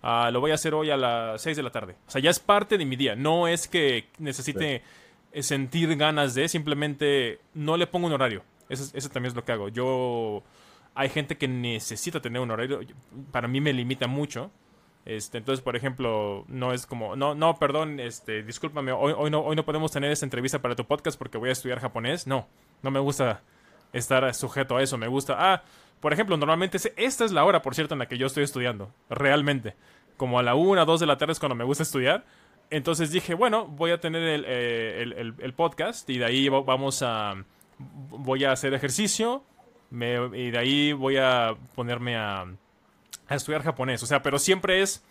Uh, 0.03 0.31
lo 0.31 0.41
voy 0.41 0.53
a 0.53 0.55
hacer 0.55 0.73
hoy 0.73 0.89
a 0.89 0.97
las 0.97 1.43
6 1.43 1.59
de 1.59 1.63
la 1.63 1.71
tarde. 1.71 1.97
O 2.07 2.11
sea, 2.11 2.23
ya 2.23 2.31
es 2.31 2.39
parte 2.39 2.79
de 2.79 2.87
mi 2.87 2.97
día. 2.97 3.15
No 3.17 3.49
es 3.49 3.69
que 3.69 4.09
necesite. 4.19 4.83
Sentir 5.43 5.97
ganas 5.97 6.35
de, 6.35 6.49
simplemente 6.49 7.41
no 7.55 7.77
le 7.77 7.87
pongo 7.87 8.07
un 8.07 8.13
horario. 8.13 8.43
Eso, 8.69 9.09
también 9.11 9.31
es 9.31 9.35
lo 9.35 9.45
que 9.45 9.53
hago. 9.53 9.69
Yo. 9.69 10.43
Hay 10.97 11.09
gente 11.09 11.37
que 11.37 11.49
necesita 11.49 12.21
tener 12.21 12.41
un 12.41 12.51
horario. 12.51 12.81
Para 13.33 13.49
mí 13.49 13.61
me 13.61 13.73
limita 13.73 14.07
mucho. 14.07 14.51
Este, 15.05 15.39
entonces, 15.39 15.63
por 15.63 15.77
ejemplo, 15.77 16.45
no 16.49 16.73
es 16.73 16.87
como, 16.87 17.15
no, 17.15 17.35
no, 17.35 17.59
perdón, 17.59 18.01
este, 18.01 18.43
discúlpame, 18.43 18.91
hoy, 18.93 19.13
hoy, 19.15 19.31
no, 19.31 19.41
hoy 19.41 19.55
no 19.55 19.65
podemos 19.67 19.93
tener 19.93 20.11
esta 20.11 20.25
entrevista 20.25 20.63
para 20.63 20.75
tu 20.75 20.87
podcast 20.87 21.19
porque 21.19 21.37
voy 21.37 21.51
a 21.51 21.53
estudiar 21.53 21.81
japonés. 21.81 22.27
No, 22.27 22.47
no 22.83 22.91
me 22.91 23.01
gusta 23.01 23.43
estar 23.93 24.35
sujeto 24.35 24.77
a 24.77 24.83
eso. 24.83 24.97
Me 24.97 25.09
gusta, 25.09 25.37
ah, 25.39 25.63
por 26.01 26.13
ejemplo, 26.13 26.37
normalmente 26.37 26.79
esta 26.97 27.25
es 27.25 27.33
la 27.33 27.45
hora, 27.45 27.63
por 27.63 27.75
cierto, 27.75 27.95
en 27.95 27.99
la 27.99 28.07
que 28.07 28.19
yo 28.19 28.27
estoy 28.27 28.45
estudiando, 28.45 28.93
realmente. 29.11 29.75
Como 30.17 30.39
a 30.39 30.43
la 30.43 30.55
una, 30.55 30.85
dos 30.85 31.01
de 31.01 31.07
la 31.07 31.19
tarde 31.19 31.33
es 31.33 31.41
cuando 31.41 31.55
me 31.55 31.65
gusta 31.65 31.83
estudiar. 31.83 32.25
Entonces 32.71 33.11
dije, 33.11 33.35
bueno, 33.35 33.67
voy 33.67 33.91
a 33.91 34.01
tener 34.01 34.23
el, 34.23 34.45
eh, 34.47 35.03
el, 35.03 35.13
el, 35.13 35.35
el 35.39 35.53
podcast 35.55 36.09
y 36.11 36.19
de 36.19 36.25
ahí 36.25 36.49
vamos 36.49 37.03
a, 37.03 37.35
voy 37.79 38.45
a 38.45 38.53
hacer 38.53 38.75
ejercicio 38.75 39.45
me, 39.91 40.15
y 40.37 40.51
de 40.51 40.59
ahí 40.59 40.93
voy 40.93 41.17
a 41.17 41.57
ponerme 41.75 42.17
a, 42.17 42.47
a 43.29 43.35
estudiar 43.35 43.63
japonés. 43.63 44.03
O 44.03 44.07
sea, 44.07 44.23
pero 44.23 44.39
siempre 44.39 44.83
es, 44.83 45.05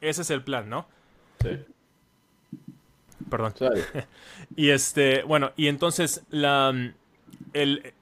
ese 0.00 0.22
es 0.22 0.30
el 0.30 0.42
plan, 0.42 0.68
¿no? 0.68 0.86
Sí. 1.40 1.58
Perdón. 3.30 3.54
y 4.56 4.70
este, 4.70 5.22
bueno, 5.22 5.52
y 5.56 5.68
entonces 5.68 6.24
la, 6.30 6.72
el, 7.52 7.94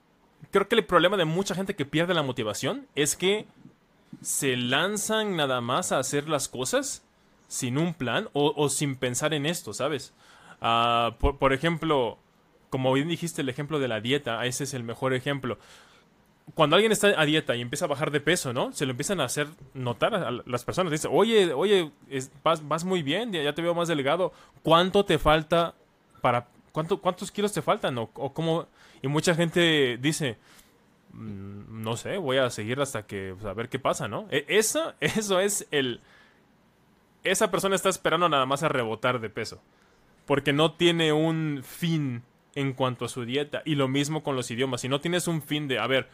creo 0.50 0.68
que 0.68 0.74
el 0.74 0.84
problema 0.84 1.16
de 1.16 1.24
mucha 1.24 1.54
gente 1.54 1.74
que 1.74 1.86
pierde 1.86 2.14
la 2.14 2.22
motivación 2.22 2.86
es 2.94 3.16
que 3.16 3.46
se 4.22 4.56
lanzan 4.56 5.36
nada 5.36 5.60
más 5.60 5.92
a 5.92 5.98
hacer 5.98 6.28
las 6.28 6.48
cosas 6.48 7.04
sin 7.48 7.78
un 7.78 7.94
plan 7.94 8.28
o, 8.32 8.52
o 8.56 8.68
sin 8.68 8.96
pensar 8.96 9.34
en 9.34 9.46
esto, 9.46 9.72
¿sabes? 9.72 10.12
Uh, 10.60 11.12
por, 11.18 11.38
por, 11.38 11.52
ejemplo, 11.52 12.18
como 12.70 12.92
bien 12.92 13.08
dijiste 13.08 13.42
el 13.42 13.48
ejemplo 13.48 13.78
de 13.78 13.88
la 13.88 14.00
dieta, 14.00 14.44
ese 14.46 14.64
es 14.64 14.74
el 14.74 14.82
mejor 14.82 15.14
ejemplo. 15.14 15.58
Cuando 16.54 16.76
alguien 16.76 16.92
está 16.92 17.18
a 17.20 17.24
dieta 17.24 17.56
y 17.56 17.62
empieza 17.62 17.86
a 17.86 17.88
bajar 17.88 18.10
de 18.10 18.20
peso, 18.20 18.52
¿no? 18.52 18.72
Se 18.72 18.84
lo 18.84 18.90
empiezan 18.90 19.20
a 19.20 19.24
hacer 19.24 19.48
notar 19.72 20.14
a 20.14 20.30
las 20.30 20.64
personas. 20.64 20.92
Dicen, 20.92 21.10
oye, 21.12 21.54
oye, 21.54 21.90
vas, 22.42 22.66
vas, 22.68 22.84
muy 22.84 23.02
bien, 23.02 23.32
ya 23.32 23.54
te 23.54 23.62
veo 23.62 23.74
más 23.74 23.88
delgado. 23.88 24.32
¿Cuánto 24.62 25.04
te 25.04 25.18
falta 25.18 25.74
para... 26.20 26.48
Cuánto, 26.72 27.00
¿Cuántos 27.00 27.30
kilos 27.30 27.52
te 27.52 27.62
faltan? 27.62 27.96
¿O, 27.96 28.10
o 28.14 28.34
cómo...? 28.34 28.66
Y 29.00 29.08
mucha 29.08 29.34
gente 29.34 29.98
dice, 30.00 30.36
mmm, 31.12 31.82
no 31.82 31.96
sé, 31.96 32.18
voy 32.18 32.36
a 32.36 32.50
seguir 32.50 32.78
hasta 32.80 33.06
que, 33.06 33.34
pues, 33.34 33.46
a 33.46 33.54
ver 33.54 33.70
qué 33.70 33.78
pasa, 33.78 34.06
¿no? 34.06 34.26
E 34.30 34.44
eso, 34.48 34.92
eso 35.00 35.40
es 35.40 35.66
el... 35.70 36.00
Esa 37.24 37.50
persona 37.50 37.74
está 37.74 37.88
esperando 37.88 38.28
nada 38.28 38.46
más 38.46 38.62
a 38.62 38.68
rebotar 38.68 39.20
de 39.20 39.30
peso. 39.30 39.62
Porque 40.26 40.52
no 40.52 40.72
tiene 40.72 41.12
un 41.12 41.62
fin 41.64 42.22
en 42.54 42.72
cuanto 42.72 43.04
a 43.04 43.08
su 43.08 43.24
dieta. 43.24 43.62
Y 43.64 43.74
lo 43.74 43.88
mismo 43.88 44.22
con 44.22 44.36
los 44.36 44.50
idiomas. 44.50 44.82
Si 44.82 44.88
no 44.88 45.00
tienes 45.00 45.26
un 45.26 45.42
fin 45.42 45.66
de, 45.68 45.78
a 45.78 45.86
ver, 45.86 46.08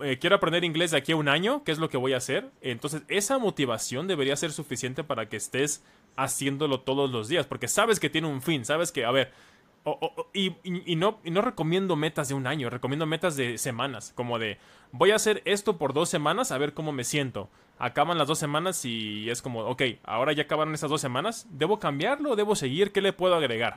eh, 0.00 0.18
quiero 0.18 0.36
aprender 0.36 0.64
inglés 0.64 0.90
de 0.90 0.98
aquí 0.98 1.12
a 1.12 1.16
un 1.16 1.28
año, 1.28 1.62
¿qué 1.64 1.72
es 1.72 1.78
lo 1.78 1.88
que 1.88 1.96
voy 1.96 2.12
a 2.12 2.18
hacer? 2.18 2.50
Entonces, 2.60 3.02
esa 3.08 3.38
motivación 3.38 4.08
debería 4.08 4.36
ser 4.36 4.52
suficiente 4.52 5.04
para 5.04 5.28
que 5.28 5.36
estés 5.36 5.84
haciéndolo 6.16 6.80
todos 6.80 7.10
los 7.10 7.28
días. 7.28 7.46
Porque 7.46 7.68
sabes 7.68 8.00
que 8.00 8.10
tiene 8.10 8.28
un 8.28 8.42
fin, 8.42 8.64
sabes 8.64 8.92
que, 8.92 9.04
a 9.04 9.10
ver, 9.10 9.32
o, 9.86 9.98
o, 10.00 10.30
y, 10.34 10.50
no, 10.96 11.20
y 11.22 11.30
no 11.30 11.42
recomiendo 11.42 11.94
metas 11.94 12.28
de 12.28 12.34
un 12.34 12.48
año, 12.48 12.68
recomiendo 12.70 13.06
metas 13.06 13.36
de 13.36 13.56
semanas, 13.56 14.12
como 14.16 14.40
de 14.40 14.58
voy 14.90 15.12
a 15.12 15.14
hacer 15.14 15.42
esto 15.44 15.78
por 15.78 15.92
dos 15.94 16.08
semanas 16.08 16.50
a 16.50 16.58
ver 16.58 16.74
cómo 16.74 16.90
me 16.90 17.04
siento. 17.04 17.48
Acaban 17.78 18.18
las 18.18 18.26
dos 18.26 18.38
semanas 18.38 18.84
y 18.84 19.30
es 19.30 19.42
como, 19.42 19.60
ok, 19.60 19.82
ahora 20.02 20.32
ya 20.32 20.42
acabaron 20.42 20.74
esas 20.74 20.90
dos 20.90 21.00
semanas, 21.00 21.46
¿debo 21.50 21.78
cambiarlo? 21.78 22.34
¿Debo 22.34 22.56
seguir? 22.56 22.90
¿Qué 22.90 23.00
le 23.00 23.12
puedo 23.12 23.36
agregar? 23.36 23.76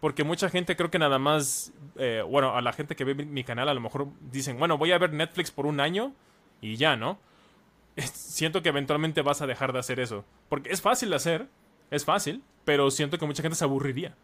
Porque 0.00 0.22
mucha 0.22 0.50
gente 0.50 0.76
creo 0.76 0.90
que 0.90 0.98
nada 0.98 1.18
más, 1.18 1.72
eh, 1.96 2.22
bueno, 2.28 2.54
a 2.54 2.60
la 2.60 2.74
gente 2.74 2.94
que 2.94 3.04
ve 3.04 3.14
mi, 3.14 3.24
mi 3.24 3.42
canal 3.42 3.70
a 3.70 3.74
lo 3.74 3.80
mejor 3.80 4.08
dicen, 4.30 4.58
bueno, 4.58 4.76
voy 4.76 4.92
a 4.92 4.98
ver 4.98 5.14
Netflix 5.14 5.50
por 5.50 5.64
un 5.64 5.80
año 5.80 6.12
y 6.60 6.76
ya, 6.76 6.94
¿no? 6.96 7.18
Siento 7.96 8.62
que 8.62 8.68
eventualmente 8.68 9.22
vas 9.22 9.40
a 9.40 9.46
dejar 9.46 9.72
de 9.72 9.78
hacer 9.78 9.98
eso. 9.98 10.26
Porque 10.50 10.70
es 10.70 10.82
fácil 10.82 11.08
de 11.08 11.16
hacer, 11.16 11.48
es 11.90 12.04
fácil, 12.04 12.42
pero 12.66 12.90
siento 12.90 13.16
que 13.16 13.24
mucha 13.24 13.42
gente 13.42 13.56
se 13.56 13.64
aburriría 13.64 14.14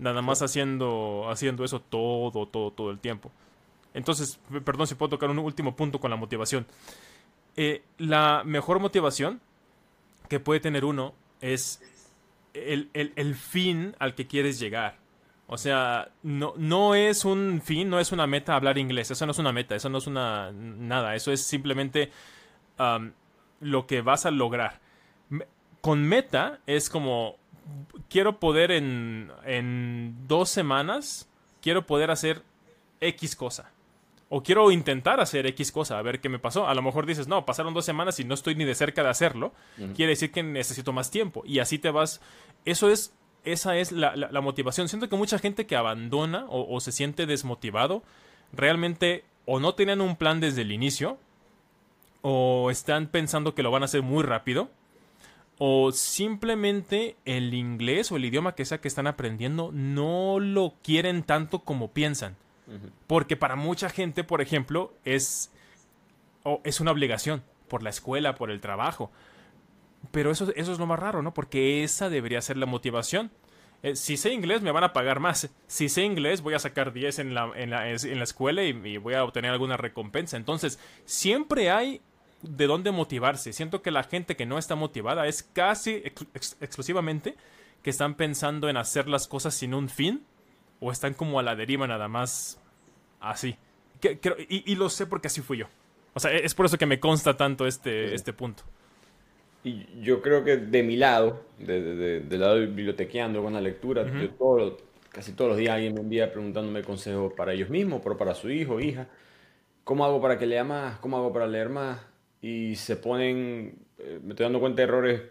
nada 0.00 0.22
más 0.22 0.42
haciendo, 0.42 1.26
haciendo 1.30 1.64
eso 1.64 1.80
todo, 1.80 2.46
todo, 2.46 2.72
todo 2.72 2.90
el 2.90 2.98
tiempo. 2.98 3.30
Entonces, 3.94 4.40
perdón 4.64 4.86
si 4.86 4.94
puedo 4.94 5.10
tocar 5.10 5.30
un 5.30 5.38
último 5.38 5.76
punto 5.76 6.00
con 6.00 6.10
la 6.10 6.16
motivación. 6.16 6.66
Eh, 7.56 7.82
la 7.98 8.42
mejor 8.44 8.80
motivación 8.80 9.40
que 10.28 10.40
puede 10.40 10.60
tener 10.60 10.84
uno 10.84 11.14
es 11.40 11.82
el, 12.54 12.88
el, 12.94 13.12
el, 13.16 13.34
fin 13.34 13.94
al 13.98 14.14
que 14.14 14.26
quieres 14.26 14.58
llegar. 14.58 14.96
O 15.46 15.58
sea, 15.58 16.10
no, 16.22 16.54
no 16.56 16.94
es 16.94 17.24
un 17.24 17.60
fin, 17.62 17.90
no 17.90 17.98
es 17.98 18.12
una 18.12 18.26
meta 18.26 18.54
hablar 18.54 18.78
inglés. 18.78 19.10
Eso 19.10 19.26
no 19.26 19.32
es 19.32 19.38
una 19.38 19.52
meta, 19.52 19.74
eso 19.74 19.88
no 19.88 19.98
es 19.98 20.06
una 20.06 20.52
nada. 20.52 21.14
Eso 21.16 21.32
es 21.32 21.44
simplemente 21.44 22.10
um, 22.78 23.10
lo 23.60 23.86
que 23.86 24.00
vas 24.00 24.24
a 24.26 24.30
lograr. 24.30 24.80
Con 25.80 26.04
meta 26.04 26.60
es 26.66 26.88
como 26.88 27.39
quiero 28.08 28.38
poder 28.38 28.70
en, 28.70 29.30
en 29.44 30.16
dos 30.26 30.48
semanas, 30.50 31.28
quiero 31.60 31.86
poder 31.86 32.10
hacer 32.10 32.42
X 33.00 33.36
cosa. 33.36 33.70
O 34.32 34.42
quiero 34.44 34.70
intentar 34.70 35.20
hacer 35.20 35.46
X 35.46 35.72
cosa, 35.72 35.98
a 35.98 36.02
ver 36.02 36.20
qué 36.20 36.28
me 36.28 36.38
pasó. 36.38 36.68
A 36.68 36.74
lo 36.74 36.82
mejor 36.82 37.04
dices, 37.04 37.26
no, 37.26 37.44
pasaron 37.44 37.74
dos 37.74 37.84
semanas 37.84 38.20
y 38.20 38.24
no 38.24 38.34
estoy 38.34 38.54
ni 38.54 38.64
de 38.64 38.76
cerca 38.76 39.02
de 39.02 39.08
hacerlo. 39.08 39.52
Uh 39.76 39.82
-huh. 39.82 39.94
Quiere 39.96 40.10
decir 40.10 40.30
que 40.30 40.44
necesito 40.44 40.92
más 40.92 41.10
tiempo. 41.10 41.42
Y 41.44 41.58
así 41.58 41.78
te 41.78 41.90
vas. 41.90 42.20
Eso 42.64 42.90
es. 42.90 43.12
Esa 43.42 43.76
es 43.78 43.90
la, 43.90 44.14
la, 44.16 44.30
la 44.30 44.40
motivación. 44.42 44.88
Siento 44.88 45.08
que 45.08 45.16
mucha 45.16 45.38
gente 45.38 45.66
que 45.66 45.74
abandona 45.74 46.44
o, 46.48 46.72
o, 46.72 46.78
se 46.80 46.92
siente 46.92 47.24
desmotivado, 47.24 48.02
realmente 48.52 49.24
o 49.46 49.58
no 49.60 49.74
tenían 49.74 50.02
un 50.02 50.16
plan 50.16 50.40
desde 50.40 50.60
el 50.60 50.72
inicio, 50.72 51.18
o 52.20 52.70
están 52.70 53.06
pensando 53.06 53.54
que 53.54 53.62
lo 53.62 53.70
van 53.70 53.82
a 53.82 53.86
hacer 53.86 54.02
muy 54.02 54.22
rápido, 54.22 54.70
o 55.62 55.92
simplemente 55.92 57.16
el 57.26 57.52
inglés 57.52 58.10
o 58.10 58.16
el 58.16 58.24
idioma 58.24 58.54
que 58.54 58.64
sea 58.64 58.80
que 58.80 58.88
están 58.88 59.06
aprendiendo 59.06 59.70
no 59.74 60.40
lo 60.40 60.72
quieren 60.82 61.22
tanto 61.22 61.58
como 61.60 61.92
piensan. 61.92 62.34
Porque 63.06 63.36
para 63.36 63.56
mucha 63.56 63.90
gente, 63.90 64.24
por 64.24 64.40
ejemplo, 64.40 64.94
es, 65.04 65.52
es 66.64 66.80
una 66.80 66.92
obligación 66.92 67.42
por 67.68 67.82
la 67.82 67.90
escuela, 67.90 68.36
por 68.36 68.50
el 68.50 68.62
trabajo. 68.62 69.10
Pero 70.12 70.30
eso, 70.30 70.50
eso 70.56 70.72
es 70.72 70.78
lo 70.78 70.86
más 70.86 70.98
raro, 70.98 71.20
¿no? 71.20 71.34
Porque 71.34 71.84
esa 71.84 72.08
debería 72.08 72.40
ser 72.40 72.56
la 72.56 72.64
motivación. 72.64 73.30
Eh, 73.82 73.96
si 73.96 74.16
sé 74.16 74.32
inglés, 74.32 74.62
me 74.62 74.72
van 74.72 74.84
a 74.84 74.94
pagar 74.94 75.20
más. 75.20 75.50
Si 75.66 75.90
sé 75.90 76.04
inglés, 76.04 76.40
voy 76.40 76.54
a 76.54 76.58
sacar 76.58 76.94
10 76.94 77.18
en 77.18 77.34
la, 77.34 77.52
en 77.54 77.68
la, 77.68 77.90
en 77.90 78.18
la 78.18 78.24
escuela 78.24 78.62
y, 78.62 78.96
voy 78.96 79.12
a 79.12 79.24
obtener 79.24 79.50
alguna 79.50 79.76
recompensa. 79.76 80.38
Entonces, 80.38 80.78
siempre 81.04 81.70
hay 81.70 82.00
de 82.42 82.66
dónde 82.66 82.90
motivarse. 82.90 83.52
Siento 83.52 83.82
que 83.82 83.90
la 83.90 84.02
gente 84.02 84.36
que 84.36 84.46
no 84.46 84.58
está 84.58 84.74
motivada 84.74 85.26
es 85.26 85.42
casi 85.42 86.02
exclusivamente 86.60 87.36
que 87.82 87.90
están 87.90 88.14
pensando 88.14 88.68
en 88.68 88.76
hacer 88.76 89.08
las 89.08 89.26
cosas 89.26 89.54
sin 89.54 89.74
un 89.74 89.88
fin 89.88 90.22
o 90.80 90.92
están 90.92 91.14
como 91.14 91.38
a 91.38 91.42
la 91.42 91.56
deriva 91.56 91.86
nada 91.86 92.08
más 92.08 92.58
así. 93.20 93.56
y, 94.48 94.72
y, 94.72 94.74
lo 94.76 94.88
sé 94.88 95.06
porque 95.06 95.28
así 95.28 95.40
fui 95.40 95.58
yo. 95.58 95.66
O 96.14 96.20
sea, 96.20 96.32
es 96.32 96.54
por 96.54 96.66
eso 96.66 96.78
que 96.78 96.86
me 96.86 96.98
consta 96.98 97.36
tanto 97.36 97.66
este, 97.66 98.14
este 98.14 98.32
punto. 98.32 98.62
Y 99.62 99.86
yo 100.00 100.22
creo 100.22 100.42
que 100.42 100.56
de 100.56 100.82
mi 100.82 100.96
lado, 100.96 101.42
de, 101.58 102.20
del 102.20 102.40
lado 102.40 102.54
de 102.56 102.66
bibliotequeando 102.66 103.42
con 103.42 103.52
la 103.52 103.60
lectura, 103.60 104.06
todo, 104.38 104.78
casi 105.10 105.32
todos 105.32 105.50
los 105.50 105.58
días 105.58 105.74
alguien 105.74 105.94
me 105.94 106.00
envía 106.00 106.32
preguntándome 106.32 106.82
consejos 106.82 107.34
para 107.34 107.52
ellos 107.52 107.68
mismos, 107.68 108.00
pero 108.02 108.16
para 108.16 108.34
su 108.34 108.50
hijo, 108.50 108.80
hija. 108.80 109.08
¿Cómo 109.84 110.04
hago 110.04 110.20
para 110.20 110.38
que 110.38 110.46
lea 110.46 110.64
más? 110.64 110.98
¿Cómo 110.98 111.18
hago 111.18 111.32
para 111.32 111.46
leer 111.46 111.68
más? 111.68 112.00
Y 112.42 112.76
se 112.76 112.96
ponen, 112.96 113.78
eh, 113.98 114.18
me 114.22 114.30
estoy 114.30 114.44
dando 114.44 114.60
cuenta 114.60 114.82
de 114.82 114.88
errores 114.88 115.22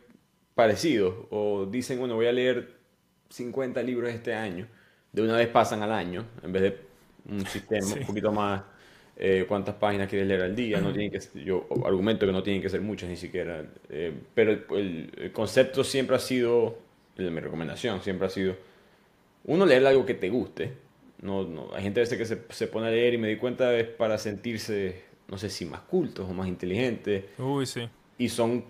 parecidos. 0.56 1.28
O 1.30 1.66
dicen, 1.66 2.00
bueno, 2.00 2.16
voy 2.16 2.28
a 2.28 2.32
leer 2.32 2.76
50 3.30 3.82
libros 3.84 4.12
este 4.12 4.34
año. 4.34 4.68
De 5.12 5.22
una 5.22 5.38
vez 5.38 5.48
pasan 5.48 5.82
al 5.82 5.92
año, 5.92 6.26
en 6.44 6.52
vez 6.52 6.62
de 6.62 6.78
un 7.30 7.46
sistema 7.46 7.88
un 8.00 8.06
poquito 8.06 8.32
más 8.32 8.62
eh, 9.22 9.46
cuántas 9.50 9.76
páginas 9.76 10.08
quieres 10.08 10.30
leer 10.30 10.44
al 10.44 10.56
día, 10.56 10.80
no 10.80 10.94
tienen 10.94 11.12
que, 11.12 11.20
yo 11.44 11.68
argumento 11.84 12.26
que 12.26 12.32
no 12.32 12.42
tienen 12.42 12.62
que 12.62 12.70
ser 12.70 12.80
muchas 12.80 13.10
ni 13.10 13.18
siquiera, 13.18 13.66
eh, 13.90 14.14
pero 14.34 14.54
el, 14.78 15.32
concepto 15.34 15.84
siempre 15.84 16.16
ha 16.16 16.20
sido, 16.20 16.78
mi 17.18 17.42
recomendación 17.42 18.02
siempre 18.02 18.28
ha 18.28 18.30
sido, 18.30 18.56
uno 19.44 19.66
leer 19.66 19.86
algo 19.86 20.06
que 20.06 20.14
te 20.14 20.30
guste, 20.30 20.72
no, 21.22 21.44
no, 21.44 21.68
hay 21.74 21.84
gente 21.84 22.00
a 22.00 22.04
veces 22.04 22.18
que 22.18 22.24
se, 22.24 22.42
se, 22.48 22.68
pone 22.68 22.88
a 22.88 22.92
leer 22.92 23.16
y 23.16 23.18
me 23.18 23.28
di 23.28 23.36
cuenta 23.36 23.76
es 23.78 23.88
para 23.88 24.18
sentirse, 24.18 25.04
no 25.30 25.38
sé 25.38 25.50
si 25.50 25.66
más 25.66 25.82
cultos 25.82 26.30
o 26.30 26.34
más 26.34 26.48
inteligentes. 26.48 27.26
Uy, 27.38 27.66
sí. 27.66 27.88
Y 28.18 28.30
son, 28.30 28.66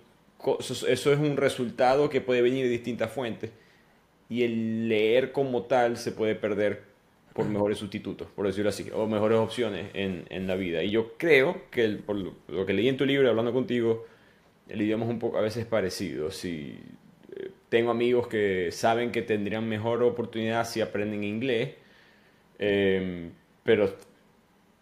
eso 0.64 0.88
es 0.88 1.20
un 1.20 1.38
resultado 1.38 2.10
que 2.10 2.22
puede 2.22 2.42
venir 2.42 2.66
de 2.66 2.72
distintas 2.72 3.12
fuentes 3.12 3.52
y 4.30 4.44
el 4.44 4.88
leer 4.88 5.32
como 5.32 5.64
tal 5.64 5.98
se 5.98 6.12
puede 6.12 6.36
perder 6.36 6.90
por 7.34 7.48
mejores 7.48 7.78
sustitutos, 7.78 8.28
por 8.36 8.46
decirlo 8.46 8.70
así, 8.70 8.90
o 8.94 9.08
mejores 9.08 9.38
opciones 9.38 9.88
en, 9.94 10.26
en 10.30 10.46
la 10.46 10.56
vida. 10.56 10.84
Y 10.84 10.92
yo 10.92 11.14
creo 11.18 11.70
que, 11.72 11.88
por 11.90 12.16
lo, 12.16 12.66
que 12.66 12.74
leí 12.74 12.88
en 12.90 12.98
tu 12.98 13.06
libro, 13.06 13.30
hablando 13.30 13.54
contigo, 13.54 14.06
el 14.68 14.82
idioma 14.82 15.06
es 15.06 15.12
un 15.12 15.20
poco 15.20 15.38
a 15.38 15.42
veces 15.42 15.66
parecido. 15.66 16.32
Si 16.32 16.78
eh, 17.36 17.52
tengo 17.70 17.92
amigos 17.92 18.28
que 18.28 18.72
saben 18.72 19.12
que 19.12 19.22
tendrían 19.22 19.68
mejor 19.70 20.04
oportunidad 20.04 20.68
si 20.68 20.82
aprenden 20.82 21.24
inglés, 21.24 21.76
em, 22.58 23.32
pero 23.64 23.96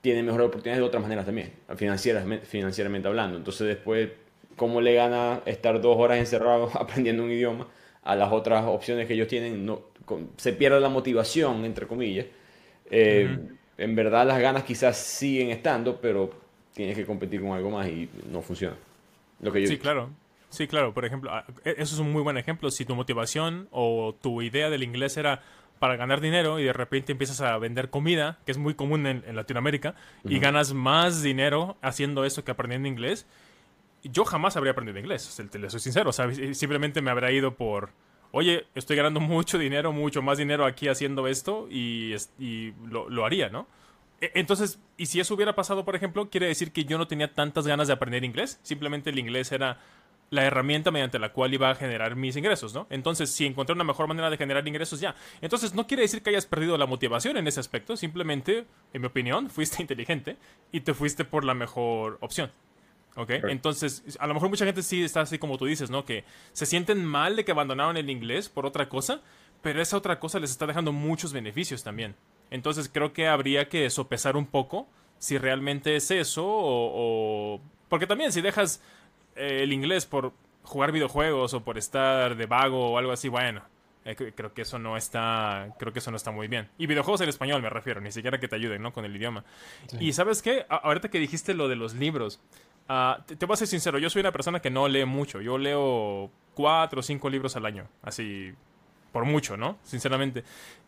tienen 0.07 0.25
mejor 0.25 0.39
oportunidades 0.39 0.79
de 0.79 0.87
otras 0.87 1.03
maneras 1.03 1.25
también, 1.25 1.51
financieramente, 1.75 2.45
financieramente 2.45 3.09
hablando. 3.09 3.35
Entonces 3.35 3.67
después, 3.67 4.07
¿cómo 4.55 4.79
le 4.79 4.93
gana 4.93 5.41
estar 5.45 5.81
dos 5.81 5.97
horas 5.97 6.17
encerrado 6.17 6.71
aprendiendo 6.79 7.23
un 7.25 7.31
idioma 7.31 7.67
a 8.03 8.15
las 8.15 8.31
otras 8.31 8.63
opciones 8.65 9.05
que 9.05 9.15
ellos 9.15 9.27
tienen? 9.27 9.65
No, 9.65 9.81
se 10.37 10.53
pierde 10.53 10.79
la 10.79 10.87
motivación, 10.87 11.65
entre 11.65 11.87
comillas. 11.87 12.25
Eh, 12.89 13.37
en 13.77 13.95
verdad 13.97 14.25
las 14.25 14.39
ganas 14.39 14.63
quizás 14.63 14.95
siguen 14.95 15.49
estando, 15.49 15.99
pero 15.99 16.29
tienes 16.73 16.95
que 16.95 17.05
competir 17.05 17.41
con 17.41 17.51
algo 17.51 17.69
más 17.69 17.85
y 17.89 18.07
no 18.31 18.41
funciona. 18.41 18.77
Lo 19.41 19.51
que 19.51 19.67
sí, 19.67 19.77
claro. 19.77 20.09
Sí, 20.49 20.67
claro. 20.67 20.93
Por 20.93 21.03
ejemplo, 21.03 21.31
ah, 21.33 21.43
e-, 21.65 21.75
eso 21.79 21.95
es 21.95 21.99
un 21.99 22.13
muy 22.13 22.21
buen 22.21 22.37
ejemplo. 22.37 22.71
Si 22.71 22.85
tu 22.85 22.95
motivación 22.95 23.67
o 23.71 24.15
tu 24.21 24.41
idea 24.41 24.69
del 24.69 24.83
inglés 24.83 25.17
era 25.17 25.43
para 25.79 25.95
ganar 25.95 26.21
dinero 26.21 26.59
y 26.59 26.63
de 26.63 26.73
repente 26.73 27.11
empiezas 27.11 27.41
a 27.41 27.57
vender 27.57 27.89
comida, 27.89 28.39
que 28.45 28.51
es 28.51 28.57
muy 28.57 28.73
común 28.73 29.05
en, 29.07 29.35
Latinoamérica, 29.35 29.95
y 30.23 30.39
ganas 30.39 30.73
más 30.73 31.21
dinero 31.21 31.77
haciendo 31.81 32.25
eso 32.25 32.43
que 32.43 32.51
aprendiendo 32.51 32.87
inglés, 32.87 33.25
yo 34.03 34.25
jamás 34.25 34.55
habría 34.57 34.71
aprendido 34.71 34.99
inglés, 34.99 35.41
te 35.51 35.59
le 35.59 35.69
soy 35.69 35.79
sincero. 35.79 36.09
O 36.09 36.13
sea, 36.13 36.31
simplemente 36.53 37.01
me 37.01 37.11
habría 37.11 37.31
ido 37.31 37.55
por 37.55 37.91
oye, 38.31 38.67
estoy 38.75 38.95
ganando 38.95 39.19
mucho 39.21 39.57
dinero, 39.57 39.91
mucho 39.91 40.21
más 40.21 40.37
dinero 40.37 40.65
aquí 40.65 40.87
haciendo 40.87 41.27
esto 41.27 41.67
y, 41.69 42.15
lo, 42.89 43.25
haría, 43.25 43.49
¿no? 43.49 43.67
E, 44.21 44.31
entonces, 44.35 44.79
y 44.97 45.07
si 45.07 45.19
eso 45.19 45.35
hubiera 45.35 45.55
pasado, 45.55 45.85
por 45.85 45.95
ejemplo, 45.95 46.29
quiere 46.29 46.47
decir 46.47 46.71
que 46.71 46.85
yo 46.85 46.97
no 46.97 47.07
tenía 47.07 47.33
tantas 47.33 47.67
ganas 47.67 47.87
de 47.87 47.93
aprender 47.93 48.23
inglés, 48.23 48.59
simplemente 48.63 49.09
el 49.09 49.19
inglés 49.19 49.51
era 49.51 49.79
la 50.29 50.43
herramienta 50.43 50.91
mediante 50.91 51.19
la 51.19 51.31
cual 51.31 51.53
iba 51.53 51.69
a 51.69 51.75
generar 51.75 52.15
mis 52.15 52.35
ingresos, 52.35 52.73
¿no? 52.73 52.87
Entonces, 52.89 53.29
si 53.29 53.45
encontré 53.45 53.73
una 53.73 53.83
mejor 53.83 54.07
manera 54.07 54.29
de 54.29 54.37
generar 54.37 54.67
ingresos, 54.67 54.99
ya. 54.99 55.15
Entonces, 55.41 55.73
no 55.73 55.87
quiere 55.87 56.03
decir 56.03 56.21
que 56.21 56.29
hayas 56.29 56.45
perdido 56.45 56.77
la 56.77 56.85
motivación 56.85 57.37
en 57.37 57.47
ese 57.47 57.59
aspecto, 57.59 57.95
simplemente, 57.95 58.65
en 58.93 59.01
mi 59.01 59.07
opinión, 59.07 59.49
fuiste 59.49 59.81
inteligente 59.81 60.37
y 60.71 60.81
te 60.81 60.93
fuiste 60.93 61.23
por 61.23 61.45
la 61.45 61.53
mejor 61.53 62.17
opción. 62.21 62.51
¿Ok? 63.15 63.31
Entonces, 63.49 64.03
a 64.19 64.27
lo 64.27 64.35
mejor 64.35 64.49
mucha 64.49 64.65
gente 64.65 64.83
sí 64.83 65.03
está 65.03 65.21
así 65.21 65.39
como 65.39 65.57
tú 65.57 65.65
dices, 65.65 65.89
¿no? 65.89 66.05
Que 66.05 66.23
se 66.53 66.67
sienten 66.67 67.03
mal 67.03 67.35
de 67.35 67.45
que 67.45 67.51
abandonaron 67.51 67.97
el 67.97 68.11
inglés 68.11 68.47
por 68.47 68.67
otra 68.67 68.89
cosa, 68.89 69.21
pero 69.63 69.81
esa 69.81 69.97
otra 69.97 70.19
cosa 70.19 70.39
les 70.39 70.51
está 70.51 70.67
dejando 70.67 70.91
muchos 70.91 71.33
beneficios 71.33 71.83
también. 71.83 72.15
Entonces, 72.51 72.89
creo 72.93 73.13
que 73.13 73.27
habría 73.27 73.69
que 73.69 73.89
sopesar 73.89 74.37
un 74.37 74.45
poco 74.45 74.87
si 75.17 75.39
realmente 75.39 75.95
es 75.95 76.11
eso 76.11 76.43
o... 76.45 77.59
Porque 77.89 78.05
también 78.05 78.31
si 78.31 78.41
dejas 78.41 78.81
el 79.37 79.71
inglés 79.73 80.05
por 80.05 80.33
jugar 80.63 80.91
videojuegos 80.91 81.53
o 81.53 81.63
por 81.63 81.77
estar 81.77 82.35
de 82.35 82.45
vago 82.45 82.91
o 82.91 82.97
algo 82.97 83.11
así, 83.11 83.29
bueno, 83.29 83.61
eh, 84.05 84.15
creo 84.15 84.53
que 84.53 84.61
eso 84.61 84.79
no 84.79 84.97
está 84.97 85.75
creo 85.79 85.91
que 85.91 85.99
eso 85.99 86.11
no 86.11 86.17
está 86.17 86.31
muy 86.31 86.47
bien 86.47 86.69
y 86.77 86.87
videojuegos 86.87 87.19
en 87.21 87.29
español 87.29 87.61
me 87.61 87.69
refiero 87.69 87.99
ni 87.99 88.11
siquiera 88.11 88.39
que 88.39 88.47
te 88.47 88.55
ayuden 88.55 88.81
no 88.81 88.93
con 88.93 89.03
el 89.03 89.13
idioma 89.13 89.43
y 89.99 90.13
sabes 90.13 90.41
qué 90.41 90.65
ahorita 90.69 91.09
que 91.09 91.19
dijiste 91.19 91.53
lo 91.53 91.67
de 91.67 91.75
los 91.75 91.93
libros 91.93 92.39
Ah, 92.89 93.21
te, 93.25 93.45
voy 93.45 93.53
a 93.53 93.57
ser 93.57 93.67
sincero, 93.67 93.99
yo 93.99 94.09
soy 94.09 94.21
una 94.21 94.31
persona 94.31 94.61
que 94.61 94.69
no 94.69 94.87
lee 94.87 95.05
mucho. 95.05 95.41
Yo 95.41 95.57
leo 95.57 96.31
cuatro 96.53 97.01
o 97.01 97.03
cinco 97.03 97.29
libros 97.29 97.55
al 97.55 97.65
año. 97.65 97.87
Así, 98.01 98.53
por 99.11 99.25
mucho, 99.25 99.57
¿no? 99.57 99.77
Sinceramente. 99.83 100.43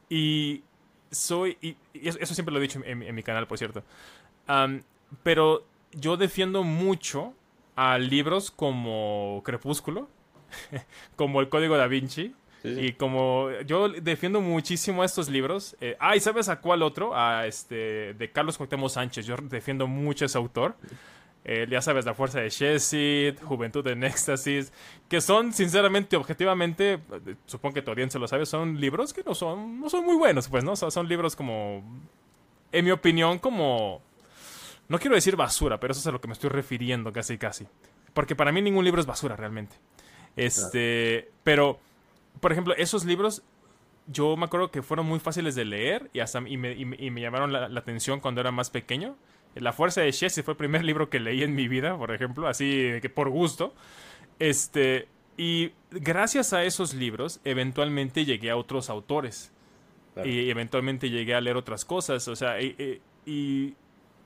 Y 0.10 0.64
soy. 1.12 1.58
Y, 1.62 1.76
eso 1.94 2.34
siempre 2.34 2.54
lo 2.54 2.60
he 2.60 2.62
dicho 2.62 2.82
en, 2.84 3.14
mi 3.14 3.24
canal, 3.24 3.48
por 3.48 3.58
cierto. 3.58 3.84
pero 5.24 5.66
yo 5.92 6.18
defiendo 6.18 6.64
mucho 6.64 7.34
a 7.80 7.98
libros 7.98 8.52
como 8.52 9.42
Crepúsculo, 9.46 10.10
como 11.16 11.40
El 11.40 11.48
Código 11.48 11.78
da 11.78 11.88
Vinci. 11.88 12.36
Y 12.62 12.92
como 12.94 13.50
yo 13.66 13.88
defiendo 13.88 14.42
muchísimo 14.42 15.02
a 15.02 15.06
estos 15.06 15.30
libros. 15.30 15.78
Eh, 15.80 15.96
ah, 15.98 16.18
¿y 16.18 16.20
sabes 16.20 16.50
a 16.50 16.60
cuál 16.60 16.84
otro? 16.84 17.16
A 17.16 17.48
este, 17.48 18.14
de 18.16 18.32
Carlos 18.34 18.58
Cuauhtémoc 18.58 18.90
Sánchez. 18.90 19.26
Yo 19.26 19.38
defiendo 19.38 19.88
mucho 19.88 20.26
a 20.26 20.28
ese 20.28 20.38
autor. 20.38 20.76
Eh, 21.46 21.68
ya 21.70 21.82
sabes, 21.82 22.04
La 22.04 22.14
Fuerza 22.14 22.42
de 22.42 22.50
Shessid, 22.50 23.40
Juventud 23.42 23.88
en 23.88 24.04
Éxtasis, 24.04 24.74
que 25.08 25.22
son, 25.22 25.54
sinceramente, 25.54 26.18
objetivamente, 26.18 27.00
supongo 27.46 27.76
que 27.76 27.82
tu 27.82 27.92
audiencia 27.92 28.20
lo 28.20 28.28
sabe, 28.28 28.46
son 28.46 28.80
libros 28.80 29.14
que 29.14 29.24
no 29.24 29.34
son, 29.34 29.80
no 29.80 29.90
son 29.90 30.04
muy 30.04 30.18
buenos, 30.18 30.50
pues, 30.50 30.66
¿no? 30.66 30.76
son 30.76 31.08
libros 31.08 31.38
como, 31.38 31.82
en 32.74 32.86
mi 32.86 32.92
opinión, 32.92 33.40
como, 33.40 34.02
no 34.90 35.00
quiero 35.00 35.16
decir 35.16 35.36
basura, 35.36 35.80
pero 35.80 35.92
eso 35.92 36.02
es 36.02 36.08
a 36.08 36.12
lo 36.12 36.20
que 36.20 36.28
me 36.28 36.34
estoy 36.34 36.50
refiriendo 36.50 37.14
casi, 37.14 37.38
casi. 37.38 37.66
Porque 38.14 38.36
para 38.36 38.52
mí 38.52 38.62
ningún 38.62 38.84
libro 38.84 39.00
es 39.00 39.08
basura, 39.08 39.36
realmente. 39.36 39.76
Este, 40.36 41.32
pero, 41.44 41.80
por 42.42 42.52
ejemplo, 42.52 42.76
esos 42.76 43.06
libros 43.06 43.44
yo 44.12 44.36
me 44.36 44.46
acuerdo 44.46 44.72
que 44.72 44.82
fueron 44.82 45.06
muy 45.06 45.20
fáciles 45.20 45.56
de 45.56 45.66
leer 45.66 46.10
y, 46.14 46.20
hasta, 46.20 46.40
y, 46.40 46.58
me, 46.58 46.74
y 46.74 46.86
me, 46.86 47.22
llamaron 47.22 47.52
la, 47.54 47.66
atención 47.80 48.20
cuando 48.20 48.42
era 48.42 48.52
más 48.52 48.70
pequeño. 48.70 49.16
La 49.56 49.74
Fuerza 49.74 50.02
de 50.02 50.12
Jesse 50.12 50.44
fue 50.44 50.54
el 50.54 50.58
primer 50.58 50.84
libro 50.86 51.10
que 51.10 51.20
leí 51.20 51.44
en 51.44 51.56
mi 51.56 51.68
vida, 51.68 51.98
por 51.98 52.14
ejemplo, 52.14 52.48
así 52.48 52.94
que 53.02 53.10
por 53.10 53.30
gusto. 53.30 53.74
Este, 54.40 55.08
y 55.38 55.72
gracias 55.92 56.54
a 56.54 56.64
esos 56.64 56.94
libros, 56.94 57.40
eventualmente 57.44 58.26
llegué 58.26 58.50
a 58.50 58.58
otros 58.58 58.90
autores. 58.90 59.52
Y 60.26 60.50
eventualmente 60.50 61.10
llegué 61.10 61.34
a 61.34 61.40
leer 61.40 61.56
otras 61.56 61.86
cosas. 61.86 62.28
O 62.28 62.36
sea, 62.36 62.60
y, 62.62 63.76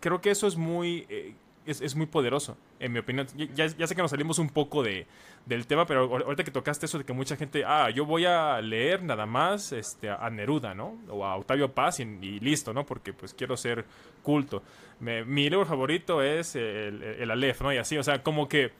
creo 0.03 0.19
que 0.19 0.31
eso 0.31 0.45
es 0.47 0.57
muy. 0.57 1.07
Eh, 1.09 1.33
es, 1.65 1.95
muy 1.95 2.07
poderoso, 2.07 2.57
en 2.77 2.91
mi 2.91 2.99
opinión. 2.99 3.25
Ya, 3.55 3.67
ya, 3.67 3.87
sé 3.87 3.95
que 3.95 4.01
nos 4.01 4.11
salimos 4.11 4.37
un 4.37 4.49
poco 4.49 4.83
de, 4.83 5.07
del 5.45 5.65
tema, 5.65 5.85
pero 5.85 6.13
ahorita 6.13 6.43
que 6.43 6.51
tocaste 6.51 6.87
eso 6.87 6.97
de 6.97 7.05
que 7.05 7.13
mucha 7.13 7.37
gente, 7.37 7.63
ah, 7.65 7.89
yo 7.89 8.05
voy 8.05 8.25
a 8.25 8.59
leer 8.59 9.01
nada 9.01 9.25
más 9.25 9.71
este, 9.71 10.09
a 10.09 10.29
Neruda, 10.29 10.73
¿no? 10.73 10.97
O 11.09 11.25
a 11.25 11.37
Octavio 11.37 11.71
Paz 11.71 12.01
y, 12.01 12.05
listo, 12.41 12.73
¿no? 12.73 12.85
Porque 12.85 13.13
pues 13.13 13.33
quiero 13.33 13.55
ser 13.55 13.85
culto. 14.23 14.61
mi 14.99 15.49
libro 15.49 15.65
favorito 15.65 16.21
es 16.21 16.57
el, 16.57 17.01
el, 17.01 17.31
Aleph, 17.31 17.61
¿no? 17.61 17.71
Y 17.71 17.77
así, 17.77 17.97
o 17.97 18.03
sea, 18.03 18.21
como 18.21 18.49
que 18.49 18.73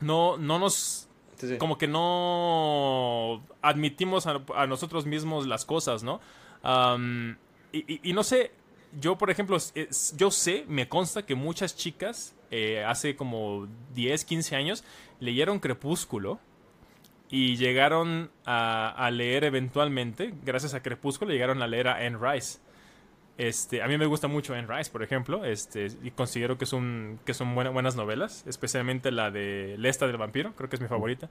no, 0.00 0.36
no 0.38 0.58
nos... 0.58 1.08
Como 1.58 1.78
que 1.78 1.86
no 1.86 3.44
admitimos 3.62 4.26
a, 4.26 4.66
nosotros 4.66 5.06
mismos 5.06 5.46
las 5.46 5.64
cosas, 5.64 6.02
¿no? 6.02 6.20
y, 7.72 8.08
y, 8.08 8.12
no 8.12 8.24
sé, 8.24 8.52
yo, 9.00 9.16
por 9.16 9.30
ejemplo, 9.30 9.56
yo 10.16 10.30
sé, 10.30 10.64
me 10.68 10.88
consta 10.88 11.24
que 11.24 11.34
muchas 11.34 11.76
chicas 11.76 12.34
eh, 12.50 12.84
hace 12.84 13.16
como 13.16 13.68
10, 13.94 14.24
15 14.24 14.56
años 14.56 14.84
leyeron 15.20 15.60
Crepúsculo 15.60 16.38
y 17.30 17.56
llegaron 17.56 18.30
a, 18.44 19.10
leer 19.10 19.44
eventualmente, 19.44 20.34
gracias 20.44 20.74
a 20.74 20.82
Crepúsculo, 20.82 21.32
llegaron 21.32 21.62
a 21.62 21.66
leer 21.66 21.88
a 21.88 21.96
Anne 21.96 22.18
Rice. 22.20 22.58
Este, 23.38 23.82
a 23.82 23.88
mí 23.88 23.96
me 23.96 24.04
gusta 24.04 24.28
mucho 24.28 24.52
Anne 24.54 24.68
Rice, 24.68 24.90
por 24.90 25.02
ejemplo, 25.02 25.46
este, 25.46 25.86
y 26.02 26.10
considero 26.10 26.58
que 26.58 26.66
son, 26.66 27.18
que 27.24 27.32
son 27.32 27.54
buenas 27.54 27.96
novelas, 27.96 28.44
especialmente 28.46 29.10
la 29.10 29.30
de 29.30 29.76
Lesta 29.78 30.06
del 30.06 30.18
vampiro, 30.18 30.52
creo 30.54 30.68
que 30.68 30.76
es 30.76 30.82
mi 30.82 30.88
favorita. 30.88 31.30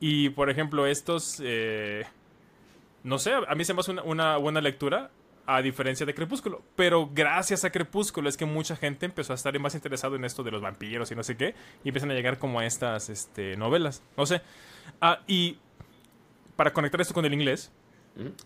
Y, 0.00 0.30
por 0.30 0.48
ejemplo, 0.48 0.86
estos, 0.86 1.42
eh, 1.44 2.06
no 3.02 3.18
sé, 3.18 3.32
a 3.34 3.54
mí 3.54 3.66
se 3.66 3.74
me 3.74 3.80
hace 3.80 3.92
una 3.92 4.38
buena 4.38 4.62
lectura 4.62 5.10
a 5.46 5.62
diferencia 5.62 6.06
de 6.06 6.14
Crepúsculo. 6.14 6.62
Pero 6.76 7.10
gracias 7.12 7.64
a 7.64 7.70
Crepúsculo 7.70 8.28
es 8.28 8.36
que 8.36 8.46
mucha 8.46 8.76
gente 8.76 9.06
empezó 9.06 9.32
a 9.32 9.36
estar 9.36 9.58
más 9.58 9.74
interesado 9.74 10.16
en 10.16 10.24
esto 10.24 10.42
de 10.42 10.50
los 10.50 10.62
vampiros 10.62 11.10
y 11.10 11.14
no 11.14 11.22
sé 11.22 11.36
qué. 11.36 11.54
Y 11.84 11.88
empiezan 11.88 12.10
a 12.10 12.14
llegar 12.14 12.38
como 12.38 12.60
a 12.60 12.66
estas 12.66 13.08
este, 13.08 13.56
novelas. 13.56 14.02
No 14.16 14.26
sé. 14.26 14.42
Ah, 15.00 15.20
y 15.26 15.58
para 16.56 16.72
conectar 16.72 17.00
esto 17.00 17.14
con 17.14 17.24
el 17.24 17.34
inglés 17.34 17.72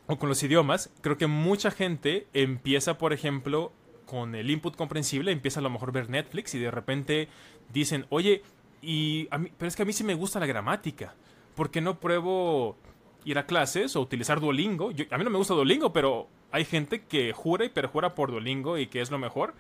o 0.07 0.19
con 0.19 0.29
los 0.29 0.43
idiomas, 0.43 0.91
creo 1.03 1.19
que 1.19 1.27
mucha 1.27 1.71
gente 1.71 2.27
empieza, 2.33 2.97
por 2.97 3.13
ejemplo, 3.13 3.73
con 4.07 4.35
el 4.35 4.51
input 4.51 4.75
comprensible, 4.77 5.31
empieza 5.31 5.61
a 5.61 5.63
lo 5.63 5.71
mejor 5.71 5.93
ver 5.93 6.09
Netflix 6.09 6.55
y 6.55 6.59
de 6.59 6.71
repente 6.71 7.29
dicen, 7.73 8.07
oye, 8.09 8.43
y 8.81 9.29
a 9.31 9.39
mí, 9.39 9.53
pero 9.57 9.69
es 9.69 9.77
que 9.77 9.83
a 9.83 9.85
mí 9.85 9.93
sí 9.93 10.05
me 10.05 10.15
gusta 10.15 10.41
la 10.41 10.47
gramática. 10.47 11.15
¿Por 11.55 11.71
qué 11.71 11.81
no 11.81 12.01
pruebo 12.01 12.79
ir 13.25 13.37
a 13.39 13.45
clases 13.45 13.97
o 13.97 14.01
utilizar 14.01 14.41
Duolingo? 14.41 14.91
a 15.11 15.19
mí 15.19 15.25
no 15.25 15.31
me 15.31 15.37
gusta 15.37 15.53
Duolingo, 15.53 15.93
pero 15.93 16.29
hay 16.51 16.65
gente 16.65 17.03
que 17.03 17.33
jura 17.33 17.65
y 17.65 17.69
perjura 17.69 18.15
por 18.15 18.31
Duolingo 18.31 18.79
y 18.79 18.87
que 18.87 19.01
es 19.01 19.11
lo 19.11 19.19
mejor. 19.19 19.55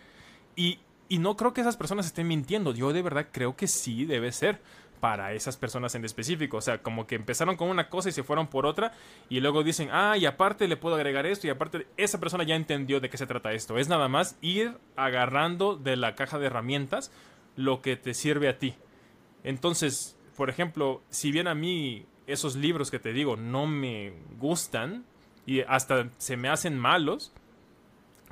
Y, 0.57 0.81
no 1.11 1.37
creo 1.37 1.55
que 1.55 1.63
esas 1.63 1.77
personas 1.77 2.07
estén 2.07 2.29
mintiendo. 2.29 2.73
Yo 2.75 2.93
de 2.93 3.03
verdad 3.03 3.29
creo 3.33 3.57
que 3.57 3.67
sí 3.67 4.05
debe 4.05 4.31
ser 4.31 4.61
para 5.01 5.33
esas 5.33 5.57
personas 5.57 5.95
en 5.95 6.05
específico. 6.05 6.59
O 6.59 6.61
sea, 6.61 6.83
como 6.83 7.07
que 7.07 7.15
empezaron 7.15 7.57
con 7.57 7.71
una 7.71 7.89
cosa 7.89 8.11
y 8.11 8.13
se 8.13 8.23
fueron 8.23 8.49
por 8.49 8.67
otra. 8.67 8.93
Y 9.31 9.41
luego 9.41 9.63
dicen, 9.63 9.89
ah, 9.91 10.17
y 10.19 10.27
aparte 10.27 10.69
le 10.69 10.77
puedo 10.77 10.97
agregar 10.97 11.25
esto. 11.25 11.47
Y 11.47 11.51
aparte, 11.51 11.87
esa 11.97 12.21
persona 12.21 12.45
ya 12.45 12.57
entendió 12.57 13.01
de 13.01 13.09
qué 13.09 13.17
se 13.17 13.27
trata 13.27 13.53
esto. 13.53 13.79
Es 13.79 13.89
nada 13.89 14.09
más 14.09 14.37
ir 14.43 14.77
agarrando 14.97 15.77
de 15.77 15.97
la 15.97 16.15
caja 16.15 16.39
de 16.39 16.47
herramientas 16.47 17.11
lo 17.57 17.81
que 17.81 17.97
te 17.97 18.13
sirve 18.13 18.49
a 18.49 18.59
ti. 18.59 18.75
Entonces, 19.45 20.19
por 20.37 20.51
ejemplo, 20.51 21.03
si 21.09 21.33
bien 21.33 21.49
a 21.49 21.55
mí 21.55 22.07
esos 22.27 22.55
libros 22.55 22.91
que 22.91 22.99
te 22.99 23.13
digo 23.13 23.37
no 23.37 23.67
me 23.67 24.13
gustan, 24.39 25.05
y 25.49 25.63
hasta 25.63 26.11
se 26.19 26.37
me 26.37 26.51
hacen 26.51 26.79
malos, 26.79 27.33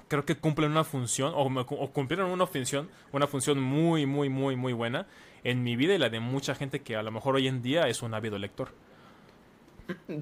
creo 0.06 0.26
que 0.26 0.36
cumplen 0.36 0.70
una 0.70 0.84
función, 0.84 1.32
o, 1.34 1.90
cumplieron 1.90 2.30
una 2.30 2.46
función, 2.46 2.90
una 3.10 3.26
función 3.26 3.58
muy, 3.58 4.04
muy, 4.04 4.28
muy, 4.28 4.54
muy 4.54 4.74
buena 4.74 5.06
en 5.42 5.62
mi 5.62 5.76
vida 5.76 5.94
y 5.94 5.98
la 5.98 6.10
de 6.10 6.20
mucha 6.20 6.54
gente 6.54 6.80
que 6.80 6.94
a 6.94 7.02
lo 7.02 7.10
mejor 7.10 7.36
hoy 7.36 7.48
en 7.48 7.62
día 7.62 7.88
es 7.88 8.02
un 8.02 8.12
ávido 8.12 8.38
lector. 8.38 8.68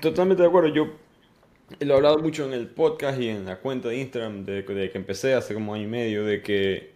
Totalmente 0.01 0.45
de 0.45 0.49
acuerdo. 0.49 0.69
Yo 0.69 0.93
lo 1.81 1.95
he 1.95 1.97
hablado 1.97 2.19
mucho 2.19 2.47
en 2.47 2.53
el 2.53 2.69
podcast 2.69 3.21
y 3.21 3.29
en 3.29 3.47
la 3.47 3.57
cuenta 3.59 3.89
de 3.89 3.99
Instagram 3.99 4.45
de, 4.45 4.65
que 4.65 4.93
empecé 4.95 5.35
hace 5.35 5.53
como 5.53 5.75
año 5.75 5.83
y 5.83 5.89
medio, 5.89 6.25
de 6.25 6.43
que 6.43 6.93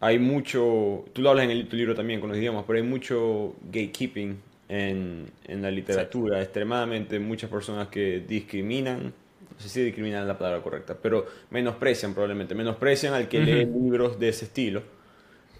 hay 0.00 0.18
mucho, 0.18 1.04
tú 1.12 1.20
lo 1.20 1.28
hablas 1.28 1.44
en 1.44 1.50
el, 1.50 1.68
tu 1.68 1.76
libro 1.76 1.94
también 1.94 2.18
con 2.18 2.30
los 2.30 2.38
idiomas, 2.38 2.64
pero 2.66 2.78
hay 2.78 2.86
mucho 2.86 3.56
gatekeeping 3.64 4.40
en, 4.68 5.26
en 5.44 5.62
la 5.62 5.70
literatura, 5.70 6.40
extremadamente 6.40 7.18
muchas 7.18 7.50
personas 7.50 7.88
que 7.88 8.20
discriminan, 8.20 9.04
no 9.04 9.60
sé 9.60 9.68
si 9.68 9.82
discriminan 9.82 10.22
es 10.22 10.28
la 10.28 10.38
palabra 10.38 10.62
correcta, 10.62 10.96
pero 11.00 11.26
menosprecian 11.50 12.14
probablemente, 12.14 12.54
menosprecian 12.54 13.14
al 13.14 13.28
que 13.28 13.40
lee 13.40 13.64
libros 13.64 14.18
de 14.18 14.28
ese 14.28 14.46
estilo. 14.46 14.82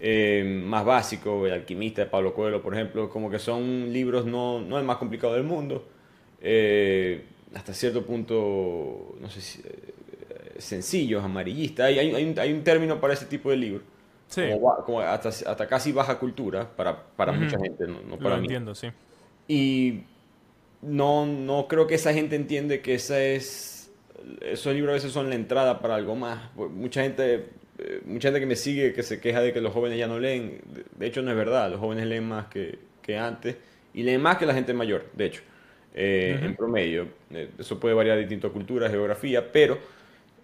Eh, 0.05 0.43
más 0.65 0.83
básico, 0.83 1.47
El 1.47 1.53
alquimista 1.53 2.03
de 2.03 2.09
Pablo 2.09 2.33
Coelho, 2.33 2.61
por 2.61 2.73
ejemplo, 2.73 3.09
como 3.09 3.29
que 3.29 3.39
son 3.39 3.93
libros 3.93 4.25
no, 4.25 4.59
no 4.59 4.77
el 4.77 4.83
más 4.83 4.97
complicado 4.97 5.33
del 5.33 5.43
mundo, 5.43 5.87
eh, 6.41 7.23
hasta 7.53 7.73
cierto 7.73 8.05
punto, 8.05 9.15
no 9.21 9.29
sé 9.29 9.39
si, 9.39 9.61
eh, 9.61 9.93
sencillos, 10.57 11.23
amarillistas. 11.23 11.85
Hay, 11.87 11.99
hay, 11.99 12.25
un, 12.25 12.37
hay, 12.37 12.51
un, 12.51 12.63
término 12.63 12.99
para 12.99 13.13
ese 13.13 13.25
tipo 13.27 13.49
de 13.49 13.57
libros. 13.57 13.83
Como, 14.85 14.99
hasta, 15.01 15.29
hasta, 15.29 15.67
casi 15.67 15.91
baja 15.91 16.19
cultura 16.19 16.69
para, 16.75 17.01
para 17.15 17.31
mucha 17.31 17.59
gente, 17.59 17.85
no, 17.87 18.17
para 18.17 18.37
Lo 18.37 18.41
entiendo, 18.41 18.75
sí. 18.75 18.89
Y 19.47 20.03
no, 20.81 21.25
no 21.25 21.67
creo 21.67 21.87
que 21.87 21.95
esa 21.95 22.13
gente 22.13 22.35
entiende 22.35 22.81
que 22.81 22.95
esa 22.95 23.21
es, 23.21 23.91
esos 24.41 24.73
libros 24.73 24.91
a 24.91 24.93
veces 24.93 25.11
son 25.11 25.29
la 25.29 25.35
entrada 25.35 25.79
para 25.79 25.95
algo 25.95 26.15
más. 26.15 26.49
Pues, 26.55 26.71
mucha 26.71 27.03
gente, 27.03 27.45
eh, 27.79 28.01
mucha 28.05 28.29
gente 28.29 28.39
que 28.39 28.45
me 28.45 28.55
sigue 28.55 28.93
que 28.93 29.03
se 29.03 29.19
queja 29.19 29.41
de 29.41 29.53
que 29.53 29.61
los 29.61 29.73
jóvenes 29.73 29.97
ya 29.97 30.07
no 30.07 30.19
leen. 30.19 30.61
De 30.97 31.07
hecho, 31.07 31.21
no 31.21 31.31
es 31.31 31.37
verdad. 31.37 31.69
Los 31.69 31.79
jóvenes 31.79 32.05
leen 32.07 32.27
más 32.27 32.47
que, 32.47 32.79
que 33.01 33.17
antes 33.17 33.55
y 33.93 34.03
leen 34.03 34.21
más 34.21 34.37
que 34.37 34.45
la 34.45 34.53
gente 34.53 34.73
mayor, 34.73 35.05
de 35.13 35.25
hecho, 35.25 35.41
eh, 35.93 36.39
en 36.41 36.55
promedio. 36.55 37.07
Eh, 37.31 37.49
eso 37.57 37.79
puede 37.79 37.93
variar 37.93 38.15
de 38.15 38.23
distintas 38.23 38.51
culturas, 38.51 38.91
geografía, 38.91 39.51
pero 39.51 39.77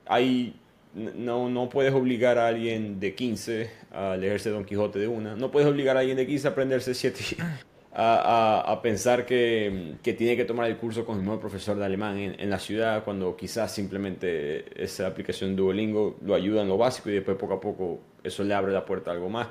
hay 0.05 0.55
no, 0.93 1.49
no 1.49 1.69
puedes 1.69 1.93
obligar 1.93 2.37
a 2.37 2.47
alguien 2.47 2.99
de 2.99 3.13
15 3.13 3.69
a 3.91 4.15
leerse 4.17 4.49
Don 4.49 4.65
Quijote 4.65 4.99
de 4.99 5.07
una. 5.07 5.35
No 5.35 5.51
puedes 5.51 5.69
obligar 5.69 5.97
a 5.97 5.99
alguien 5.99 6.17
de 6.17 6.25
15 6.25 6.47
a 6.47 6.51
aprenderse 6.51 6.93
7 6.93 7.19
a, 7.93 8.71
a, 8.71 8.81
pensar 8.81 9.25
que, 9.25 9.95
que, 10.01 10.13
tiene 10.13 10.35
que 10.35 10.45
tomar 10.45 10.69
el 10.69 10.77
curso 10.77 11.05
con 11.05 11.19
el 11.19 11.25
nuevo 11.25 11.39
profesor 11.39 11.77
de 11.77 11.85
alemán 11.85 12.17
en, 12.17 12.49
la 12.49 12.59
ciudad, 12.59 13.03
cuando 13.03 13.35
quizás 13.35 13.73
simplemente 13.73 14.83
esa 14.83 15.07
aplicación 15.07 15.55
Duolingo 15.55 16.17
lo 16.23 16.35
ayuda 16.35 16.61
en 16.61 16.67
lo 16.67 16.77
básico 16.77 17.09
y 17.09 17.13
después 17.13 17.37
poco 17.37 17.55
a 17.55 17.61
poco 17.61 17.99
eso 18.23 18.43
le 18.43 18.53
abre 18.53 18.71
la 18.71 18.85
puerta 18.85 19.11
a 19.11 19.13
algo 19.13 19.29
más. 19.29 19.47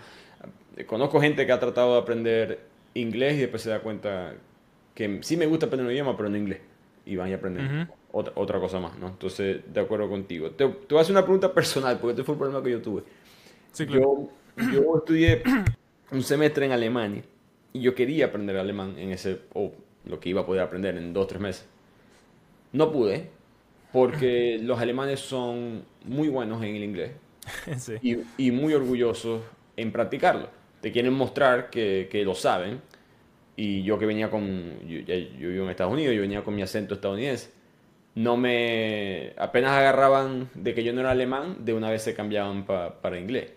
Conozco 0.87 1.21
gente 1.21 1.45
que 1.47 1.53
ha 1.53 1.59
tratado 1.59 1.95
de 1.95 2.01
aprender 2.01 2.61
inglés 2.95 3.35
y 3.35 3.41
después 3.41 3.63
se 3.63 3.71
da 3.71 3.81
cuenta 3.81 4.35
que 4.95 5.19
sí 5.23 5.37
me 5.37 5.47
gusta 5.47 5.67
aprender 5.67 5.87
un 5.87 5.93
idioma, 5.93 6.17
pero 6.17 6.29
no 6.29 6.37
inglés. 6.37 6.61
Y 7.05 7.17
van 7.17 7.33
a 7.33 7.37
aprender 7.37 7.89
otra, 8.19 8.33
otra 8.37 8.61
cosa 8.61 8.81
más, 8.81 8.99
¿no? 8.99 9.09
Entonces, 9.09 9.61
de 9.73 9.81
acuerdo 9.81 10.09
contigo. 10.09 10.51
Te, 10.51 10.67
te, 10.67 10.87
voy 10.91 10.99
a 10.99 11.01
hacer 11.03 11.13
una 11.13 11.23
pregunta 11.23 11.53
personal, 11.53 11.99
porque 11.99 12.13
este 12.13 12.25
fue 12.25 12.35
el 12.35 12.39
problema 12.39 12.63
que 12.63 12.71
yo 12.71 12.83
tuve. 12.83 13.03
yo, 13.79 14.29
yo 14.73 14.97
estudié 14.99 15.43
un 16.11 16.23
semestre 16.23 16.67
en 16.67 16.73
Alemania 16.73 17.23
y 17.73 17.81
yo 17.81 17.95
quería 17.95 18.27
aprender 18.27 18.57
alemán 18.57 18.99
en 18.99 19.13
ese, 19.13 19.41
o 19.55 19.73
lo 20.05 20.19
que 20.21 20.31
iba 20.31 20.43
a 20.43 20.47
poder 20.47 20.63
aprender 20.63 20.97
en 20.97 21.13
dos, 21.13 21.27
tres 21.27 21.41
meses. 21.41 21.67
No 22.73 22.91
pude, 22.91 23.31
porque 23.93 24.59
los 24.63 24.81
alemanes 24.81 25.21
son 25.21 25.85
muy 26.05 26.29
buenos 26.29 26.63
en 26.63 26.77
el 26.77 26.85
inglés 26.85 27.13
y, 28.03 28.19
y, 28.37 28.51
muy 28.51 28.75
orgullosos 28.75 29.43
en 29.77 29.93
practicarlo. 29.93 30.49
Te 30.81 30.93
quieren 30.93 31.13
mostrar 31.13 31.71
que, 31.71 32.09
que 32.11 32.25
lo 32.25 32.35
saben. 32.35 32.81
Y 33.61 33.83
yo 33.83 33.99
que 33.99 34.07
venía 34.07 34.31
con, 34.31 34.79
yo, 34.87 35.01
yo 35.01 35.49
vivo 35.49 35.65
en 35.65 35.71
Estados 35.71 35.93
Unidos, 35.93 36.15
yo 36.15 36.21
venía 36.21 36.45
con 36.45 36.55
mi 36.55 36.63
acento 36.63 36.95
estadounidense 36.95 37.58
no 38.19 38.37
me 38.37 39.33
apenas 39.37 39.71
agarraban 39.71 40.51
de 40.55 40.75
que 40.75 40.83
yo 40.83 40.93
no 40.93 41.01
era 41.01 41.13
alemán, 41.13 41.59
de 41.61 41.73
una 41.73 41.89
vez 41.89 42.03
se 42.03 42.15
cambiaban 42.15 42.67
para 42.67 43.17
inglés. 43.17 43.53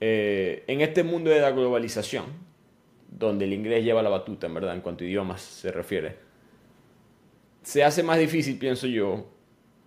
Eh, 0.00 0.64
en 0.66 0.80
este 0.80 1.04
mundo 1.04 1.30
de 1.30 1.40
la 1.40 1.52
globalización, 1.52 2.24
donde 3.08 3.44
el 3.44 3.52
inglés 3.52 3.84
lleva 3.84 4.02
la 4.02 4.08
batuta, 4.08 4.48
en 4.48 4.54
verdad, 4.54 4.74
en 4.74 4.80
cuanto 4.80 5.04
a 5.04 5.06
idiomas 5.06 5.40
se 5.42 5.70
refiere, 5.70 6.16
se 7.62 7.84
hace 7.84 8.02
más 8.02 8.18
difícil, 8.18 8.58
pienso 8.58 8.88
yo, 8.88 9.28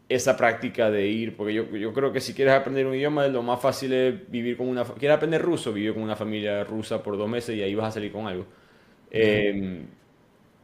esa 0.08 0.38
práctica 0.38 0.90
de 0.90 1.06
ir, 1.08 1.36
porque 1.36 1.54
yo, 1.54 1.64
yo 1.76 1.92
creo 1.92 2.14
que 2.14 2.22
si 2.22 2.34
quieres 2.34 2.54
aprender 2.54 2.88
un 2.88 2.96
idioma, 2.96 3.28
lo 3.28 3.44
más 3.44 3.60
fácil 3.60 3.92
es 3.92 4.32
vivir 4.32 4.56
con 4.56 4.70
una... 4.70 4.86
¿Quieres 4.86 5.18
aprender 5.18 5.42
ruso? 5.42 5.74
Vivir 5.74 5.94
con 5.94 6.04
una 6.04 6.16
familia 6.16 6.64
rusa 6.64 7.04
por 7.04 7.18
dos 7.18 7.28
meses 7.28 7.58
y 7.58 7.62
ahí 7.62 7.76
vas 7.76 7.90
a 7.90 7.92
salir 7.92 8.14
con 8.14 8.28
algo. 8.28 8.46
Em, 9.12 9.88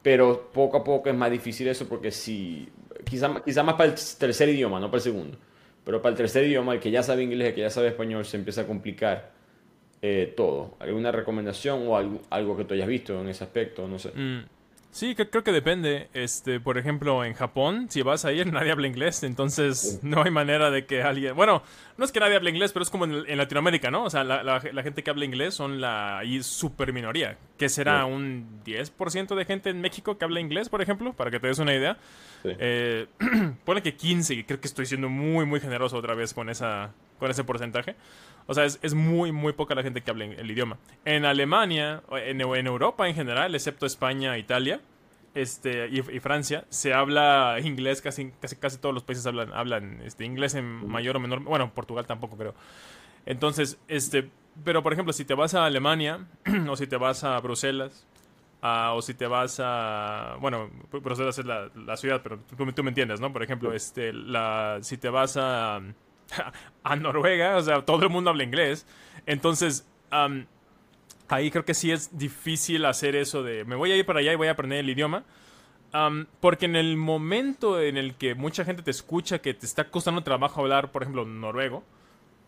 pero 0.01 0.51
poco 0.53 0.77
a 0.77 0.83
poco 0.85 1.09
es 1.09 1.15
más 1.15 1.31
difícil 1.31 1.67
eso 1.67 1.85
porque 1.89 2.11
si 2.11 2.69
quizá, 3.09 3.41
quizá 3.43 3.63
más 3.63 3.75
para 3.75 3.89
el 3.91 3.95
tercer 4.17 4.49
idioma, 4.49 4.79
no 4.79 4.87
para 4.87 4.97
el 4.97 5.03
segundo. 5.03 5.37
Pero 5.83 6.01
para 6.01 6.11
el 6.11 6.17
tercer 6.17 6.45
idioma, 6.45 6.73
el 6.73 6.79
que 6.79 6.91
ya 6.91 7.03
sabe 7.03 7.23
inglés, 7.23 7.49
el 7.49 7.55
que 7.55 7.61
ya 7.61 7.69
sabe 7.69 7.87
español, 7.87 8.25
se 8.25 8.37
empieza 8.37 8.61
a 8.61 8.67
complicar 8.67 9.31
eh, 10.01 10.33
todo. 10.35 10.75
¿Alguna 10.79 11.11
recomendación 11.11 11.87
o 11.87 11.97
algo, 12.29 12.57
que 12.57 12.65
tú 12.65 12.73
hayas 12.73 12.87
visto 12.87 13.19
en 13.19 13.29
ese 13.29 13.43
aspecto? 13.43 13.87
No 13.87 13.99
sé. 13.99 14.11
Mm, 14.13 14.43
Sí, 14.91 15.13
creo 15.13 15.43
que 15.43 15.51
depende. 15.51 16.09
Este, 16.13 16.59
por 16.59 16.77
ejemplo, 16.77 17.23
en 17.23 17.33
Japón, 17.33 17.87
si 17.89 18.01
vas 18.01 18.25
a 18.25 18.31
ir, 18.31 18.47
nadie 18.53 18.71
habla 18.71 18.87
inglés, 18.87 19.23
entonces 19.23 19.99
no 20.01 20.23
hay 20.23 20.31
manera 20.31 20.71
de 20.71 20.85
que 20.85 21.03
alguien. 21.03 21.35
Bueno, 21.35 21.61
no 21.97 22.05
es 22.05 22.11
que 22.11 22.19
nadie 22.19 22.35
hable 22.35 22.49
inglés, 22.49 22.71
pero 22.73 22.83
es 22.83 22.89
como 22.89 23.05
en, 23.05 23.37
Latinoamérica, 23.37 23.91
¿no? 23.91 24.03
O 24.05 24.09
sea, 24.09 24.23
la, 24.23 24.59
gente 24.59 25.03
que 25.03 25.09
habla 25.09 25.25
inglés 25.25 25.53
son 25.53 25.79
la 25.79 26.21
super 26.41 26.91
minoría. 26.91 27.37
¿Qué 27.57 27.69
será? 27.69 28.05
¿Un 28.05 28.61
10% 28.65 29.35
de 29.35 29.45
gente 29.45 29.69
en 29.69 29.81
México 29.81 30.17
que 30.17 30.25
habla 30.25 30.39
inglés, 30.39 30.69
por 30.69 30.81
ejemplo? 30.81 31.13
Para 31.13 31.29
que 31.29 31.39
te 31.39 31.47
des 31.47 31.59
una 31.59 31.75
idea. 31.75 31.97
Eh, 32.43 33.07
pone 33.65 33.81
que 33.83 33.95
15, 33.95 34.33
y 34.33 34.43
creo 34.43 34.59
que 34.59 34.67
estoy 34.67 34.85
siendo 34.85 35.09
muy, 35.09 35.45
muy 35.45 35.59
generoso 35.59 35.97
otra 35.97 36.15
vez 36.15 36.33
con, 36.33 36.49
esa, 36.49 36.93
con 37.19 37.29
ese 37.29 37.43
porcentaje. 37.43 37.95
O 38.47 38.53
sea, 38.53 38.65
es, 38.65 38.93
muy, 38.95 39.31
muy 39.31 39.53
poca 39.53 39.75
la 39.75 39.83
gente 39.83 40.01
que 40.01 40.09
habla 40.09 40.25
el 40.25 40.49
idioma. 40.49 40.77
En 41.05 41.25
Alemania, 41.25 42.01
en, 42.11 42.41
en 42.41 42.67
Europa 42.67 43.07
en 43.07 43.13
general, 43.13 43.53
excepto 43.53 43.85
España 43.85 44.37
Italia, 44.37 44.81
este, 45.35 45.87
y, 45.89 46.01
Francia, 46.19 46.65
se 46.69 46.93
habla 46.93 47.57
inglés, 47.63 48.01
casi, 48.01 48.31
casi, 48.39 48.55
casi 48.55 48.77
todos 48.77 48.93
los 48.93 49.03
países 49.03 49.25
hablan, 49.25 49.53
hablan 49.53 50.01
este, 50.03 50.25
inglés 50.25 50.55
en 50.55 50.87
mayor 50.87 51.17
o 51.17 51.19
menor, 51.19 51.41
bueno, 51.41 51.71
Portugal 51.73 52.07
tampoco 52.07 52.37
creo. 52.37 52.55
Entonces, 53.25 53.79
este, 53.87 54.29
pero 54.63 54.81
por 54.81 54.93
ejemplo, 54.93 55.13
si 55.13 55.25
te 55.25 55.35
vas 55.35 55.53
a 55.53 55.65
Alemania, 55.65 56.27
o 56.69 56.75
si 56.75 56.87
te 56.87 56.97
vas 56.97 57.23
a 57.23 57.39
Bruselas, 57.39 58.07
o 58.61 59.01
si 59.01 59.13
te 59.13 59.27
vas 59.27 59.61
a, 59.63 60.35
bueno, 60.41 60.69
Bruselas 60.91 61.37
es 61.37 61.45
la, 61.45 61.69
la 61.75 61.95
ciudad, 61.95 62.21
pero 62.23 62.39
tú, 62.39 62.71
tú, 62.71 62.83
me 62.83 62.89
entiendes, 62.89 63.21
¿no? 63.21 63.31
Por 63.31 63.43
ejemplo, 63.43 63.71
este, 63.73 64.11
la, 64.11 64.79
si 64.81 64.97
te 64.97 65.09
vas 65.09 65.37
a, 65.37 65.79
a 66.83 66.95
Noruega, 66.95 67.57
o 67.57 67.61
sea, 67.61 67.81
todo 67.83 68.03
el 68.03 68.09
mundo 68.09 68.29
habla 68.29 68.43
inglés. 68.43 68.85
Entonces, 69.25 69.87
ahí 71.27 71.51
creo 71.51 71.65
que 71.65 71.73
sí 71.73 71.91
es 71.91 72.17
difícil 72.17 72.85
hacer 72.85 73.15
eso 73.15 73.43
de 73.43 73.65
me 73.65 73.75
voy 73.75 73.91
a 73.91 73.95
ir 73.95 74.05
para 74.05 74.19
allá 74.19 74.33
y 74.33 74.35
voy 74.35 74.47
a 74.47 74.51
aprender 74.51 74.79
el 74.79 74.89
idioma. 74.89 75.23
porque 76.39 76.65
en 76.65 76.75
el 76.75 76.97
momento 76.97 77.81
en 77.81 77.97
el 77.97 78.15
que 78.15 78.35
mucha 78.35 78.65
gente 78.65 78.83
te 78.83 78.91
escucha 78.91 79.39
que 79.39 79.53
te 79.53 79.65
está 79.65 79.85
costando 79.89 80.21
trabajo 80.23 80.61
hablar, 80.61 80.91
por 80.91 81.03
ejemplo, 81.03 81.25
noruego, 81.25 81.83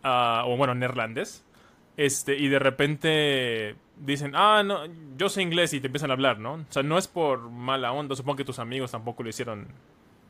ah, 0.04 0.44
o 0.48 0.58
bueno, 0.58 0.76
neerlandés, 0.76 1.44
este, 1.98 2.38
y 2.38 2.48
de 2.48 2.60
repente 2.60 3.76
dicen, 3.98 4.34
ah, 4.36 4.64
no, 4.64 4.82
yo 5.18 5.30
sé 5.30 5.42
inglés 5.42 5.74
y 5.74 5.80
te 5.80 5.88
empiezan 5.88 6.10
a 6.10 6.14
hablar, 6.14 6.40
¿no? 6.40 6.54
O 6.54 6.66
sea, 6.70 6.84
no 6.84 6.98
es 6.98 7.08
por 7.08 7.50
mala 7.50 7.92
onda, 7.92 8.16
supongo 8.16 8.38
que 8.38 8.46
tus 8.46 8.60
amigos 8.60 8.92
tampoco 8.92 9.24
lo 9.24 9.30
hicieron. 9.30 9.68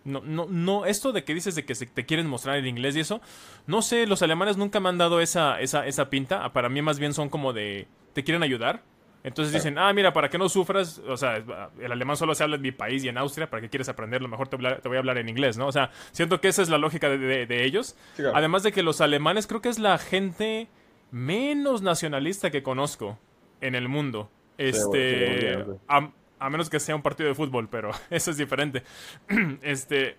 No, 0.04 0.22
no, 0.22 0.48
no, 0.50 0.86
esto 0.86 1.12
de 1.12 1.24
que 1.24 1.34
dices 1.34 1.56
de 1.56 1.64
que 1.64 1.76
se 1.76 1.86
te 1.86 2.06
quieren 2.06 2.28
mostrar 2.28 2.58
el 2.58 2.66
inglés 2.66 2.96
y 2.96 3.02
eso, 3.02 3.22
no 3.68 3.84
sé, 3.84 4.08
los 4.08 4.22
alemanes 4.24 4.58
nunca 4.58 4.80
me 4.80 4.90
han 4.90 4.98
dado 4.98 5.22
esa, 5.22 5.62
esa, 5.62 5.86
esa 5.86 6.10
pinta, 6.10 6.52
para 6.54 6.70
mí 6.70 6.82
más 6.82 6.98
bien 6.98 7.14
son 7.14 7.30
como 7.30 7.54
de, 7.54 7.88
te 8.14 8.24
quieren 8.24 8.42
ayudar. 8.44 8.82
Entonces 9.24 9.54
dicen, 9.54 9.78
ah, 9.78 9.94
mira, 9.94 10.14
para 10.14 10.30
que 10.30 10.38
no 10.40 10.50
sufras, 10.50 11.00
o 11.08 11.16
sea, 11.16 11.44
el 11.80 11.92
alemán 11.92 12.18
solo 12.18 12.34
se 12.34 12.44
habla 12.44 12.56
en 12.56 12.64
mi 12.64 12.72
país 12.72 13.04
y 13.04 13.08
en 13.08 13.18
Austria, 13.20 13.50
¿para 13.50 13.62
qué 13.62 13.70
quieres 13.70 13.88
aprenderlo? 13.88 14.28
Mejor 14.28 14.48
te, 14.48 14.58
voy 14.58 14.96
a 14.96 15.00
hablar 15.00 15.20
en 15.20 15.30
inglés, 15.30 15.58
¿no? 15.58 15.68
O 15.68 15.72
sea, 15.72 15.92
siento 16.12 16.42
que 16.42 16.48
esa 16.48 16.64
es 16.64 16.70
la 16.70 16.80
lógica 16.80 17.08
de, 17.08 17.64
ellos. 17.64 17.96
Además 18.34 18.64
de 18.64 18.72
que 18.72 18.82
los 18.82 19.00
alemanes 19.00 19.46
creo 19.46 19.62
que 19.62 19.70
es 19.70 19.78
la 19.78 20.00
gente 20.00 20.68
menos 21.12 21.84
nacionalista 21.84 22.50
que 22.50 22.64
conozco 22.64 23.20
en 23.62 23.76
el 23.76 23.88
mundo. 23.88 24.32
Este, 24.58 25.66
a, 25.88 26.10
menos 26.50 26.70
que 26.70 26.80
sea 26.80 26.96
un 26.96 27.02
partido 27.02 27.30
de 27.30 27.36
fútbol, 27.36 27.68
pero 27.70 27.92
eso 28.10 28.32
es 28.32 28.38
diferente. 28.38 28.84
este, 29.62 30.18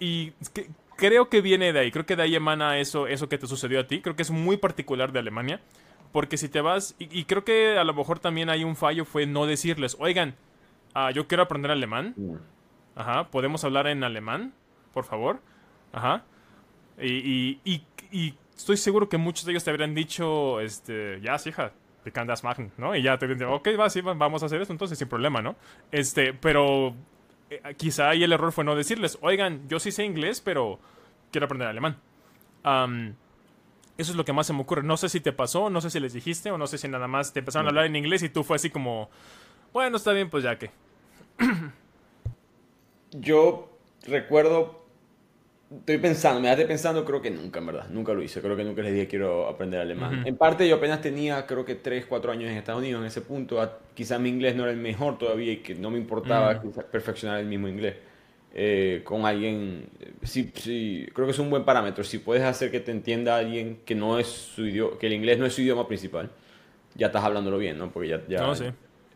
y 0.00 0.32
creo 0.96 1.28
que 1.28 1.40
viene 1.40 1.72
de 1.72 1.80
ahí, 1.80 1.90
creo 1.90 2.06
que 2.06 2.16
de 2.16 2.24
ahí 2.24 2.34
emana 2.34 2.78
eso, 2.78 3.06
eso 3.06 3.28
que 3.28 3.38
te 3.38 3.46
sucedió 3.46 3.80
a 3.80 3.86
ti, 3.86 4.00
creo 4.00 4.16
que 4.16 4.22
es 4.22 4.30
muy 4.30 4.56
particular 4.56 5.12
de 5.12 5.20
Alemania. 5.20 5.60
Porque 6.12 6.38
si 6.38 6.48
te 6.48 6.62
vas, 6.62 6.94
y, 6.98 7.24
creo 7.24 7.44
que 7.44 7.76
a 7.76 7.84
lo 7.84 7.92
mejor 7.92 8.18
también 8.18 8.48
hay 8.48 8.64
un 8.64 8.76
fallo, 8.76 9.04
fue 9.04 9.26
no 9.26 9.44
decirles, 9.44 9.94
oigan, 10.00 10.34
ah, 10.94 11.10
yo 11.10 11.28
quiero 11.28 11.42
aprender 11.42 11.70
alemán. 11.70 12.14
Mm. 12.16 12.34
Ajá, 12.96 13.30
¿podemos 13.30 13.62
hablar 13.64 13.86
en 13.86 14.02
alemán? 14.02 14.54
Por 14.94 15.04
favor. 15.04 15.40
Ajá. 15.92 16.24
Y, 16.98 17.60
y, 17.62 17.84
y, 18.10 18.34
estoy 18.56 18.78
seguro 18.78 19.08
que 19.08 19.18
muchos 19.18 19.44
de 19.44 19.52
ellos 19.52 19.64
te 19.64 19.70
habrían 19.70 19.94
dicho, 19.94 20.60
este, 20.60 21.20
ya, 21.20 21.38
sí, 21.38 21.50
hija, 21.50 21.72
machen, 22.42 22.72
¿no? 22.76 22.94
Y 22.94 23.02
ya 23.02 23.18
te 23.18 23.26
dicen, 23.26 23.48
ok, 23.48 23.68
va, 23.78 23.90
sí, 23.90 24.00
vamos 24.00 24.42
a 24.42 24.46
hacer 24.46 24.60
esto, 24.60 24.72
entonces 24.72 24.98
sin 24.98 25.08
problema, 25.08 25.42
¿no? 25.42 25.56
Este, 25.90 26.32
pero 26.32 26.94
eh, 27.50 27.74
quizá 27.76 28.10
ahí 28.10 28.22
el 28.22 28.32
error 28.32 28.52
fue 28.52 28.64
no 28.64 28.74
decirles, 28.74 29.18
oigan, 29.20 29.68
yo 29.68 29.78
sí 29.80 29.92
sé 29.92 30.04
inglés, 30.04 30.40
pero 30.40 30.78
quiero 31.30 31.46
aprender 31.46 31.68
alemán. 31.68 31.96
Eso 33.98 34.12
es 34.12 34.16
lo 34.16 34.24
que 34.24 34.32
más 34.32 34.46
se 34.46 34.52
me 34.52 34.60
ocurre. 34.60 34.82
No 34.82 34.96
sé 34.96 35.08
si 35.08 35.20
te 35.20 35.32
pasó, 35.32 35.70
no 35.70 35.80
sé 35.80 35.90
si 35.90 35.98
les 35.98 36.12
dijiste, 36.12 36.50
o 36.50 36.58
no 36.58 36.66
sé 36.66 36.78
si 36.78 36.86
nada 36.86 37.08
más 37.08 37.32
te 37.32 37.40
empezaron 37.40 37.66
a 37.66 37.70
hablar 37.70 37.86
en 37.86 37.96
inglés 37.96 38.22
y 38.22 38.28
tú 38.28 38.44
fue 38.44 38.56
así 38.56 38.70
como, 38.70 39.10
bueno, 39.72 39.96
está 39.96 40.12
bien, 40.12 40.30
pues 40.30 40.44
ya 40.44 40.58
que. 40.58 40.70
Yo 43.10 43.76
recuerdo, 44.06 44.84
estoy 45.70 45.98
pensando, 45.98 46.40
me 46.40 46.50
estoy 46.50 46.66
pensando, 46.66 47.04
creo 47.04 47.20
que 47.20 47.30
nunca, 47.30 47.58
en 47.58 47.66
verdad, 47.66 47.88
nunca 47.90 48.12
lo 48.12 48.22
hice. 48.22 48.40
Creo 48.40 48.56
que 48.56 48.64
nunca 48.64 48.82
les 48.82 48.92
dije 48.92 49.06
quiero 49.06 49.48
aprender 49.48 49.80
alemán. 49.80 50.22
En 50.26 50.36
parte 50.36 50.66
yo 50.68 50.76
apenas 50.76 51.00
tenía, 51.00 51.46
creo 51.46 51.64
que 51.64 51.74
3, 51.74 52.06
4 52.06 52.32
años 52.32 52.50
en 52.50 52.56
Estados 52.56 52.80
Unidos 52.80 53.00
en 53.00 53.06
ese 53.06 53.20
punto. 53.20 53.78
Quizá 53.94 54.18
mi 54.18 54.28
inglés 54.28 54.56
no 54.56 54.62
era 54.64 54.72
el 54.72 54.78
mejor 54.78 55.18
todavía 55.18 55.52
y 55.52 55.58
que 55.58 55.74
no 55.74 55.90
me 55.90 55.98
importaba 55.98 56.60
perfeccionar 56.90 57.40
el 57.40 57.46
mismo 57.46 57.68
inglés. 57.68 57.96
Eh, 58.54 59.02
con 59.04 59.26
alguien, 59.26 59.86
sí, 60.22 60.50
sí, 60.54 61.06
creo 61.12 61.26
que 61.26 61.32
es 61.32 61.38
un 61.38 61.50
buen 61.50 61.64
parámetro. 61.64 62.02
Si 62.02 62.18
puedes 62.18 62.42
hacer 62.42 62.70
que 62.70 62.80
te 62.80 62.90
entienda 62.90 63.36
alguien 63.36 63.80
que 63.84 63.94
no 63.94 64.18
es 64.18 64.26
su 64.26 64.66
idioma, 64.66 64.98
que 64.98 65.06
el 65.06 65.12
inglés 65.12 65.38
no 65.38 65.46
es 65.46 65.52
su 65.52 65.60
idioma 65.60 65.86
principal, 65.86 66.30
ya 66.94 67.08
estás 67.08 67.22
hablándolo 67.22 67.58
bien, 67.58 67.78
¿no? 67.78 67.90
Porque 67.90 68.08
ya, 68.08 68.22
ya 68.26 68.52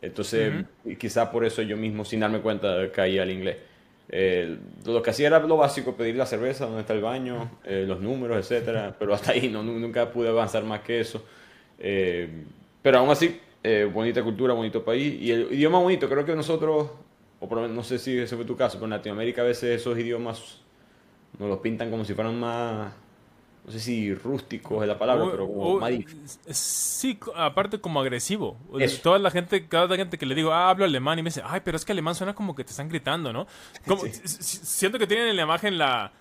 entonces 0.03 0.53
quizás 0.99 1.29
por 1.29 1.45
eso 1.45 1.63
yo 1.63 1.77
mismo 1.77 2.05
sin 2.05 2.21
darme 2.21 2.41
cuenta 2.41 2.91
caía 2.93 3.23
al 3.23 3.31
inglés. 3.31 3.57
Eh, 4.13 4.59
lo 4.85 5.03
que 5.03 5.11
hacía 5.11 5.27
era 5.29 5.41
lo 5.41 5.57
básico, 5.57 5.97
pedir 5.97 6.17
la 6.17 6.27
cerveza, 6.27 6.67
dónde 6.67 6.83
está 6.83 6.93
el 6.93 7.01
baño, 7.01 7.51
eh, 7.65 7.85
los 7.89 8.01
números, 8.01 8.37
etcétera, 8.39 8.95
pero 8.99 9.15
hasta 9.15 9.33
ahí 9.33 9.49
no, 9.49 9.63
nunca 9.63 10.13
pude 10.13 10.29
avanzar 10.29 10.65
más 10.65 10.81
que 10.81 11.01
eso. 11.01 11.25
pero 12.83 12.99
aún 12.99 13.11
así, 13.11 13.41
bonita 13.93 14.23
cultura, 14.23 14.55
bonito 14.55 14.85
país 14.85 15.21
y 15.21 15.31
el 15.33 15.53
idioma 15.53 15.79
bonito. 15.79 16.09
Creo 16.09 16.25
que 16.25 16.37
nosotros 16.37 16.91
o 17.43 17.49
por 17.49 17.69
no 17.69 17.83
sé 17.83 17.99
si 17.99 18.17
ese 18.17 18.37
fue 18.37 18.45
tu 18.45 18.57
caso, 18.57 18.77
pero 18.77 18.85
en 18.85 18.91
Latinoamérica 18.91 19.43
a 19.43 19.45
veces 19.45 19.81
esos 19.81 19.99
idiomas 19.99 20.61
nos 21.41 21.49
los 21.49 21.59
pintan 21.59 21.91
como 21.91 22.05
si 22.05 22.15
fueran 22.15 22.39
más, 22.39 22.93
no 23.65 23.71
sé 23.71 23.79
si 23.79 24.13
rústicos 24.13 24.83
es 24.83 24.89
la 24.89 24.99
palabra, 24.99 25.27
pero 25.31 25.47
como 25.47 25.79
más 25.79 25.93
Sí, 26.51 27.19
aparte 27.37 27.81
como 27.81 28.01
agresivo. 28.01 28.59
Toda 29.03 29.21
la 29.21 29.31
gente, 29.31 29.69
cada 29.69 29.95
gente 29.97 30.19
que 30.19 30.27
le 30.27 30.35
digo, 30.35 30.53
ah, 30.53 30.71
hablo 30.71 30.85
alemán, 30.85 31.19
y 31.21 31.23
me 31.23 31.31
dice, 31.31 31.43
ay, 31.45 31.61
pero 31.65 31.77
es 31.77 31.85
que 31.85 31.93
alemán 31.93 32.17
suena 32.17 32.35
como 32.35 32.57
que 32.57 32.65
te 32.65 32.71
están 32.71 32.89
gritando, 32.89 33.33
¿no? 33.33 33.47
Como, 33.87 34.03
Siento 34.25 34.99
que 34.99 35.07
tienen 35.07 35.29
en 35.29 35.37
la 35.37 35.43
imagen 35.43 35.79
la... 35.79 36.13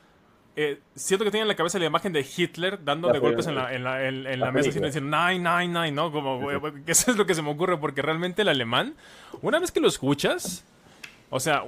Eh, 0.56 0.82
siento 0.94 1.24
que 1.24 1.32
tienen 1.32 1.46
en 1.46 1.48
la 1.48 1.56
cabeza 1.56 1.80
la 1.80 1.86
imagen 1.86 2.12
de 2.12 2.28
Hitler 2.36 2.84
dando 2.84 3.12
de 3.12 3.20
golpes 3.20 3.48
en 3.48 3.56
la, 3.56 3.74
en 3.74 3.86
la, 3.86 4.06
en, 4.06 4.40
la, 4.40 4.52
mesa 4.52 4.68
y 4.70 4.74
diciendo, 4.74 5.18
nine, 5.18 5.40
nine, 5.40 5.68
nine, 5.68 5.92
¿no? 5.92 6.12
Como, 6.12 6.52
eso 6.86 7.12
es 7.12 7.18
lo 7.18 7.26
que 7.26 7.34
se 7.34 7.42
me 7.42 7.50
ocurre, 7.50 7.78
porque 7.78 8.02
realmente 8.02 8.44
el 8.44 8.50
alemán, 8.50 8.96
una 9.42 9.60
vez 9.60 9.72
que 9.72 9.80
lo 9.80 9.88
escuchas, 9.88 10.66
o 11.32 11.40
sea, 11.40 11.64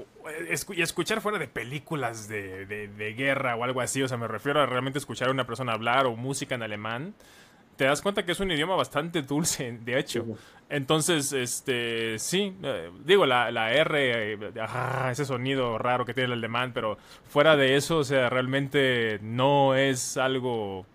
y 0.76 0.82
escuchar 0.82 1.22
fuera 1.22 1.40
de 1.40 1.48
películas 1.48 2.28
de, 2.28 2.66
de, 2.66 3.14
guerra 3.14 3.56
o 3.56 3.64
algo 3.64 3.80
así, 3.80 4.04
o 4.04 4.08
sea, 4.10 4.18
me 4.18 4.28
refiero 4.28 4.62
a 4.62 4.66
realmente 4.66 5.00
escuchar 5.00 5.30
a 5.30 5.32
una 5.32 5.48
persona 5.48 5.72
hablar 5.72 6.06
o 6.06 6.18
música 6.18 6.54
en 6.54 6.64
alemán, 6.64 7.16
te 7.78 7.86
das 7.86 8.02
cuenta 8.02 8.26
que 8.26 8.34
es 8.34 8.40
un 8.42 8.52
idioma 8.52 8.76
bastante 8.76 9.22
dulce, 9.22 9.72
de 9.72 9.98
hecho. 9.98 10.26
Entonces, 10.70 11.32
este, 11.32 12.20
sí, 12.20 12.54
eh, 12.62 12.92
digo, 13.06 13.26
la, 13.26 13.52
la 13.52 13.72
R, 13.72 14.34
eh, 14.34 14.52
ese 15.10 15.26
sonido 15.26 15.78
raro 15.78 16.06
que 16.06 16.14
tiene 16.14 16.28
el 16.28 16.40
alemán, 16.40 16.72
pero 16.74 16.98
fuera 17.30 17.56
de 17.56 17.78
eso, 17.78 18.00
o 18.00 18.04
sea, 18.04 18.30
realmente 18.30 19.20
no 19.22 19.76
es 19.76 20.18
algo 20.18 20.86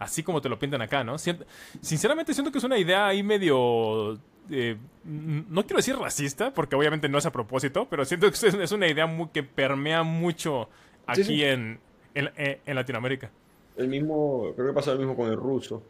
así 0.00 0.24
como 0.24 0.40
te 0.40 0.48
lo 0.48 0.58
pintan 0.58 0.82
acá, 0.82 1.04
¿no? 1.04 1.16
Sinceramente 1.18 2.34
siento 2.34 2.50
que 2.50 2.58
es 2.58 2.64
una 2.64 2.78
idea 2.78 3.06
ahí 3.06 3.22
medio 3.22 4.18
eh, 4.50 4.76
no 5.04 5.62
quiero 5.64 5.76
decir 5.76 5.96
racista, 5.96 6.52
porque 6.52 6.76
obviamente 6.76 7.08
no 7.08 7.18
es 7.18 7.26
a 7.26 7.32
propósito, 7.32 7.86
pero 7.88 8.04
siento 8.04 8.30
que 8.30 8.62
es 8.62 8.72
una 8.72 8.88
idea 8.88 9.06
muy, 9.06 9.28
que 9.28 9.42
permea 9.42 10.02
mucho 10.02 10.68
aquí 11.06 11.44
En, 11.44 11.80
en, 12.14 12.74
Latinoamérica. 12.74 13.30
El 13.76 13.88
mismo, 13.88 14.52
creo 14.56 14.68
que 14.68 14.72
pasa 14.72 14.92
lo 14.92 14.98
mismo 14.98 15.16
con 15.16 15.30
el 15.30 15.36
ruso, 15.36 15.82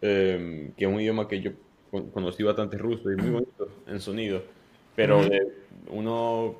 em, 0.00 0.72
que 0.72 0.84
es 0.84 0.90
un 0.90 1.00
idioma 1.00 1.28
que 1.28 1.40
yo 1.40 1.52
conocí 2.12 2.42
bastante 2.42 2.78
ruso 2.78 3.12
y 3.12 3.16
muy 3.16 3.30
bonito 3.30 3.68
en 3.86 4.00
sonido, 4.00 4.42
pero 4.96 5.20
uno 5.88 6.56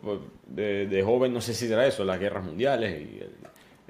de, 0.46 0.86
de, 0.86 1.02
joven 1.02 1.32
no 1.32 1.40
sé 1.40 1.55
si 1.55 1.66
será 1.66 1.86
eso, 1.86 2.05
las 2.05 2.20
guerras 2.20 2.44
mundiales 2.44 3.00
y 3.00 3.18
el, 3.20 3.30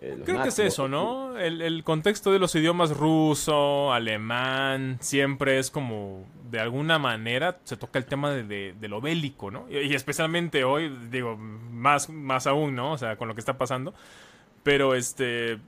eh, 0.04 0.22
Creo 0.24 0.42
que 0.42 0.48
es 0.48 0.58
eso, 0.58 0.86
¿no? 0.88 1.38
El, 1.38 1.82
contexto 1.82 2.30
de 2.30 2.38
los 2.38 2.54
idiomas 2.54 2.96
ruso, 2.96 3.92
alemán, 3.92 4.98
siempre 5.00 5.58
es 5.58 5.70
como, 5.70 6.26
de 6.50 6.60
alguna 6.60 6.98
manera, 6.98 7.58
se 7.64 7.76
toca 7.76 7.98
el 7.98 8.04
tema 8.04 8.30
de, 8.32 8.74
lo 8.82 9.00
bélico, 9.00 9.50
¿no? 9.50 9.66
Y, 9.70 9.94
especialmente 9.94 10.64
hoy, 10.64 10.94
digo, 11.10 11.36
más, 11.36 12.10
más 12.10 12.46
aún, 12.46 12.74
¿no? 12.74 12.92
O 12.92 12.98
sea, 12.98 13.16
con 13.16 13.28
lo 13.28 13.34
que 13.34 13.40
está 13.40 13.56
pasando. 13.56 13.94
Pero 14.62 14.94
este... 14.94 15.58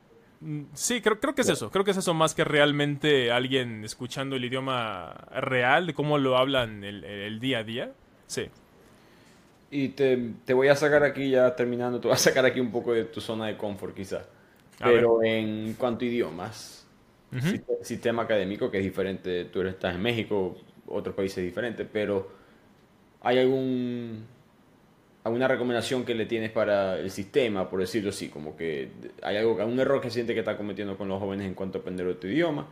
Sí, 0.75 1.01
creo, 1.01 1.19
creo 1.19 1.35
que 1.35 1.41
es 1.41 1.49
eso. 1.49 1.71
Creo 1.71 1.85
que 1.85 1.93
es 1.93 1.97
eso 1.97 2.13
más 2.13 2.35
que 2.35 2.45
realmente 2.45 3.33
alguien 3.33 3.85
escuchando 3.85 4.37
el 4.37 4.45
idioma 4.45 5.15
real, 5.35 5.87
de 5.87 5.95
cómo 5.95 6.19
lo 6.19 6.37
hablan 6.37 6.85
el, 6.85 7.05
el 7.05 7.41
día 7.41 7.61
a 7.61 7.65
día. 7.65 7.93
Sí. 8.27 8.51
Y 9.71 9.89
te, 9.89 10.33
te, 10.45 10.55
voy 10.55 10.69
a 10.69 10.77
sacar 10.77 11.03
aquí, 11.03 11.31
ya 11.31 11.55
terminando, 11.57 12.01
te 12.01 12.09
voy 12.09 12.15
a 12.15 12.19
sacar 12.19 12.45
aquí 12.45 12.61
un 12.61 12.71
poco 12.71 12.93
de 12.93 13.05
tu 13.05 13.21
zona 13.21 13.47
de 13.47 13.57
confort 13.57 13.95
quizás. 13.95 14.27
Pero 14.79 15.23
en 15.23 15.75
cuanto 15.75 16.05
a 16.05 16.09
idiomas, 16.09 16.87
sistema 17.83 18.23
académico 18.23 18.71
que 18.71 18.79
es 18.79 18.85
diferente, 18.85 19.47
tú 19.47 19.63
estás 19.63 19.95
en 19.95 20.03
México, 20.03 20.57
otros 20.87 21.15
países 21.15 21.43
diferentes, 21.45 21.87
pero 21.91 22.29
¿hay 23.23 23.39
algún 23.39 24.25
alguna 25.25 25.49
recomendación 25.49 26.05
que 26.05 26.15
le 26.15 26.27
tienes 26.27 26.53
para 26.53 26.99
el 26.99 27.11
sistema, 27.11 27.69
por 27.69 27.81
decirlo 27.81 28.11
así? 28.11 28.29
Como 28.29 28.57
que 28.57 28.91
hay 29.23 29.37
algo, 29.37 29.59
algún 29.61 29.81
error 29.81 30.01
que 30.01 30.09
siente 30.09 30.35
que 30.35 30.41
está 30.41 30.57
cometiendo 30.57 30.97
con 30.97 31.09
los 31.09 31.19
jóvenes 31.19 31.49
en 31.49 31.55
cuanto 31.55 31.79
a 31.79 31.81
aprender 31.81 32.07
otro 32.07 32.31
idioma, 32.31 32.69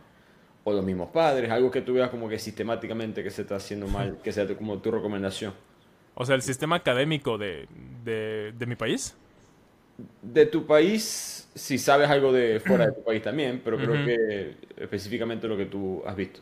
o 0.63 0.71
los 0.71 0.85
mismos 0.85 1.09
padres, 1.09 1.51
algo 1.51 1.69
que 1.69 1.81
tú 1.81 1.95
veas 1.95 2.09
como 2.09 2.29
que 2.29 2.39
sistemáticamente 2.39 3.23
que 3.23 3.29
se 3.29 3.41
está 3.41 3.57
haciendo 3.57 3.87
mal, 3.87 4.19
que 4.23 4.31
sea 4.31 4.47
como 4.55 4.79
tu 4.79 4.89
recomendación. 4.89 5.53
O 6.15 6.25
sea, 6.25 6.35
el 6.35 6.41
sistema 6.41 6.77
académico 6.77 7.37
de, 7.37 7.67
de, 8.03 8.65
mi 8.65 8.75
país. 8.75 9.15
De 10.21 10.45
tu 10.45 10.65
país, 10.65 11.49
si 11.53 11.77
sabes 11.77 12.09
algo 12.09 12.31
de 12.31 12.59
fuera 12.59 12.87
de 12.87 12.93
tu 12.93 13.03
país 13.03 13.21
también, 13.21 13.61
pero 13.63 13.77
creo 13.77 14.05
que 14.05 14.55
específicamente 14.77 15.47
lo 15.47 15.57
que 15.57 15.65
tú 15.65 16.01
has 16.05 16.15
visto. 16.15 16.39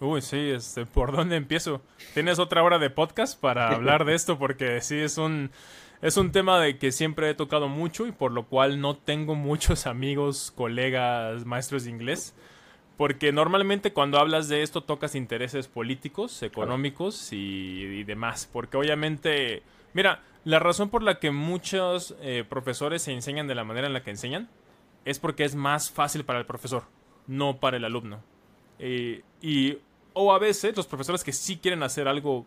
Uy, 0.00 0.22
sí, 0.22 0.50
este, 0.50 0.86
¿por 0.86 1.12
dónde 1.12 1.36
empiezo? 1.36 1.80
¿Tienes 2.14 2.38
otra 2.38 2.62
hora 2.62 2.78
de 2.78 2.90
podcast 2.90 3.38
para 3.38 3.68
hablar 3.74 4.04
de 4.04 4.14
esto? 4.14 4.38
Porque 4.38 4.80
sí, 4.80 4.98
es 4.98 5.18
un, 5.18 5.50
es 6.02 6.16
un 6.16 6.32
tema 6.32 6.58
de 6.58 6.78
que 6.78 6.90
siempre 6.90 7.30
he 7.30 7.34
tocado 7.34 7.68
mucho 7.68 8.06
y 8.06 8.12
por 8.12 8.32
lo 8.32 8.46
cual 8.46 8.80
no 8.80 8.96
tengo 8.96 9.34
muchos 9.34 9.86
amigos, 9.86 10.52
colegas, 10.56 11.44
maestros 11.44 11.84
de 11.84 11.90
inglés. 11.90 12.34
Porque 12.96 13.32
normalmente 13.32 13.92
cuando 13.92 14.18
hablas 14.18 14.48
de 14.48 14.62
esto 14.62 14.82
tocas 14.82 15.14
intereses 15.14 15.66
políticos, 15.66 16.42
económicos 16.42 17.32
y, 17.32 18.04
demás. 18.04 18.48
Porque 18.52 18.76
obviamente, 18.76 19.62
mira, 19.94 20.22
la 20.44 20.60
razón 20.60 20.90
por 20.90 21.02
la 21.02 21.18
que 21.18 21.30
muchos 21.30 22.14
eh, 22.20 22.44
profesores 22.48 23.02
se 23.02 23.12
enseñan 23.12 23.48
de 23.48 23.54
la 23.54 23.64
manera 23.64 23.86
en 23.86 23.92
la 23.92 24.02
que 24.02 24.10
enseñan 24.10 24.48
es 25.04 25.18
porque 25.18 25.44
es 25.44 25.54
más 25.54 25.90
fácil 25.90 26.24
para 26.24 26.38
el 26.38 26.46
profesor, 26.46 26.84
no 27.26 27.58
para 27.58 27.76
el 27.76 27.84
alumno. 27.84 28.22
Eh, 28.78 29.22
y, 29.42 29.78
o 30.12 30.32
a 30.32 30.38
veces 30.38 30.76
los 30.76 30.86
profesores 30.86 31.24
que 31.24 31.32
sí 31.32 31.58
quieren 31.58 31.82
hacer 31.82 32.08
algo 32.08 32.46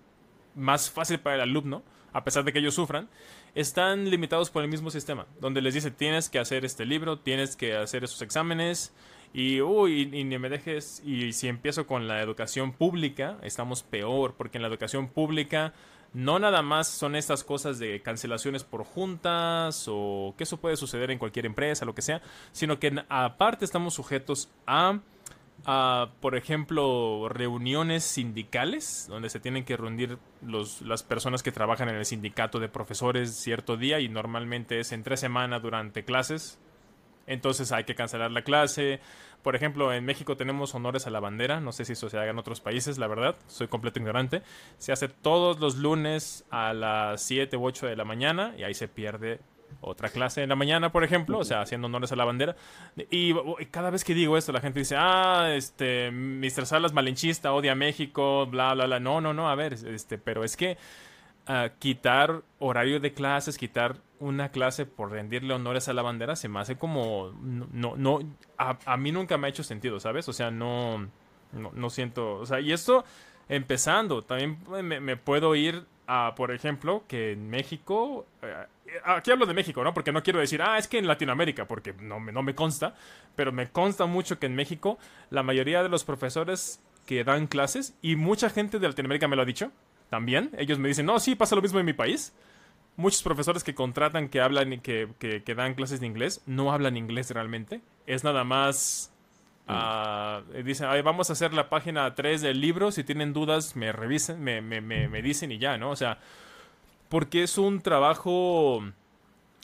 más 0.56 0.90
fácil 0.90 1.20
para 1.20 1.36
el 1.36 1.42
alumno, 1.42 1.84
a 2.14 2.24
pesar 2.24 2.44
de 2.44 2.54
que 2.54 2.60
ellos 2.60 2.74
sufran, 2.74 3.10
están 3.54 4.10
limitados 4.10 4.50
por 4.50 4.64
el 4.64 4.70
mismo 4.70 4.90
sistema, 4.90 5.28
donde 5.40 5.62
les 5.62 5.74
dice 5.74 5.92
tienes 5.92 6.30
que 6.30 6.40
hacer 6.40 6.66
este 6.66 6.86
libro, 6.86 7.20
tienes 7.20 7.56
que 7.56 7.76
hacer 7.76 8.04
esos 8.04 8.22
exámenes, 8.22 8.94
y, 9.34 9.62
uy, 9.62 10.10
y, 10.14 10.24
ni 10.24 10.38
me 10.38 10.50
dejes, 10.50 11.02
y 11.06 11.34
si 11.34 11.48
empiezo 11.48 11.88
con 11.88 12.08
la 12.08 12.22
educación 12.22 12.74
pública, 12.74 13.38
estamos 13.44 13.84
peor, 13.84 14.36
porque 14.38 14.58
en 14.58 14.62
la 14.62 14.68
educación 14.68 15.08
pública 15.08 15.74
no 16.14 16.40
nada 16.40 16.62
más 16.62 16.88
son 16.88 17.16
estas 17.16 17.44
cosas 17.44 17.80
de 17.80 18.02
cancelaciones 18.02 18.64
por 18.64 18.84
juntas 18.84 19.86
o 19.88 20.34
que 20.38 20.46
eso 20.46 20.58
puede 20.58 20.78
suceder 20.78 21.12
en 21.12 21.20
cualquier 21.20 21.46
empresa, 21.46 21.86
lo 21.86 21.94
que 21.94 22.02
sea, 22.02 22.22
sino 22.52 22.80
que 22.80 23.04
aparte 23.10 23.66
estamos 23.66 23.94
sujetos 23.94 24.50
a 24.66 25.00
a, 25.66 26.12
por 26.22 26.36
ejemplo, 26.36 27.28
reuniones 27.30 28.04
sindicales, 28.04 29.08
donde 29.10 29.30
se 29.30 29.40
tienen 29.40 29.66
que 29.66 29.78
reunir 29.78 30.18
los, 30.42 30.82
las 30.82 31.04
personas 31.04 31.44
que 31.44 31.52
trabajan 31.52 31.90
en 31.90 31.96
el 31.96 32.06
sindicato 32.06 32.60
de 32.60 32.70
profesores 32.70 33.36
cierto 33.36 33.78
día 33.78 34.00
y 34.00 34.10
normalmente 34.10 34.80
es 34.80 34.92
entre 34.92 35.18
semana 35.18 35.60
durante 35.60 36.04
clases. 36.04 36.60
Entonces 37.28 37.72
hay 37.72 37.84
que 37.84 37.94
cancelar 37.94 38.32
la 38.32 38.42
clase. 38.42 39.00
Por 39.44 39.56
ejemplo, 39.56 39.94
en 39.94 40.04
México 40.04 40.36
tenemos 40.36 40.74
honores 40.74 41.06
a 41.06 41.10
la 41.10 41.20
bandera. 41.20 41.60
No 41.60 41.72
sé 41.72 41.86
si 41.86 41.94
eso 41.94 42.10
se 42.10 42.18
haga 42.18 42.32
en 42.32 42.40
otros 42.40 42.62
países, 42.62 42.98
la 42.98 43.08
verdad. 43.08 43.36
Soy 43.48 43.68
completo 43.68 44.00
ignorante. 44.00 44.42
Se 44.78 44.92
hace 44.92 45.08
todos 45.08 45.60
los 45.60 45.76
lunes 45.76 46.46
a 46.50 46.74
las 46.74 47.22
7 47.22 47.56
u 47.58 47.66
8 47.66 47.88
de 47.88 47.96
la 47.96 48.06
mañana 48.06 48.56
y 48.58 48.64
ahí 48.64 48.74
se 48.74 48.88
pierde 48.88 49.40
otra 49.82 50.10
clase 50.10 50.42
en 50.44 50.50
la 50.50 50.56
mañana, 50.56 50.92
por 50.92 51.04
ejemplo, 51.04 51.40
o 51.40 51.44
sea, 51.44 51.62
haciendo 51.62 51.88
honores 51.88 52.12
a 52.12 52.16
la 52.16 52.26
bandera. 52.26 52.56
Y, 53.12 53.34
cada 53.70 53.90
vez 53.90 54.04
que 54.04 54.14
digo 54.14 54.38
esto, 54.38 54.52
la 54.52 54.62
gente 54.62 54.80
dice, 54.80 54.96
ah, 54.98 55.54
este, 55.54 56.12
Mr. 56.12 56.66
Salas 56.66 56.94
malinchista, 56.94 57.54
odia 57.54 57.74
a 57.74 57.76
México, 57.76 58.46
bla, 58.48 58.74
bla, 58.74 58.86
bla. 58.86 59.00
No, 59.00 59.22
no, 59.22 59.34
no, 59.34 59.50
a 59.50 59.56
ver, 59.56 59.74
este, 59.74 60.18
pero 60.18 60.44
es 60.44 60.58
que 60.58 60.78
quitar 61.80 62.44
horario 62.60 63.00
de 63.00 63.14
clases, 63.14 63.58
quitar 63.58 63.98
una 64.20 64.50
clase 64.50 64.86
por 64.86 65.12
rendirle 65.12 65.54
honores 65.54 65.88
a 65.88 65.94
la 65.94 66.02
bandera, 66.02 66.36
se 66.36 66.50
me 66.50 66.60
hace 66.60 66.78
como, 66.78 67.32
no, 67.42 67.96
no, 67.96 68.20
a, 68.58 68.98
mí 68.98 69.12
nunca 69.12 69.38
me 69.38 69.48
ha 69.48 69.50
hecho 69.50 69.64
sentido, 69.64 70.00
¿sabes? 70.00 70.28
O 70.28 70.34
sea, 70.34 70.52
no, 70.52 71.08
no, 71.52 71.90
siento, 71.90 72.36
o 72.36 72.46
sea, 72.46 72.60
y 72.60 72.72
esto 72.72 73.06
empezando, 73.48 74.24
también 74.24 74.58
me, 74.70 75.00
me 75.00 75.18
puedo 75.18 75.56
ir 75.56 75.86
a, 76.08 76.34
por 76.36 76.52
ejemplo, 76.52 77.04
que 77.08 77.34
en 77.34 77.50
México... 77.50 78.26
Eh, 78.42 78.66
aquí 79.04 79.32
hablo 79.32 79.46
de 79.46 79.54
México, 79.54 79.84
¿no? 79.84 79.94
Porque 79.94 80.12
no 80.12 80.24
quiero 80.24 80.40
decir, 80.40 80.62
ah, 80.62 80.78
es 80.78 80.88
que 80.88 80.98
en 80.98 81.08
Latinoamérica, 81.08 81.68
porque 81.68 81.94
no 81.94 82.20
me, 82.20 82.32
no 82.32 82.42
me 82.44 82.56
consta, 82.56 82.96
pero 83.36 83.52
me 83.52 83.70
consta 83.70 84.06
mucho 84.06 84.40
que 84.40 84.46
en 84.46 84.56
México 84.56 84.98
la 85.30 85.44
mayoría 85.44 85.84
de 85.84 85.90
los 85.90 86.06
profesores 86.06 86.82
que 87.06 87.24
dan 87.24 87.48
clases, 87.48 87.96
y 88.02 88.16
mucha 88.16 88.50
gente 88.50 88.80
de 88.80 88.88
Latinoamérica 88.88 89.28
me 89.28 89.36
lo 89.36 89.44
ha 89.44 89.46
dicho, 89.46 89.72
también, 90.10 90.52
ellos 90.58 90.80
me 90.80 90.88
dicen, 90.88 91.06
no, 91.06 91.20
sí, 91.20 91.36
pasa 91.36 91.56
lo 91.56 91.62
mismo 91.62 91.80
en 91.80 91.86
mi 91.86 91.94
país. 91.94 92.34
Muchos 92.96 93.22
profesores 93.22 93.64
que 93.64 93.76
contratan, 93.76 94.30
que 94.30 94.42
hablan 94.42 94.74
y 94.74 94.80
que, 94.80 95.10
que, 95.20 95.44
que 95.44 95.56
dan 95.56 95.76
clases 95.76 96.00
de 96.00 96.08
inglés, 96.08 96.42
no 96.46 96.72
hablan 96.72 96.98
inglés 96.98 97.30
realmente. 97.32 97.82
Es 98.08 98.24
nada 98.24 98.44
más 98.44 99.12
Uh, 99.70 100.64
dicen, 100.64 100.88
vamos 101.04 101.30
a 101.30 101.34
hacer 101.34 101.54
la 101.54 101.68
página 101.68 102.16
3 102.16 102.42
del 102.42 102.62
libro, 102.62 102.90
si 102.90 103.04
tienen 103.04 103.34
dudas 103.34 103.76
me 103.76 103.92
revisen, 103.92 104.42
me, 104.42 104.62
me, 104.62 104.80
me, 104.80 105.22
dicen 105.22 105.52
y 105.52 105.58
ya, 105.58 105.78
¿no? 105.78 105.90
O 105.90 105.96
sea, 105.98 106.20
porque 107.10 107.44
es 107.44 107.58
un 107.58 107.82
trabajo, 107.82 108.82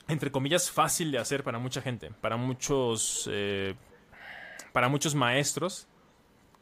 entre 0.09 0.29
comillas, 0.29 0.69
fácil 0.69 1.09
de 1.11 1.19
hacer 1.19 1.45
para 1.45 1.57
mucha 1.57 1.81
gente, 1.81 2.11
para 2.19 2.35
muchos, 2.35 3.29
eh, 3.31 3.75
para 4.73 4.89
muchos 4.89 5.15
maestros 5.15 5.87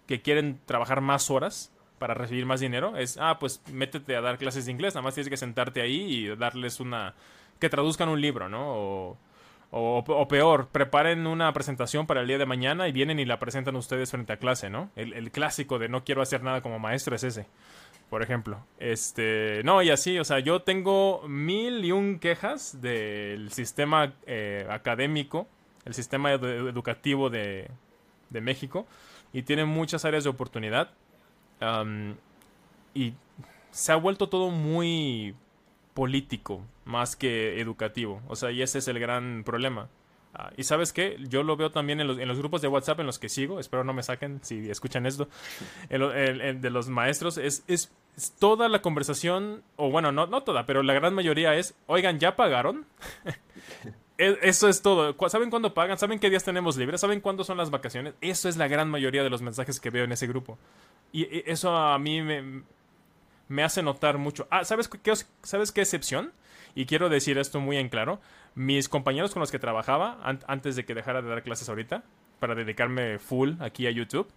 que 0.05 0.21
quieren 0.21 0.59
trabajar 0.67 1.01
más 1.01 1.31
horas 1.31 1.71
para 2.01 2.15
recibir 2.15 2.47
más 2.47 2.59
dinero. 2.59 2.97
Es, 2.97 3.19
ah, 3.21 3.37
pues 3.39 3.61
métete 3.71 4.15
a 4.15 4.21
dar 4.21 4.39
clases 4.39 4.65
de 4.65 4.71
inglés, 4.71 4.95
nada 4.95 5.03
más 5.03 5.13
tienes 5.13 5.29
que 5.29 5.37
sentarte 5.37 5.81
ahí 5.81 6.01
y 6.01 6.35
darles 6.35 6.79
una, 6.79 7.13
que 7.59 7.69
traduzcan 7.69 8.09
un 8.09 8.19
libro, 8.19 8.49
¿no? 8.49 8.73
O, 8.73 9.17
o, 9.69 10.27
peor, 10.27 10.69
preparen 10.69 11.27
una 11.27 11.53
presentación 11.53 12.07
para 12.07 12.21
el 12.21 12.27
día 12.27 12.39
de 12.39 12.47
mañana 12.47 12.87
y 12.87 12.91
vienen 12.91 13.19
y 13.19 13.25
la 13.25 13.37
presentan 13.37 13.75
ustedes 13.75 14.09
frente 14.09 14.33
a 14.33 14.37
clase, 14.37 14.71
¿no? 14.71 14.89
El, 14.95 15.31
clásico 15.31 15.77
de 15.77 15.89
no 15.89 16.03
quiero 16.03 16.23
hacer 16.23 16.41
nada 16.41 16.61
como 16.61 16.79
maestro 16.79 17.15
es 17.15 17.23
ese, 17.23 17.45
por 18.09 18.23
ejemplo. 18.23 18.65
Este, 18.79 19.61
no, 19.63 19.83
y 19.83 19.91
así, 19.91 20.17
o 20.17 20.25
sea, 20.25 20.39
yo 20.39 20.63
tengo 20.63 21.21
mil 21.27 21.85
y 21.85 21.91
un 21.91 22.17
quejas 22.17 22.81
del 22.81 23.51
sistema 23.51 24.11
eh, 24.25 24.65
académico, 24.71 25.47
el 25.85 25.93
sistema 25.93 26.33
educativo 26.33 27.29
de, 27.29 27.69
de, 28.31 28.41
México, 28.41 28.87
y 29.33 29.43
tiene 29.43 29.65
muchas 29.65 30.03
áreas 30.03 30.23
de 30.23 30.31
oportunidad. 30.31 30.89
Y 32.93 33.13
se 33.71 33.91
ha 33.91 33.95
vuelto 33.95 34.29
todo 34.29 34.49
muy 34.49 35.35
político 35.93 36.61
más 36.85 37.15
que 37.15 37.59
educativo. 37.59 38.21
O 38.27 38.35
sea, 38.35 38.51
y 38.51 38.61
ese 38.61 38.79
es 38.79 38.87
el 38.87 38.99
gran 38.99 39.43
problema. 39.45 39.89
Ah, 40.33 40.51
y 40.55 40.63
sabes 40.63 40.93
qué, 40.93 41.17
yo 41.27 41.43
lo 41.43 41.57
veo 41.57 41.71
también 41.71 41.99
en 41.99 42.07
los, 42.07 42.17
en 42.17 42.27
los, 42.27 42.37
grupos 42.37 42.61
de 42.61 42.69
WhatsApp 42.69 43.01
en 43.01 43.05
los 43.05 43.19
que 43.19 43.27
sigo, 43.27 43.59
espero 43.59 43.83
no 43.83 43.91
me 43.91 44.01
saquen 44.01 44.39
si 44.41 44.69
escuchan 44.69 45.05
esto, 45.05 45.27
de 45.89 46.69
los 46.69 46.87
maestros, 46.87 47.37
es, 47.37 47.65
es, 47.67 47.91
toda 48.39 48.69
la 48.69 48.81
conversación, 48.81 49.61
o 49.75 49.89
bueno, 49.91 50.13
no, 50.13 50.27
no 50.27 50.43
toda, 50.43 50.65
pero 50.65 50.83
la 50.83 50.93
gran 50.93 51.13
mayoría 51.13 51.55
es, 51.55 51.75
oigan, 51.87 52.19
¿ya 52.19 52.35
pagaron? 52.35 52.85
E, 54.17 54.37
eso 54.43 54.69
es 54.69 54.83
todo. 54.83 55.15
¿Saben 55.29 55.49
cuándo 55.49 55.73
pagan? 55.73 55.97
¿Saben 55.97 56.19
qué 56.19 56.29
días 56.29 56.43
tenemos 56.43 56.77
libres? 56.77 57.01
¿Saben 57.01 57.21
cuándo 57.21 57.43
son 57.43 57.57
las 57.57 57.71
vacaciones? 57.71 58.13
Eso 58.21 58.49
es 58.49 58.55
la 58.55 58.67
gran 58.67 58.87
mayoría 58.87 59.23
de 59.23 59.31
los 59.31 59.41
mensajes 59.41 59.79
que 59.79 59.89
veo 59.89 60.03
en 60.03 60.11
ese 60.11 60.27
grupo. 60.27 60.59
Y 61.11 61.49
eso 61.49 61.75
a 61.75 61.97
mí 61.99 62.21
me, 62.21 63.63
hace 63.63 63.83
notar 63.83 64.17
mucho. 64.17 64.47
Ah, 64.49 64.63
¿sabes 64.63 64.87
qué, 64.87 65.13
¿sabes 65.43 65.71
qué 65.71 65.81
excepción? 65.81 66.31
Y 66.73 66.85
quiero 66.85 67.09
decir 67.09 67.37
esto 67.37 67.59
muy 67.59 67.77
en 67.77 67.89
claro. 67.89 68.21
Mis 68.55 68.89
compañeros 68.89 69.33
con 69.33 69.41
los 69.41 69.51
que 69.51 69.59
trabajaba 69.59 70.19
antes 70.47 70.75
de 70.75 70.85
que 70.85 70.93
dejara 70.93 71.21
de 71.21 71.29
dar 71.29 71.43
clases 71.43 71.69
ahorita, 71.69 72.03
para 72.39 72.55
dedicarme 72.55 73.19
full 73.19 73.53
aquí 73.59 73.87
a 73.87 73.91
YouTube, 73.91 74.27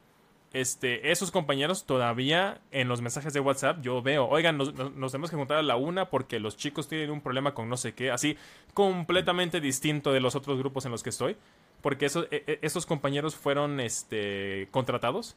este, 0.55 1.11
esos 1.11 1.33
compañeros 1.33 1.85
todavía 1.85 2.61
en 2.71 2.87
los 2.87 3.01
mensajes 3.01 3.33
de 3.33 3.41
WhatsApp 3.41 3.81
yo 3.83 4.03
veo, 4.03 4.29
oigan, 4.29 4.57
nos, 4.57 4.73
tenemos 4.73 5.29
que 5.29 5.37
juntar 5.37 5.59
a 5.59 5.63
la 5.63 5.75
una 5.75 6.11
porque 6.11 6.39
los 6.39 6.57
chicos 6.57 6.87
tienen 6.87 7.11
un 7.11 7.21
problema 7.21 7.55
con 7.55 7.69
no 7.69 7.77
sé 7.77 7.93
qué, 7.95 8.13
así 8.13 8.37
completamente 8.73 9.61
distinto 9.61 10.13
de 10.13 10.21
los 10.21 10.37
otros 10.37 10.57
grupos 10.57 10.85
en 10.85 10.93
los 10.93 11.03
que 11.03 11.11
estoy, 11.11 11.37
porque 11.81 12.07
esos, 12.07 12.29
e, 12.31 12.45
e, 12.47 12.59
esos 12.63 12.87
compañeros 12.87 13.35
fueron 13.35 13.81
este, 13.81 14.69
contratados 14.71 15.37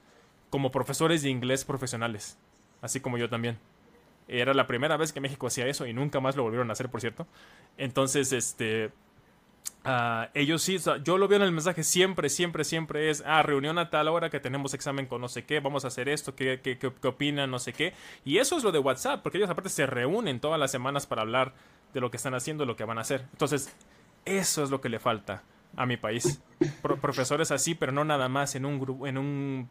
como 0.50 0.72
profesores 0.72 1.22
de 1.22 1.30
inglés 1.30 1.66
profesionales 1.66 2.38
así 2.82 3.00
como 3.00 3.18
yo 3.18 3.30
también. 3.30 3.58
Era 4.28 4.54
la 4.54 4.68
primera 4.68 4.98
vez 4.98 5.14
que 5.14 5.22
México 5.22 5.48
hacía 5.48 5.68
eso 5.68 5.86
y 5.86 5.94
nunca 5.94 6.20
más 6.20 6.36
lo 6.36 6.44
volvieron 6.44 6.70
a 6.70 6.74
hacer, 6.74 6.90
por 6.90 7.02
cierto. 7.02 7.28
Entonces, 7.78 8.32
este... 8.34 8.92
Ah, 9.84 10.30
ellos 10.34 10.62
sí, 10.62 10.78
yo 11.04 11.18
lo 11.18 11.28
veo 11.28 11.38
en 11.38 11.44
el 11.44 11.52
mensaje 11.52 11.84
siempre, 11.84 12.30
siempre, 12.30 12.66
siempre 12.66 13.10
es, 13.10 13.24
ah, 13.26 13.42
reunión 13.42 13.78
a 13.78 13.90
tal 13.90 14.10
hora 14.10 14.30
que 14.30 14.40
tenemos 14.40 14.74
examen 14.74 15.06
con 15.06 15.22
no 15.22 15.30
sé 15.30 15.46
qué, 15.46 15.62
vamos 15.62 15.86
a 15.86 15.90
hacer 15.90 16.10
esto, 16.10 16.36
qué, 16.36 16.60
qué, 16.62 16.78
qué, 16.78 16.92
qué 16.92 17.08
opinan, 17.08 17.52
no 17.52 17.60
sé 17.60 17.72
qué. 17.72 17.94
Y 18.26 18.38
eso 18.38 18.58
es 18.58 18.64
lo 18.64 18.74
de 18.74 18.80
WhatsApp, 18.80 19.22
porque 19.24 19.38
ellos 19.38 19.50
aparte 19.50 19.70
se 19.70 19.86
reúnen 19.86 20.40
todas 20.42 20.60
las 20.60 20.72
semanas 20.72 21.06
para 21.06 21.22
hablar 21.22 21.54
de 21.94 22.02
lo 22.02 22.12
que 22.12 22.18
están 22.18 22.34
haciendo, 22.34 22.66
lo 22.66 22.76
que 22.76 22.84
van 22.84 22.98
a 22.98 23.02
hacer. 23.02 23.26
Entonces, 23.32 23.74
eso 24.26 24.64
es 24.64 24.70
lo 24.70 24.82
que 24.82 24.90
le 24.90 25.00
falta 25.00 25.44
a 25.76 25.86
mi 25.86 25.98
país. 25.98 26.42
profesores 26.82 27.52
así, 27.52 27.76
pero 27.76 27.92
no 27.92 28.04
nada 28.04 28.28
más 28.30 28.56
en 28.56 28.66
un 28.66 28.80
grupo, 28.80 29.08
en 29.08 29.18
un 29.18 29.70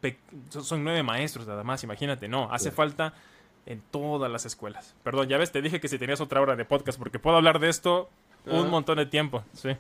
son 0.49 0.85
nueve 0.85 1.03
maestros 1.03 1.47
nada 1.47 1.65
más, 1.65 1.83
imagínate, 1.85 2.29
no, 2.29 2.53
hace 2.53 2.71
falta 2.71 3.15
en 3.67 3.83
todas 3.91 4.31
las 4.31 4.47
escuelas. 4.47 4.95
Perdón, 5.03 5.29
ya 5.29 5.39
ves, 5.39 5.51
te 5.51 5.61
dije 5.61 5.81
que 5.81 5.89
si 5.89 5.99
tenías 5.99 6.21
otra 6.21 6.41
hora 6.41 6.57
de 6.57 6.65
podcast, 6.65 6.99
porque 6.99 7.19
puedo 7.19 7.37
hablar 7.37 7.59
de 7.59 7.69
esto 7.69 8.09
un 8.47 8.71
montón 8.71 8.99
de 8.99 9.07
tiempo, 9.07 9.45
sí. 9.53 9.71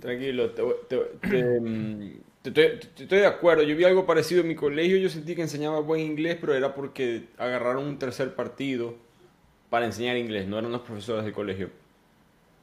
Tranquilo, 0.00 0.52
mm, 0.52 2.08
te, 2.42 2.74
estoy 2.74 3.18
de 3.18 3.26
acuerdo. 3.26 3.62
Yo 3.62 3.74
vi 3.74 3.84
algo 3.84 4.06
parecido 4.06 4.42
en 4.42 4.48
mi 4.48 4.54
colegio, 4.54 4.98
yo 4.98 5.08
sentí 5.08 5.34
que 5.34 5.42
enseñaba 5.42 5.80
buen 5.80 6.02
inglés, 6.02 6.36
pero 6.40 6.54
era 6.54 6.74
porque 6.74 7.28
agarraron 7.38 7.84
un 7.84 7.98
tercer 7.98 8.34
partido 8.34 8.94
para 9.70 9.86
enseñar 9.86 10.16
inglés, 10.16 10.46
no 10.46 10.58
eran 10.58 10.70
los 10.70 10.82
profesores 10.82 11.24
del 11.24 11.32
colegio. 11.32 11.70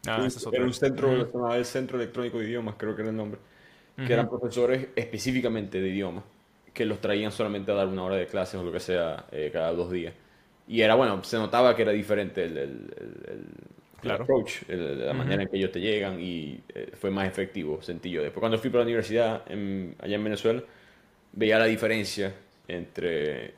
Ah, 0.07 0.25
Un- 0.25 0.27
es 0.27 0.47
era 0.51 0.65
un 0.65 0.73
centro, 0.73 1.25
llamaba 1.31 1.57
el 1.57 1.65
Centro 1.65 1.97
Electrónico 1.97 2.39
de 2.39 2.45
Idiomas, 2.45 2.75
creo 2.77 2.95
que 2.95 3.01
era 3.01 3.11
el 3.11 3.15
nombre, 3.17 3.39
que 4.03 4.13
eran 4.13 4.29
profesores 4.29 4.89
específicamente 4.95 5.81
de 5.81 5.89
idiomas, 5.89 6.23
que 6.73 6.85
los 6.85 6.99
traían 7.01 7.31
solamente 7.31 7.71
a 7.71 7.75
dar 7.75 7.87
una 7.87 8.03
hora 8.03 8.15
de 8.17 8.27
clases 8.27 8.55
o 8.59 8.63
lo 8.63 8.71
que 8.71 8.79
sea 8.81 9.27
eh, 9.31 9.49
cada 9.53 9.71
dos 9.73 9.91
días. 9.91 10.13
Y 10.67 10.81
era 10.81 10.95
bueno, 10.95 11.23
se 11.23 11.37
notaba 11.37 11.75
que 11.75 11.83
era 11.83 11.91
diferente 11.91 12.43
el, 12.45 12.57
el, 12.57 12.93
el- 12.97 13.45
el- 14.03 14.11
approach, 14.11 14.63
la 14.69 15.13
manera 15.13 15.43
en 15.43 15.49
que 15.49 15.57
ellos 15.57 15.71
te 15.71 15.79
llegan 15.79 16.19
y 16.21 16.61
eh, 16.75 16.91
fue 16.99 17.09
más 17.11 17.27
efectivo, 17.27 17.81
sentí 17.81 18.11
yo. 18.11 18.21
Después 18.21 18.41
cuando 18.41 18.57
fui 18.59 18.69
para 18.69 18.81
la 18.81 18.87
universidad 18.87 19.43
en- 19.51 19.95
allá 19.99 20.15
en 20.15 20.23
Venezuela, 20.25 20.63
veía 21.33 21.59
la 21.59 21.65
diferencia 21.65 22.33
entre 22.67 23.53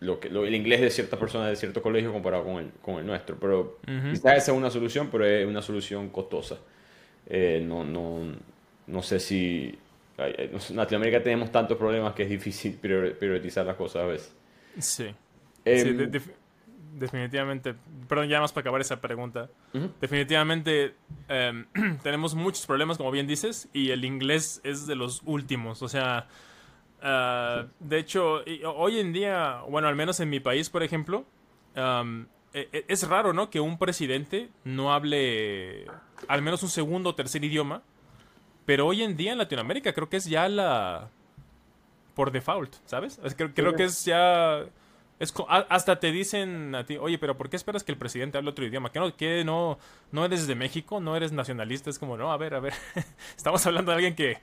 lo 0.00 0.18
que, 0.18 0.28
lo- 0.30 0.44
el 0.46 0.54
inglés 0.54 0.80
de 0.80 0.90
ciertas 0.90 1.18
personas 1.20 1.48
de 1.50 1.56
cierto 1.56 1.82
colegio 1.82 2.12
comparado 2.12 2.44
con 2.44 2.56
el, 2.56 2.70
con 2.82 2.96
el 2.98 3.06
nuestro. 3.06 3.36
Pero 3.38 3.78
quizás 3.84 4.36
esa 4.38 4.52
es 4.52 4.56
una 4.58 4.70
solución, 4.70 5.08
pero 5.10 5.24
es 5.26 5.46
una 5.46 5.62
solución 5.62 6.08
costosa. 6.10 6.58
Eh, 7.26 7.62
no, 7.64 7.84
no, 7.84 8.20
no 8.86 9.02
sé 9.02 9.20
si... 9.20 9.78
En 10.18 10.76
Latinoamérica 10.76 11.22
tenemos 11.22 11.50
tantos 11.50 11.78
problemas 11.78 12.12
que 12.14 12.24
es 12.24 12.28
difícil 12.30 12.78
prior- 12.80 13.14
priorizar 13.16 13.64
las 13.64 13.76
cosas 13.76 14.02
a 14.02 14.06
veces. 14.06 14.34
Sí. 14.78 15.06
Sí, 15.08 15.14
Em, 15.64 15.96
de- 15.96 16.06
def- 16.08 16.30
definitivamente. 16.94 17.74
Perdón, 18.08 18.28
ya 18.28 18.40
más 18.40 18.52
para 18.52 18.62
acabar 18.62 18.80
esa 18.80 19.00
pregunta. 19.00 19.48
Ujú. 19.72 19.90
Definitivamente 20.00 20.94
em, 21.28 21.66
tenemos 22.02 22.34
muchos 22.34 22.66
problemas, 22.66 22.98
como 22.98 23.10
bien 23.10 23.26
dices, 23.26 23.68
y 23.72 23.90
el 23.90 24.04
inglés 24.04 24.60
es 24.64 24.86
de 24.86 24.94
los 24.96 25.22
últimos. 25.24 25.82
O 25.82 25.88
sea, 25.88 26.26
ah, 27.02 27.66
de 27.78 27.98
hecho, 27.98 28.42
hoy 28.76 28.98
en 29.00 29.12
día, 29.12 29.62
bueno, 29.68 29.88
al 29.88 29.96
menos 29.96 30.20
en 30.20 30.30
mi 30.30 30.40
país, 30.40 30.70
por 30.70 30.82
ejemplo, 30.82 31.24
e- 31.74 32.68
e- 32.72 32.84
es 32.88 33.08
raro, 33.08 33.32
¿no? 33.32 33.50
Que 33.50 33.60
un 33.60 33.78
presidente 33.78 34.48
no 34.64 34.92
hable 34.92 35.86
al 36.28 36.42
menos 36.42 36.62
un 36.62 36.68
segundo 36.68 37.10
o 37.10 37.14
tercer 37.14 37.44
idioma. 37.44 37.82
Pero 38.66 38.86
hoy 38.86 39.02
en 39.02 39.16
día 39.16 39.32
en 39.32 39.38
Latinoamérica 39.38 39.92
creo 39.92 40.08
que 40.08 40.16
es 40.18 40.26
ya 40.26 40.48
la... 40.48 41.08
por 42.14 42.30
default, 42.30 42.74
¿sabes? 42.84 43.18
Es 43.24 43.34
que- 43.34 43.52
creo 43.52 43.74
que 43.74 43.84
es 43.84 44.04
ya... 44.04 44.64
Es 45.18 45.34
hasta 45.68 46.00
te 46.00 46.12
dicen 46.12 46.74
a 46.74 46.84
ti, 46.86 46.96
oye, 46.96 47.18
pero 47.18 47.36
¿por 47.36 47.50
qué 47.50 47.56
esperas 47.56 47.84
que 47.84 47.92
el 47.92 47.98
presidente 47.98 48.38
hable 48.38 48.50
otro 48.50 48.64
idioma? 48.64 48.90
¿Que 48.90 49.00
no, 49.00 49.14
que 49.16 49.44
no, 49.44 49.78
no 50.12 50.24
eres 50.24 50.46
de 50.46 50.54
México? 50.54 50.98
¿No 51.00 51.14
eres 51.14 51.30
nacionalista? 51.32 51.90
Es 51.90 51.98
como, 51.98 52.16
no, 52.16 52.32
a 52.32 52.38
ver, 52.38 52.54
a 52.54 52.60
ver. 52.60 52.72
Estamos 53.36 53.66
hablando 53.66 53.90
de 53.90 53.96
alguien 53.96 54.14
que, 54.14 54.38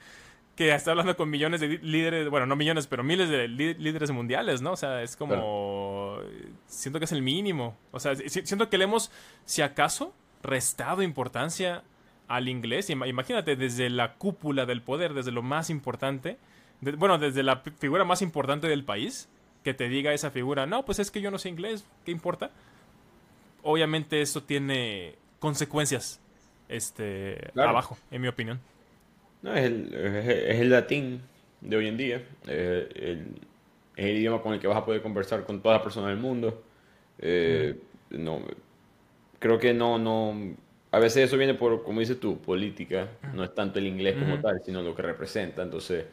que 0.58 0.74
está 0.74 0.92
hablando 0.92 1.16
con 1.16 1.30
millones 1.30 1.62
de 1.62 1.78
líderes, 1.78 2.30
bueno, 2.30 2.46
no 2.48 2.56
millones, 2.58 2.88
pero 2.88 3.04
miles 3.04 3.30
de 3.30 3.48
líderes 3.48 4.12
mundiales, 4.12 4.62
¿no? 4.62 4.72
O 4.74 4.76
sea, 4.76 5.02
es 5.04 5.16
como... 5.16 6.18
Siento 6.66 7.00
que 7.00 7.06
es 7.06 7.12
el 7.14 7.22
mínimo. 7.22 7.78
O 7.92 8.00
sea, 8.00 8.16
si- 8.16 8.28
siento 8.46 8.70
que 8.70 8.78
le 8.78 8.84
hemos, 8.86 9.12
si 9.46 9.62
acaso, 9.62 10.14
restado 10.44 11.04
importancia 11.04 11.84
al 12.28 12.50
inglés. 12.50 12.90
Ima- 12.90 13.08
Imagínate, 13.08 13.56
desde 13.56 13.90
la 13.92 14.16
cúpula 14.16 14.66
del 14.66 14.82
poder, 14.82 15.14
desde 15.14 15.32
lo 15.32 15.44
más 15.44 15.70
importante, 15.70 16.38
de- 16.82 16.94
bueno, 16.94 17.20
desde 17.20 17.44
la 17.44 17.58
fi- 17.58 17.72
figura 17.72 18.04
más 18.04 18.22
importante 18.24 18.68
del 18.68 18.84
país, 18.84 19.30
que 19.64 19.74
te 19.76 19.88
diga 19.90 20.12
esa 20.14 20.32
figura, 20.32 20.66
no, 20.66 20.84
pues 20.86 20.98
es 21.00 21.12
que 21.12 21.22
yo 21.22 21.30
no 21.30 21.38
sé 21.38 21.50
inglés, 21.50 21.86
¿qué 22.04 22.12
importa? 22.12 22.50
Obviamente 23.64 24.22
eso 24.22 24.42
tiene 24.44 25.16
consecuencias 25.40 26.20
este, 26.70 27.52
Claro. 27.54 27.70
abajo, 27.70 27.98
en 28.12 28.22
mi 28.22 28.28
opinión. 28.28 28.60
No, 29.42 29.54
es 29.54 29.66
el, 29.66 29.94
es 29.94 30.26
es 30.28 30.60
el 30.62 30.70
latín 30.70 31.22
de 31.62 31.78
hoy 31.78 31.88
en 31.88 31.98
día. 31.98 32.24
eh, 32.48 32.90
el- 32.96 33.28
es 33.96 34.06
el 34.06 34.18
idioma 34.18 34.42
con 34.44 34.54
el 34.54 34.60
que 34.60 34.68
vas 34.68 34.78
a 34.78 34.86
poder 34.86 35.02
conversar 35.02 35.44
con 35.46 35.62
todas 35.62 35.78
las 35.78 35.84
personas 35.84 36.10
del 36.12 36.20
mundo. 36.20 36.64
Eh, 37.20 37.76
no, 38.12 38.42
creo 39.40 39.60
que 39.60 39.74
no, 39.74 39.98
no. 40.00 40.56
A 40.92 41.00
veces 41.00 41.26
eso 41.26 41.38
viene 41.38 41.54
por, 41.54 41.84
como 41.84 42.00
dices 42.00 42.20
tú, 42.20 42.40
política. 42.42 43.10
No 43.32 43.44
es 43.44 43.54
tanto 43.56 43.80
el 43.80 43.88
inglés 43.88 44.18
como 44.18 44.40
tal, 44.40 44.62
sino 44.66 44.82
lo 44.82 44.96
que 44.96 45.02
representa. 45.02 45.64
Entonces, 45.64 46.06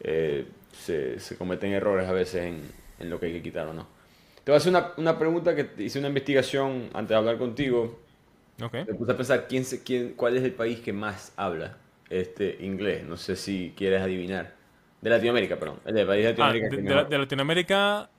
eh, 0.00 0.46
se, 0.72 1.20
se 1.20 1.36
cometen 1.36 1.72
errores 1.72 2.08
a 2.08 2.12
veces 2.12 2.44
en, 2.44 2.62
en 3.00 3.10
lo 3.10 3.20
que 3.20 3.26
hay 3.26 3.32
que 3.34 3.42
quitar 3.42 3.68
o 3.68 3.74
no. 3.74 3.86
Te 4.44 4.52
voy 4.52 4.56
a 4.56 4.58
hacer 4.58 4.70
una, 4.70 4.92
una 4.98 5.18
pregunta 5.18 5.54
que 5.56 5.70
hice 5.82 5.98
una 5.98 6.08
investigación 6.08 6.90
antes 6.94 7.10
de 7.10 7.16
hablar 7.16 7.38
contigo. 7.38 7.98
Ok. 8.62 8.74
Me 8.86 8.94
puse 8.94 9.12
a 9.12 9.16
pensar 9.16 9.48
quién, 9.48 9.64
quién, 9.84 10.14
cuál 10.14 10.36
es 10.36 10.44
el 10.44 10.54
país 10.54 10.80
que 10.80 10.92
más 10.92 11.32
habla 11.36 11.78
este 12.10 12.58
inglés. 12.60 13.04
No 13.04 13.16
sé 13.16 13.36
si 13.36 13.72
quieres 13.76 14.02
adivinar. 14.02 14.54
De 15.00 15.08
Latinoamérica, 15.10 15.58
perdón. 15.58 15.80
El 15.86 15.94
del 15.94 16.06
país 16.06 16.22
de 16.24 16.28
Ah, 16.28 16.30
Latinoamérica. 16.52 16.76
de, 16.76 16.82
de 16.82 16.94
la- 16.94 17.04
de 17.04 17.18
Latinoamérica 17.18 18.10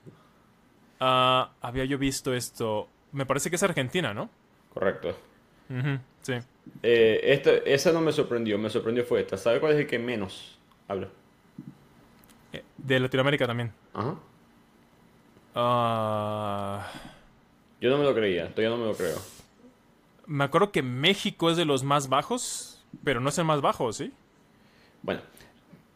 ah, 0.99 1.51
había 1.61 1.85
yo 1.85 1.97
visto 1.97 2.33
esto. 2.33 2.87
Me 3.11 3.25
parece 3.25 3.49
que 3.49 3.55
es 3.57 3.63
Argentina, 3.63 4.13
¿no? 4.13 4.29
Correcto. 4.73 5.17
Sí. 6.21 6.33
Eh, 6.83 7.19
esta, 7.23 7.51
esa 7.51 7.91
no 7.91 8.01
me 8.01 8.11
sorprendió. 8.11 8.57
Me 8.57 8.69
sorprendió 8.69 9.03
fue 9.05 9.21
esta. 9.21 9.37
¿Sabe 9.37 9.59
cuál 9.59 9.73
es 9.73 9.79
el 9.79 9.87
que 9.87 9.99
menos 9.99 10.57
habla? 10.87 11.07
Eh, 12.53 12.63
De 12.77 12.99
Latinoamérica 12.99 13.47
también. 13.47 13.71
Ajá. 13.93 14.15
Ah, 15.55 16.87
Yo 17.81 17.89
no 17.89 17.97
me 17.97 18.03
lo 18.03 18.13
creía. 18.13 18.49
Todavía 18.49 18.69
no 18.69 18.77
me 18.77 18.85
lo 18.85 18.93
creo. 18.95 19.17
me 20.27 20.43
acuerdo 20.45 20.71
que 20.71 20.81
México 20.81 21.49
es 21.49 21.57
de 21.57 21.65
los 21.65 21.83
más 21.83 22.07
bajos, 22.09 22.70
pero 23.03 23.19
no 23.19 23.29
es 23.29 23.37
el 23.37 23.45
más 23.45 23.61
bajo, 23.61 23.91
¿sí? 23.93 24.11
Bueno, 25.01 25.21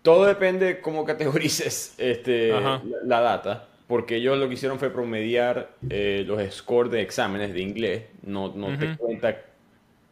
todo 0.02 0.26
depende 0.26 0.82
cómo 0.82 1.06
categorices 1.06 1.96
este, 1.98 2.50
la, 2.50 2.82
la 3.04 3.20
data, 3.22 3.68
porque 3.88 4.16
ellos 4.18 4.38
lo 4.38 4.48
que 4.48 4.56
hicieron 4.56 4.80
fue 4.80 4.90
promediar 4.90 5.72
eh, 5.90 6.24
los 6.28 6.42
scores 6.54 6.92
de 6.92 7.02
exámenes 7.02 7.54
de 7.54 7.62
inglés. 7.62 8.04
No, 8.24 8.52
no 8.56 8.78
te 8.78 8.96
cuenta 8.98 9.38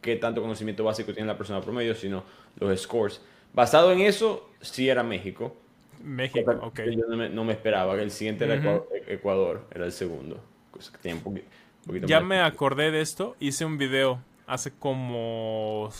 qué 0.00 0.16
tanto 0.16 0.40
conocimiento 0.42 0.84
básico 0.84 1.12
tiene 1.12 1.26
la 1.26 1.36
persona 1.38 1.60
promedio, 1.60 1.94
sino 1.94 2.22
los 2.58 2.80
scores. 2.80 3.20
Basado 3.52 3.92
en 3.92 4.00
eso, 4.00 4.50
sí 4.60 4.88
era 4.88 5.02
México. 5.02 5.56
México, 6.02 6.50
ok. 6.60 6.80
Yo 6.96 7.06
no 7.08 7.16
me, 7.16 7.28
no 7.30 7.44
me 7.44 7.52
esperaba, 7.52 7.96
que 7.96 8.02
el 8.02 8.10
siguiente 8.10 8.44
era 8.44 8.56
Ecua- 8.56 8.84
Ecuador, 9.06 9.66
era 9.74 9.86
el 9.86 9.92
segundo. 9.92 10.38
Cosa 10.70 10.92
que 10.92 10.98
tiene 10.98 11.18
un 11.18 11.24
poqui- 11.24 11.42
un 11.42 11.86
poquito 11.86 12.06
Ya 12.06 12.20
más. 12.20 12.28
me 12.28 12.40
acordé 12.40 12.90
de 12.90 13.00
esto. 13.00 13.36
Hice 13.40 13.64
un 13.64 13.78
video 13.78 14.20
hace 14.46 14.72
como 14.72 15.90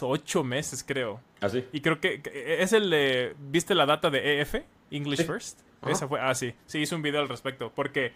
ocho 0.00 0.44
meses, 0.44 0.84
creo. 0.86 1.20
¿Ah, 1.40 1.48
sí? 1.48 1.64
Y 1.72 1.80
creo 1.80 2.00
que 2.00 2.20
es 2.60 2.72
el 2.72 2.90
de... 2.90 3.34
¿Viste 3.38 3.74
la 3.74 3.86
data 3.86 4.10
de 4.10 4.40
EF? 4.40 4.56
English 4.90 5.20
Sí. 5.20 5.24
First. 5.24 5.60
Ajá. 5.82 5.92
Esa 5.92 6.08
fue... 6.08 6.20
Ah, 6.20 6.34
sí. 6.34 6.54
Sí, 6.66 6.78
hice 6.80 6.94
un 6.94 7.02
video 7.02 7.20
al 7.20 7.28
respecto. 7.28 7.72
Porque... 7.74 8.12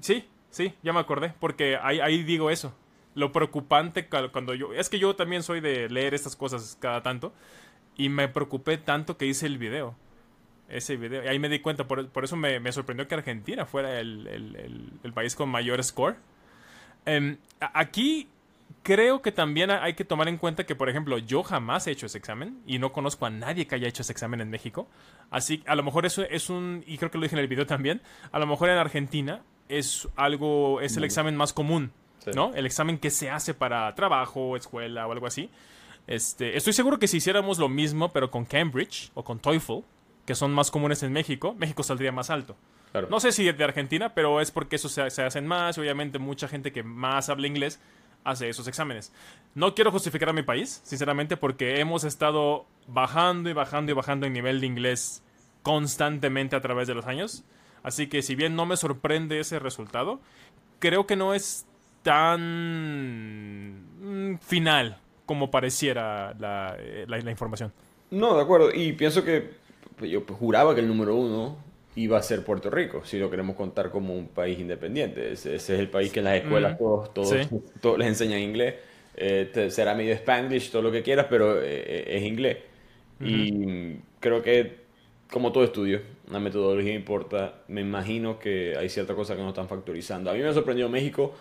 Sí, 0.00 0.28
sí, 0.50 0.74
ya 0.82 0.92
me 0.92 1.00
acordé. 1.00 1.34
Porque 1.40 1.78
ahí, 1.82 2.00
ahí 2.00 2.22
digo 2.22 2.50
eso. 2.50 2.74
Lo 3.14 3.30
preocupante 3.32 4.08
cuando 4.08 4.54
yo... 4.54 4.72
Es 4.74 4.88
que 4.88 4.98
yo 4.98 5.14
también 5.16 5.42
soy 5.42 5.60
de 5.60 5.88
leer 5.88 6.14
estas 6.14 6.36
cosas 6.36 6.76
cada 6.80 7.02
tanto. 7.02 7.32
Y 7.96 8.08
me 8.08 8.28
preocupé 8.28 8.76
tanto 8.78 9.16
que 9.16 9.26
hice 9.26 9.46
el 9.46 9.58
video. 9.58 9.94
Ese 10.68 10.96
video. 10.96 11.22
Y 11.24 11.28
ahí 11.28 11.38
me 11.38 11.48
di 11.48 11.60
cuenta. 11.60 11.86
Por, 11.86 12.08
por 12.08 12.24
eso 12.24 12.36
me, 12.36 12.58
me 12.58 12.72
sorprendió 12.72 13.06
que 13.06 13.14
Argentina 13.14 13.66
fuera 13.66 14.00
el, 14.00 14.26
el- 14.26 14.56
el- 14.56 14.92
el 15.04 15.12
país 15.12 15.36
con 15.36 15.48
mayor 15.48 15.82
score. 15.84 16.16
Em, 17.06 17.36
aquí 17.60 18.28
creo 18.84 19.20
que 19.22 19.32
también 19.32 19.72
ha- 19.72 19.82
hay 19.82 19.94
que 19.94 20.04
tomar 20.04 20.28
en 20.28 20.36
cuenta 20.38 20.64
que, 20.64 20.76
por 20.76 20.88
ejemplo, 20.88 21.18
yo 21.18 21.42
jamás 21.42 21.86
he 21.88 21.90
hecho 21.90 22.06
ese 22.06 22.18
examen 22.18 22.60
y 22.66 22.78
no 22.78 22.92
conozco 22.92 23.26
a 23.26 23.30
nadie 23.30 23.66
que 23.66 23.74
haya 23.74 23.88
hecho 23.88 24.02
ese 24.02 24.12
examen 24.12 24.40
en 24.40 24.50
México. 24.50 24.86
Así, 25.30 25.64
a 25.66 25.74
lo 25.74 25.82
mejor 25.82 26.06
eso 26.06 26.22
es 26.22 26.48
un, 26.50 26.84
y 26.86 26.98
creo 26.98 27.10
que 27.10 27.18
lo 27.18 27.22
dije 27.24 27.34
en 27.34 27.40
el 27.40 27.48
video 27.48 27.66
también, 27.66 28.00
a 28.30 28.38
lo 28.38 28.46
mejor 28.46 28.68
en 28.70 28.78
Argentina 28.78 29.42
es 29.68 30.06
algo, 30.14 30.80
es 30.80 30.96
el 30.96 31.02
examen 31.04 31.36
más 31.36 31.52
común, 31.52 31.90
Sí. 32.20 32.30
¿no? 32.34 32.54
El 32.54 32.64
examen 32.64 32.98
que 32.98 33.10
se 33.10 33.28
hace 33.30 33.52
para 33.54 33.92
trabajo, 33.96 34.56
escuela 34.56 35.06
o 35.06 35.12
algo 35.12 35.26
así. 35.26 35.50
Este, 36.06 36.56
estoy 36.56 36.72
seguro 36.72 36.98
que 36.98 37.08
si 37.08 37.16
hiciéramos 37.18 37.58
lo 37.58 37.68
mismo, 37.68 38.12
pero 38.12 38.30
con 38.30 38.44
Cambridge 38.44 39.10
o 39.14 39.24
con 39.24 39.38
TOEFL, 39.40 39.80
que 40.26 40.34
son 40.34 40.52
más 40.52 40.70
comunes 40.70 41.02
en 41.02 41.12
México, 41.12 41.54
México 41.58 41.82
saldría 41.82 42.12
más 42.12 42.30
alto. 42.30 42.56
Claro. 42.92 43.08
No 43.10 43.20
sé 43.20 43.32
si 43.32 43.50
de 43.50 43.64
Argentina, 43.64 44.14
pero 44.14 44.40
es 44.40 44.50
porque 44.50 44.76
eso 44.76 44.88
se, 44.88 45.10
se 45.10 45.22
hacen 45.22 45.46
más. 45.46 45.76
Obviamente, 45.78 46.18
mucha 46.18 46.46
gente 46.48 46.72
que 46.72 46.82
más 46.82 47.28
habla 47.28 47.46
inglés 47.46 47.80
hace 48.24 48.48
esos 48.48 48.66
exámenes. 48.66 49.12
No 49.54 49.74
quiero 49.74 49.92
justificar 49.92 50.30
a 50.30 50.32
mi 50.32 50.42
país, 50.42 50.80
sinceramente, 50.84 51.36
porque 51.36 51.80
hemos 51.80 52.04
estado 52.04 52.66
bajando 52.88 53.50
y 53.50 53.52
bajando 53.52 53.92
y 53.92 53.94
bajando 53.94 54.26
en 54.26 54.32
nivel 54.32 54.60
de 54.60 54.66
inglés 54.66 55.22
constantemente 55.62 56.56
a 56.56 56.60
través 56.60 56.88
de 56.88 56.94
los 56.94 57.06
años. 57.06 57.44
Así 57.82 58.06
que, 58.08 58.22
si 58.22 58.34
bien 58.34 58.56
no 58.56 58.66
me 58.66 58.76
sorprende 58.76 59.40
ese 59.40 59.58
resultado, 59.58 60.20
creo 60.78 61.06
que 61.06 61.16
no 61.16 61.34
es 61.34 61.66
tan 62.02 62.40
mm, 64.32 64.38
final 64.38 64.98
como 65.26 65.50
pareciera 65.50 66.34
la, 66.38 66.76
eh, 66.78 67.04
la- 67.08 67.18
la 67.18 67.30
información. 67.30 67.72
No, 68.10 68.36
de 68.36 68.42
acuerdo. 68.42 68.70
Y 68.74 68.92
pienso 68.92 69.24
que 69.24 69.52
pues, 69.96 70.10
yo 70.10 70.22
juraba 70.38 70.74
que 70.74 70.80
el 70.80 70.88
número 70.88 71.14
uno 71.14 71.56
iba 71.96 72.18
a 72.18 72.22
ser 72.22 72.44
Puerto 72.44 72.70
Rico, 72.70 73.04
si 73.04 73.18
lo 73.18 73.30
queremos 73.30 73.56
contar 73.56 73.90
como 73.90 74.14
un 74.14 74.28
país 74.28 74.58
independiente. 74.58 75.32
Ese, 75.32 75.54
ese 75.56 75.74
es 75.74 75.80
el 75.80 75.88
país 75.90 76.12
que 76.12 76.20
en 76.20 76.24
las 76.26 76.36
escuelas 76.36 76.74
Mm, 76.74 76.78
todos, 76.78 77.12
todos, 77.14 77.48
sí. 77.48 77.60
todos 77.80 77.98
les 77.98 78.08
enseñan 78.08 78.40
inglés. 78.40 78.74
Eh, 79.16 79.50
te- 79.52 79.70
será 79.70 79.94
medio 79.94 80.12
spanglish, 80.14 80.70
todo 80.70 80.82
lo 80.82 80.92
que 80.92 81.02
quieras, 81.02 81.26
pero 81.30 81.60
eh, 81.62 82.04
es 82.16 82.22
inglés. 82.24 82.58
Y 83.22 83.96
creo 84.20 84.42
que, 84.42 84.78
como 85.30 85.52
todo 85.52 85.64
estudio, 85.64 86.00
la 86.30 86.40
metodología 86.40 86.94
importa. 86.94 87.62
Me 87.68 87.80
imagino 87.80 88.38
que 88.38 88.76
hay 88.76 88.88
ciertas 88.88 89.16
cosas 89.16 89.36
que 89.36 89.42
no 89.42 89.50
están 89.50 89.68
factorizando. 89.68 90.30
A 90.30 90.34
mí 90.34 90.40
me 90.40 90.52
sorprendió 90.52 90.88
México. 90.88 91.34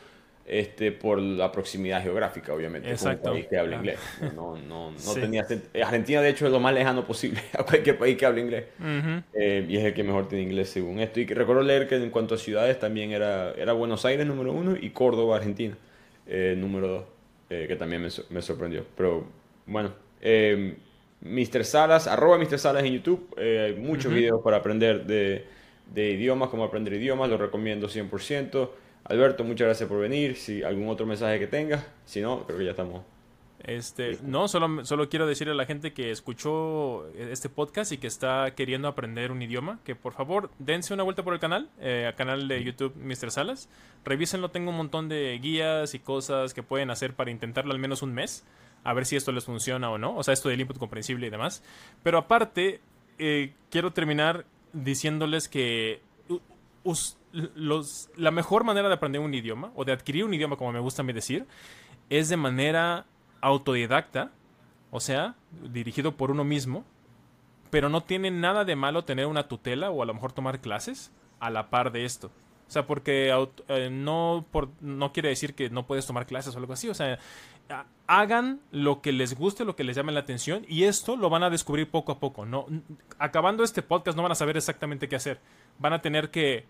Este, 0.45 0.91
por 0.91 1.19
la 1.19 1.51
proximidad 1.51 2.03
geográfica, 2.03 2.53
obviamente, 2.53 2.89
Exacto. 2.91 3.29
un 3.29 3.35
país 3.35 3.47
que 3.47 3.57
habla 3.57 3.77
inglés. 3.77 3.99
No, 4.35 4.57
no, 4.57 4.91
no 4.91 4.97
Sí. 4.97 5.21
tenía 5.21 5.45
Argentina, 5.83 6.21
de 6.21 6.29
hecho, 6.29 6.45
es 6.45 6.51
lo 6.51 6.59
más 6.59 6.73
lejano 6.73 7.05
posible 7.05 7.39
a 7.57 7.63
cualquier 7.63 7.97
país 7.97 8.17
que 8.17 8.25
hable 8.25 8.41
inglés. 8.41 8.65
Ujú. 8.79 9.23
Eh, 9.33 9.65
y 9.69 9.77
es 9.77 9.85
el 9.85 9.93
que 9.93 10.03
mejor 10.03 10.27
tiene 10.27 10.43
inglés 10.43 10.69
según 10.69 10.99
esto. 10.99 11.19
Y 11.21 11.25
recuerdo 11.25 11.61
leer 11.61 11.87
que 11.87 11.95
en 11.95 12.09
cuanto 12.09 12.35
a 12.35 12.37
ciudades 12.37 12.77
también 12.79 13.11
era, 13.11 13.53
era 13.53 13.73
Buenos 13.73 14.03
Aires 14.05 14.27
número 14.27 14.51
uno 14.51 14.75
y 14.79 14.89
Córdoba, 14.89 15.37
Argentina, 15.37 15.77
eh, 16.27 16.55
número 16.57 16.87
dos, 16.87 17.03
eh, 17.49 17.65
que 17.67 17.75
también 17.75 18.01
me, 18.01 18.09
me 18.29 18.41
sorprendió. 18.41 18.85
Pero 18.97 19.25
bueno, 19.65 19.93
eh, 20.21 20.75
Mr. 21.21 21.63
Salas, 21.63 22.07
arroba 22.07 22.37
Mr. 22.37 22.59
Salas 22.59 22.83
en 22.83 22.93
YouTube, 22.93 23.33
eh, 23.37 23.73
hay 23.73 23.81
muchos 23.81 24.07
Ujú. 24.07 24.15
videos 24.15 24.41
para 24.43 24.57
aprender 24.57 25.05
de, 25.05 25.45
de 25.93 26.11
idiomas, 26.11 26.49
cómo 26.49 26.65
aprender 26.65 26.93
idiomas, 26.93 27.29
lo 27.29 27.37
recomiendo 27.37 27.87
100%. 27.87 28.71
Alberto, 29.05 29.43
muchas 29.43 29.65
gracias 29.65 29.89
por 29.89 29.99
venir. 29.99 30.35
Si 30.35 30.63
algún 30.63 30.87
otro 30.87 31.05
mensaje 31.05 31.39
que 31.39 31.47
tengas, 31.47 31.85
si 32.05 32.21
no, 32.21 32.45
creo 32.45 32.57
que 32.57 32.65
ya 32.65 32.71
estamos. 32.71 33.03
Este, 33.63 34.17
no, 34.23 34.49
solo, 34.49 34.83
solo 34.83 35.07
quiero 35.07 35.25
decirle 35.25 35.53
a 35.53 35.55
la 35.55 35.65
gente 35.65 35.93
que 35.93 36.11
escuchó 36.11 37.07
este 37.15 37.47
podcast 37.47 37.93
y 37.93 37.97
que 37.97 38.07
está 38.07 38.53
queriendo 38.55 38.89
aprender 38.89 39.31
un 39.31 39.41
idioma, 39.41 39.79
que 39.85 39.95
por 39.95 40.11
favor 40.11 40.51
dense 40.59 40.93
una 40.93 41.03
vuelta 41.03 41.23
por 41.23 41.33
el 41.33 41.39
canal, 41.39 41.69
eh, 41.79 42.05
al 42.07 42.15
canal 42.15 42.49
de 42.49 42.61
YouTube 42.61 42.93
Mr. 42.97 43.31
Salas. 43.31 43.69
Revísenlo, 44.03 44.51
tengo 44.51 44.71
un 44.71 44.77
montón 44.77 45.07
de 45.07 45.39
guías 45.41 45.93
y 45.93 45.99
cosas 45.99 46.53
que 46.53 46.61
pueden 46.61 46.89
hacer 46.89 47.13
para 47.13 47.31
intentarlo 47.31 47.71
al 47.71 47.79
menos 47.79 48.01
un 48.01 48.13
mes, 48.13 48.45
a 48.83 48.93
ver 48.93 49.05
si 49.05 49.15
esto 49.15 49.31
les 49.31 49.45
funciona 49.45 49.89
o 49.89 49.97
no, 49.97 50.17
o 50.17 50.23
sea, 50.23 50.33
esto 50.33 50.49
del 50.49 50.59
input 50.59 50.77
comprensible 50.77 51.27
y 51.27 51.29
demás. 51.29 51.63
Pero 52.03 52.17
aparte, 52.17 52.81
eh, 53.17 53.53
quiero 53.69 53.93
terminar 53.93 54.45
diciéndoles 54.73 55.47
que 55.47 56.01
la 58.15 58.31
mejor 58.31 58.63
manera 58.63 58.87
de 58.87 58.93
aprender 58.95 59.21
un 59.21 59.33
idioma, 59.33 59.71
o 59.75 59.85
de 59.85 59.91
adquirir 59.91 60.25
un 60.25 60.33
idioma, 60.33 60.55
como 60.57 60.71
me 60.71 60.79
gusta 60.79 61.01
a 61.01 61.05
mí 61.05 61.13
decir, 61.13 61.45
es 62.09 62.29
de 62.29 62.37
manera 62.37 63.05
autodidacta, 63.41 64.31
o 64.91 64.99
sea, 64.99 65.35
dirigido 65.71 66.15
por 66.15 66.31
uno 66.31 66.43
mismo, 66.43 66.85
pero 67.69 67.89
no 67.89 68.01
tiene 68.01 68.29
nada 68.29 68.65
de 68.65 68.75
malo 68.75 69.03
tener 69.03 69.25
una 69.25 69.47
tutela 69.47 69.89
o 69.89 70.03
a 70.03 70.05
lo 70.05 70.13
mejor 70.13 70.31
tomar 70.31 70.59
clases 70.61 71.11
a 71.39 71.49
la 71.49 71.69
par 71.69 71.91
de 71.91 72.05
esto. 72.05 72.27
O 72.67 72.71
sea, 72.73 72.85
porque 72.87 73.31
eh, 73.67 73.89
no, 73.91 74.45
no 74.81 75.11
quiere 75.13 75.29
decir 75.29 75.53
que 75.55 75.69
no 75.69 75.85
puedes 75.85 76.05
tomar 76.07 76.25
clases 76.25 76.55
o 76.55 76.59
algo 76.59 76.73
así. 76.73 76.89
O 76.89 76.93
sea, 76.93 77.19
ha- 77.69 77.85
hagan 78.07 78.61
lo 78.71 79.01
que 79.01 79.11
les 79.11 79.35
guste, 79.35 79.65
lo 79.65 79.75
que 79.75 79.83
les 79.83 79.95
llame 79.95 80.11
la 80.11 80.21
atención 80.21 80.65
y 80.67 80.83
esto 80.85 81.15
lo 81.15 81.29
van 81.29 81.43
a 81.43 81.49
descubrir 81.49 81.89
poco 81.89 82.11
a 82.11 82.19
poco. 82.19 82.45
No, 82.45 82.65
acabando 83.19 83.63
este 83.63 83.81
podcast 83.81 84.15
no 84.15 84.23
van 84.23 84.31
a 84.31 84.35
saber 84.35 84.55
exactamente 84.57 85.07
qué 85.09 85.15
hacer. 85.15 85.39
Van 85.79 85.93
a 85.93 86.01
tener 86.01 86.29
que 86.31 86.65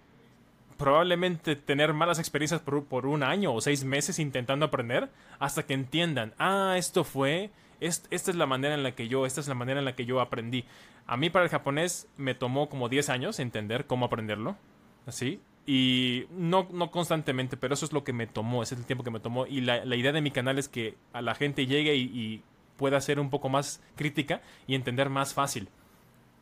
probablemente 0.77 1.55
tener 1.55 1.93
malas 1.93 2.19
experiencias 2.19 2.61
por, 2.61 2.83
por 2.85 3.05
un 3.05 3.23
año 3.23 3.53
o 3.53 3.61
seis 3.61 3.83
meses 3.83 4.19
intentando 4.19 4.65
aprender 4.65 5.09
hasta 5.39 5.63
que 5.63 5.73
entiendan, 5.73 6.33
ah, 6.39 6.75
esto 6.77 7.03
fue, 7.03 7.51
es- 7.79 8.03
esta 8.09 8.31
es 8.31 8.37
la 8.37 8.45
manera 8.47 8.73
en 8.73 8.83
la 8.83 8.93
que 8.93 9.07
yo, 9.07 9.25
esta 9.25 9.39
es 9.41 9.47
la 9.47 9.53
manera 9.55 9.79
en 9.79 9.85
la 9.85 9.95
que 9.95 10.05
yo 10.05 10.19
aprendí. 10.19 10.65
A 11.05 11.15
mí 11.17 11.29
para 11.29 11.45
el 11.45 11.51
japonés 11.51 12.07
me 12.17 12.33
tomó 12.33 12.69
como 12.69 12.89
10 12.89 13.09
años 13.09 13.39
entender 13.39 13.85
cómo 13.85 14.05
aprenderlo, 14.05 14.57
así, 15.05 15.39
y 15.65 16.25
no, 16.31 16.67
no 16.71 16.91
constantemente, 16.91 17.55
pero 17.55 17.73
eso 17.73 17.85
es 17.85 17.93
lo 17.93 18.03
que 18.03 18.11
me 18.13 18.27
tomó, 18.27 18.63
ese 18.63 18.75
es 18.75 18.81
el 18.81 18.85
tiempo 18.87 19.03
que 19.03 19.11
me 19.11 19.19
tomó, 19.19 19.45
y 19.45 19.61
la, 19.61 19.85
la 19.85 19.95
idea 19.95 20.11
de 20.11 20.21
mi 20.21 20.31
canal 20.31 20.57
es 20.59 20.67
que 20.67 20.95
a 21.13 21.21
la 21.21 21.35
gente 21.35 21.65
llegue 21.67 21.95
y, 21.95 22.03
y 22.03 22.43
pueda 22.77 22.99
ser 22.99 23.19
un 23.19 23.29
poco 23.29 23.47
más 23.47 23.81
crítica 23.95 24.41
y 24.65 24.75
entender 24.75 25.09
más 25.09 25.33
fácil 25.33 25.69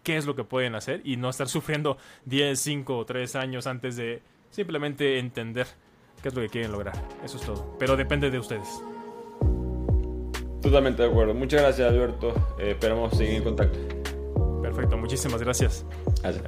qué 0.03 0.17
es 0.17 0.25
lo 0.25 0.35
que 0.35 0.43
pueden 0.43 0.75
hacer 0.75 1.01
y 1.03 1.17
no 1.17 1.29
estar 1.29 1.47
sufriendo 1.47 1.97
10, 2.25 2.59
5 2.59 2.97
o 2.97 3.05
3 3.05 3.35
años 3.35 3.67
antes 3.67 3.95
de 3.95 4.21
simplemente 4.49 5.19
entender 5.19 5.67
qué 6.21 6.29
es 6.29 6.35
lo 6.35 6.41
que 6.41 6.49
quieren 6.49 6.71
lograr. 6.71 6.95
Eso 7.23 7.37
es 7.37 7.43
todo. 7.43 7.75
Pero 7.79 7.95
depende 7.95 8.29
de 8.29 8.39
ustedes. 8.39 8.81
Totalmente 10.61 11.01
de 11.01 11.09
acuerdo. 11.09 11.33
Muchas 11.33 11.61
gracias, 11.61 11.89
Alberto. 11.89 12.55
Eh, 12.59 12.71
esperamos 12.71 13.17
seguir 13.17 13.35
en 13.35 13.43
contacto. 13.43 13.79
Perfecto, 14.61 14.95
muchísimas 14.97 15.41
gracias. 15.41 15.85
Gracias. 16.21 16.39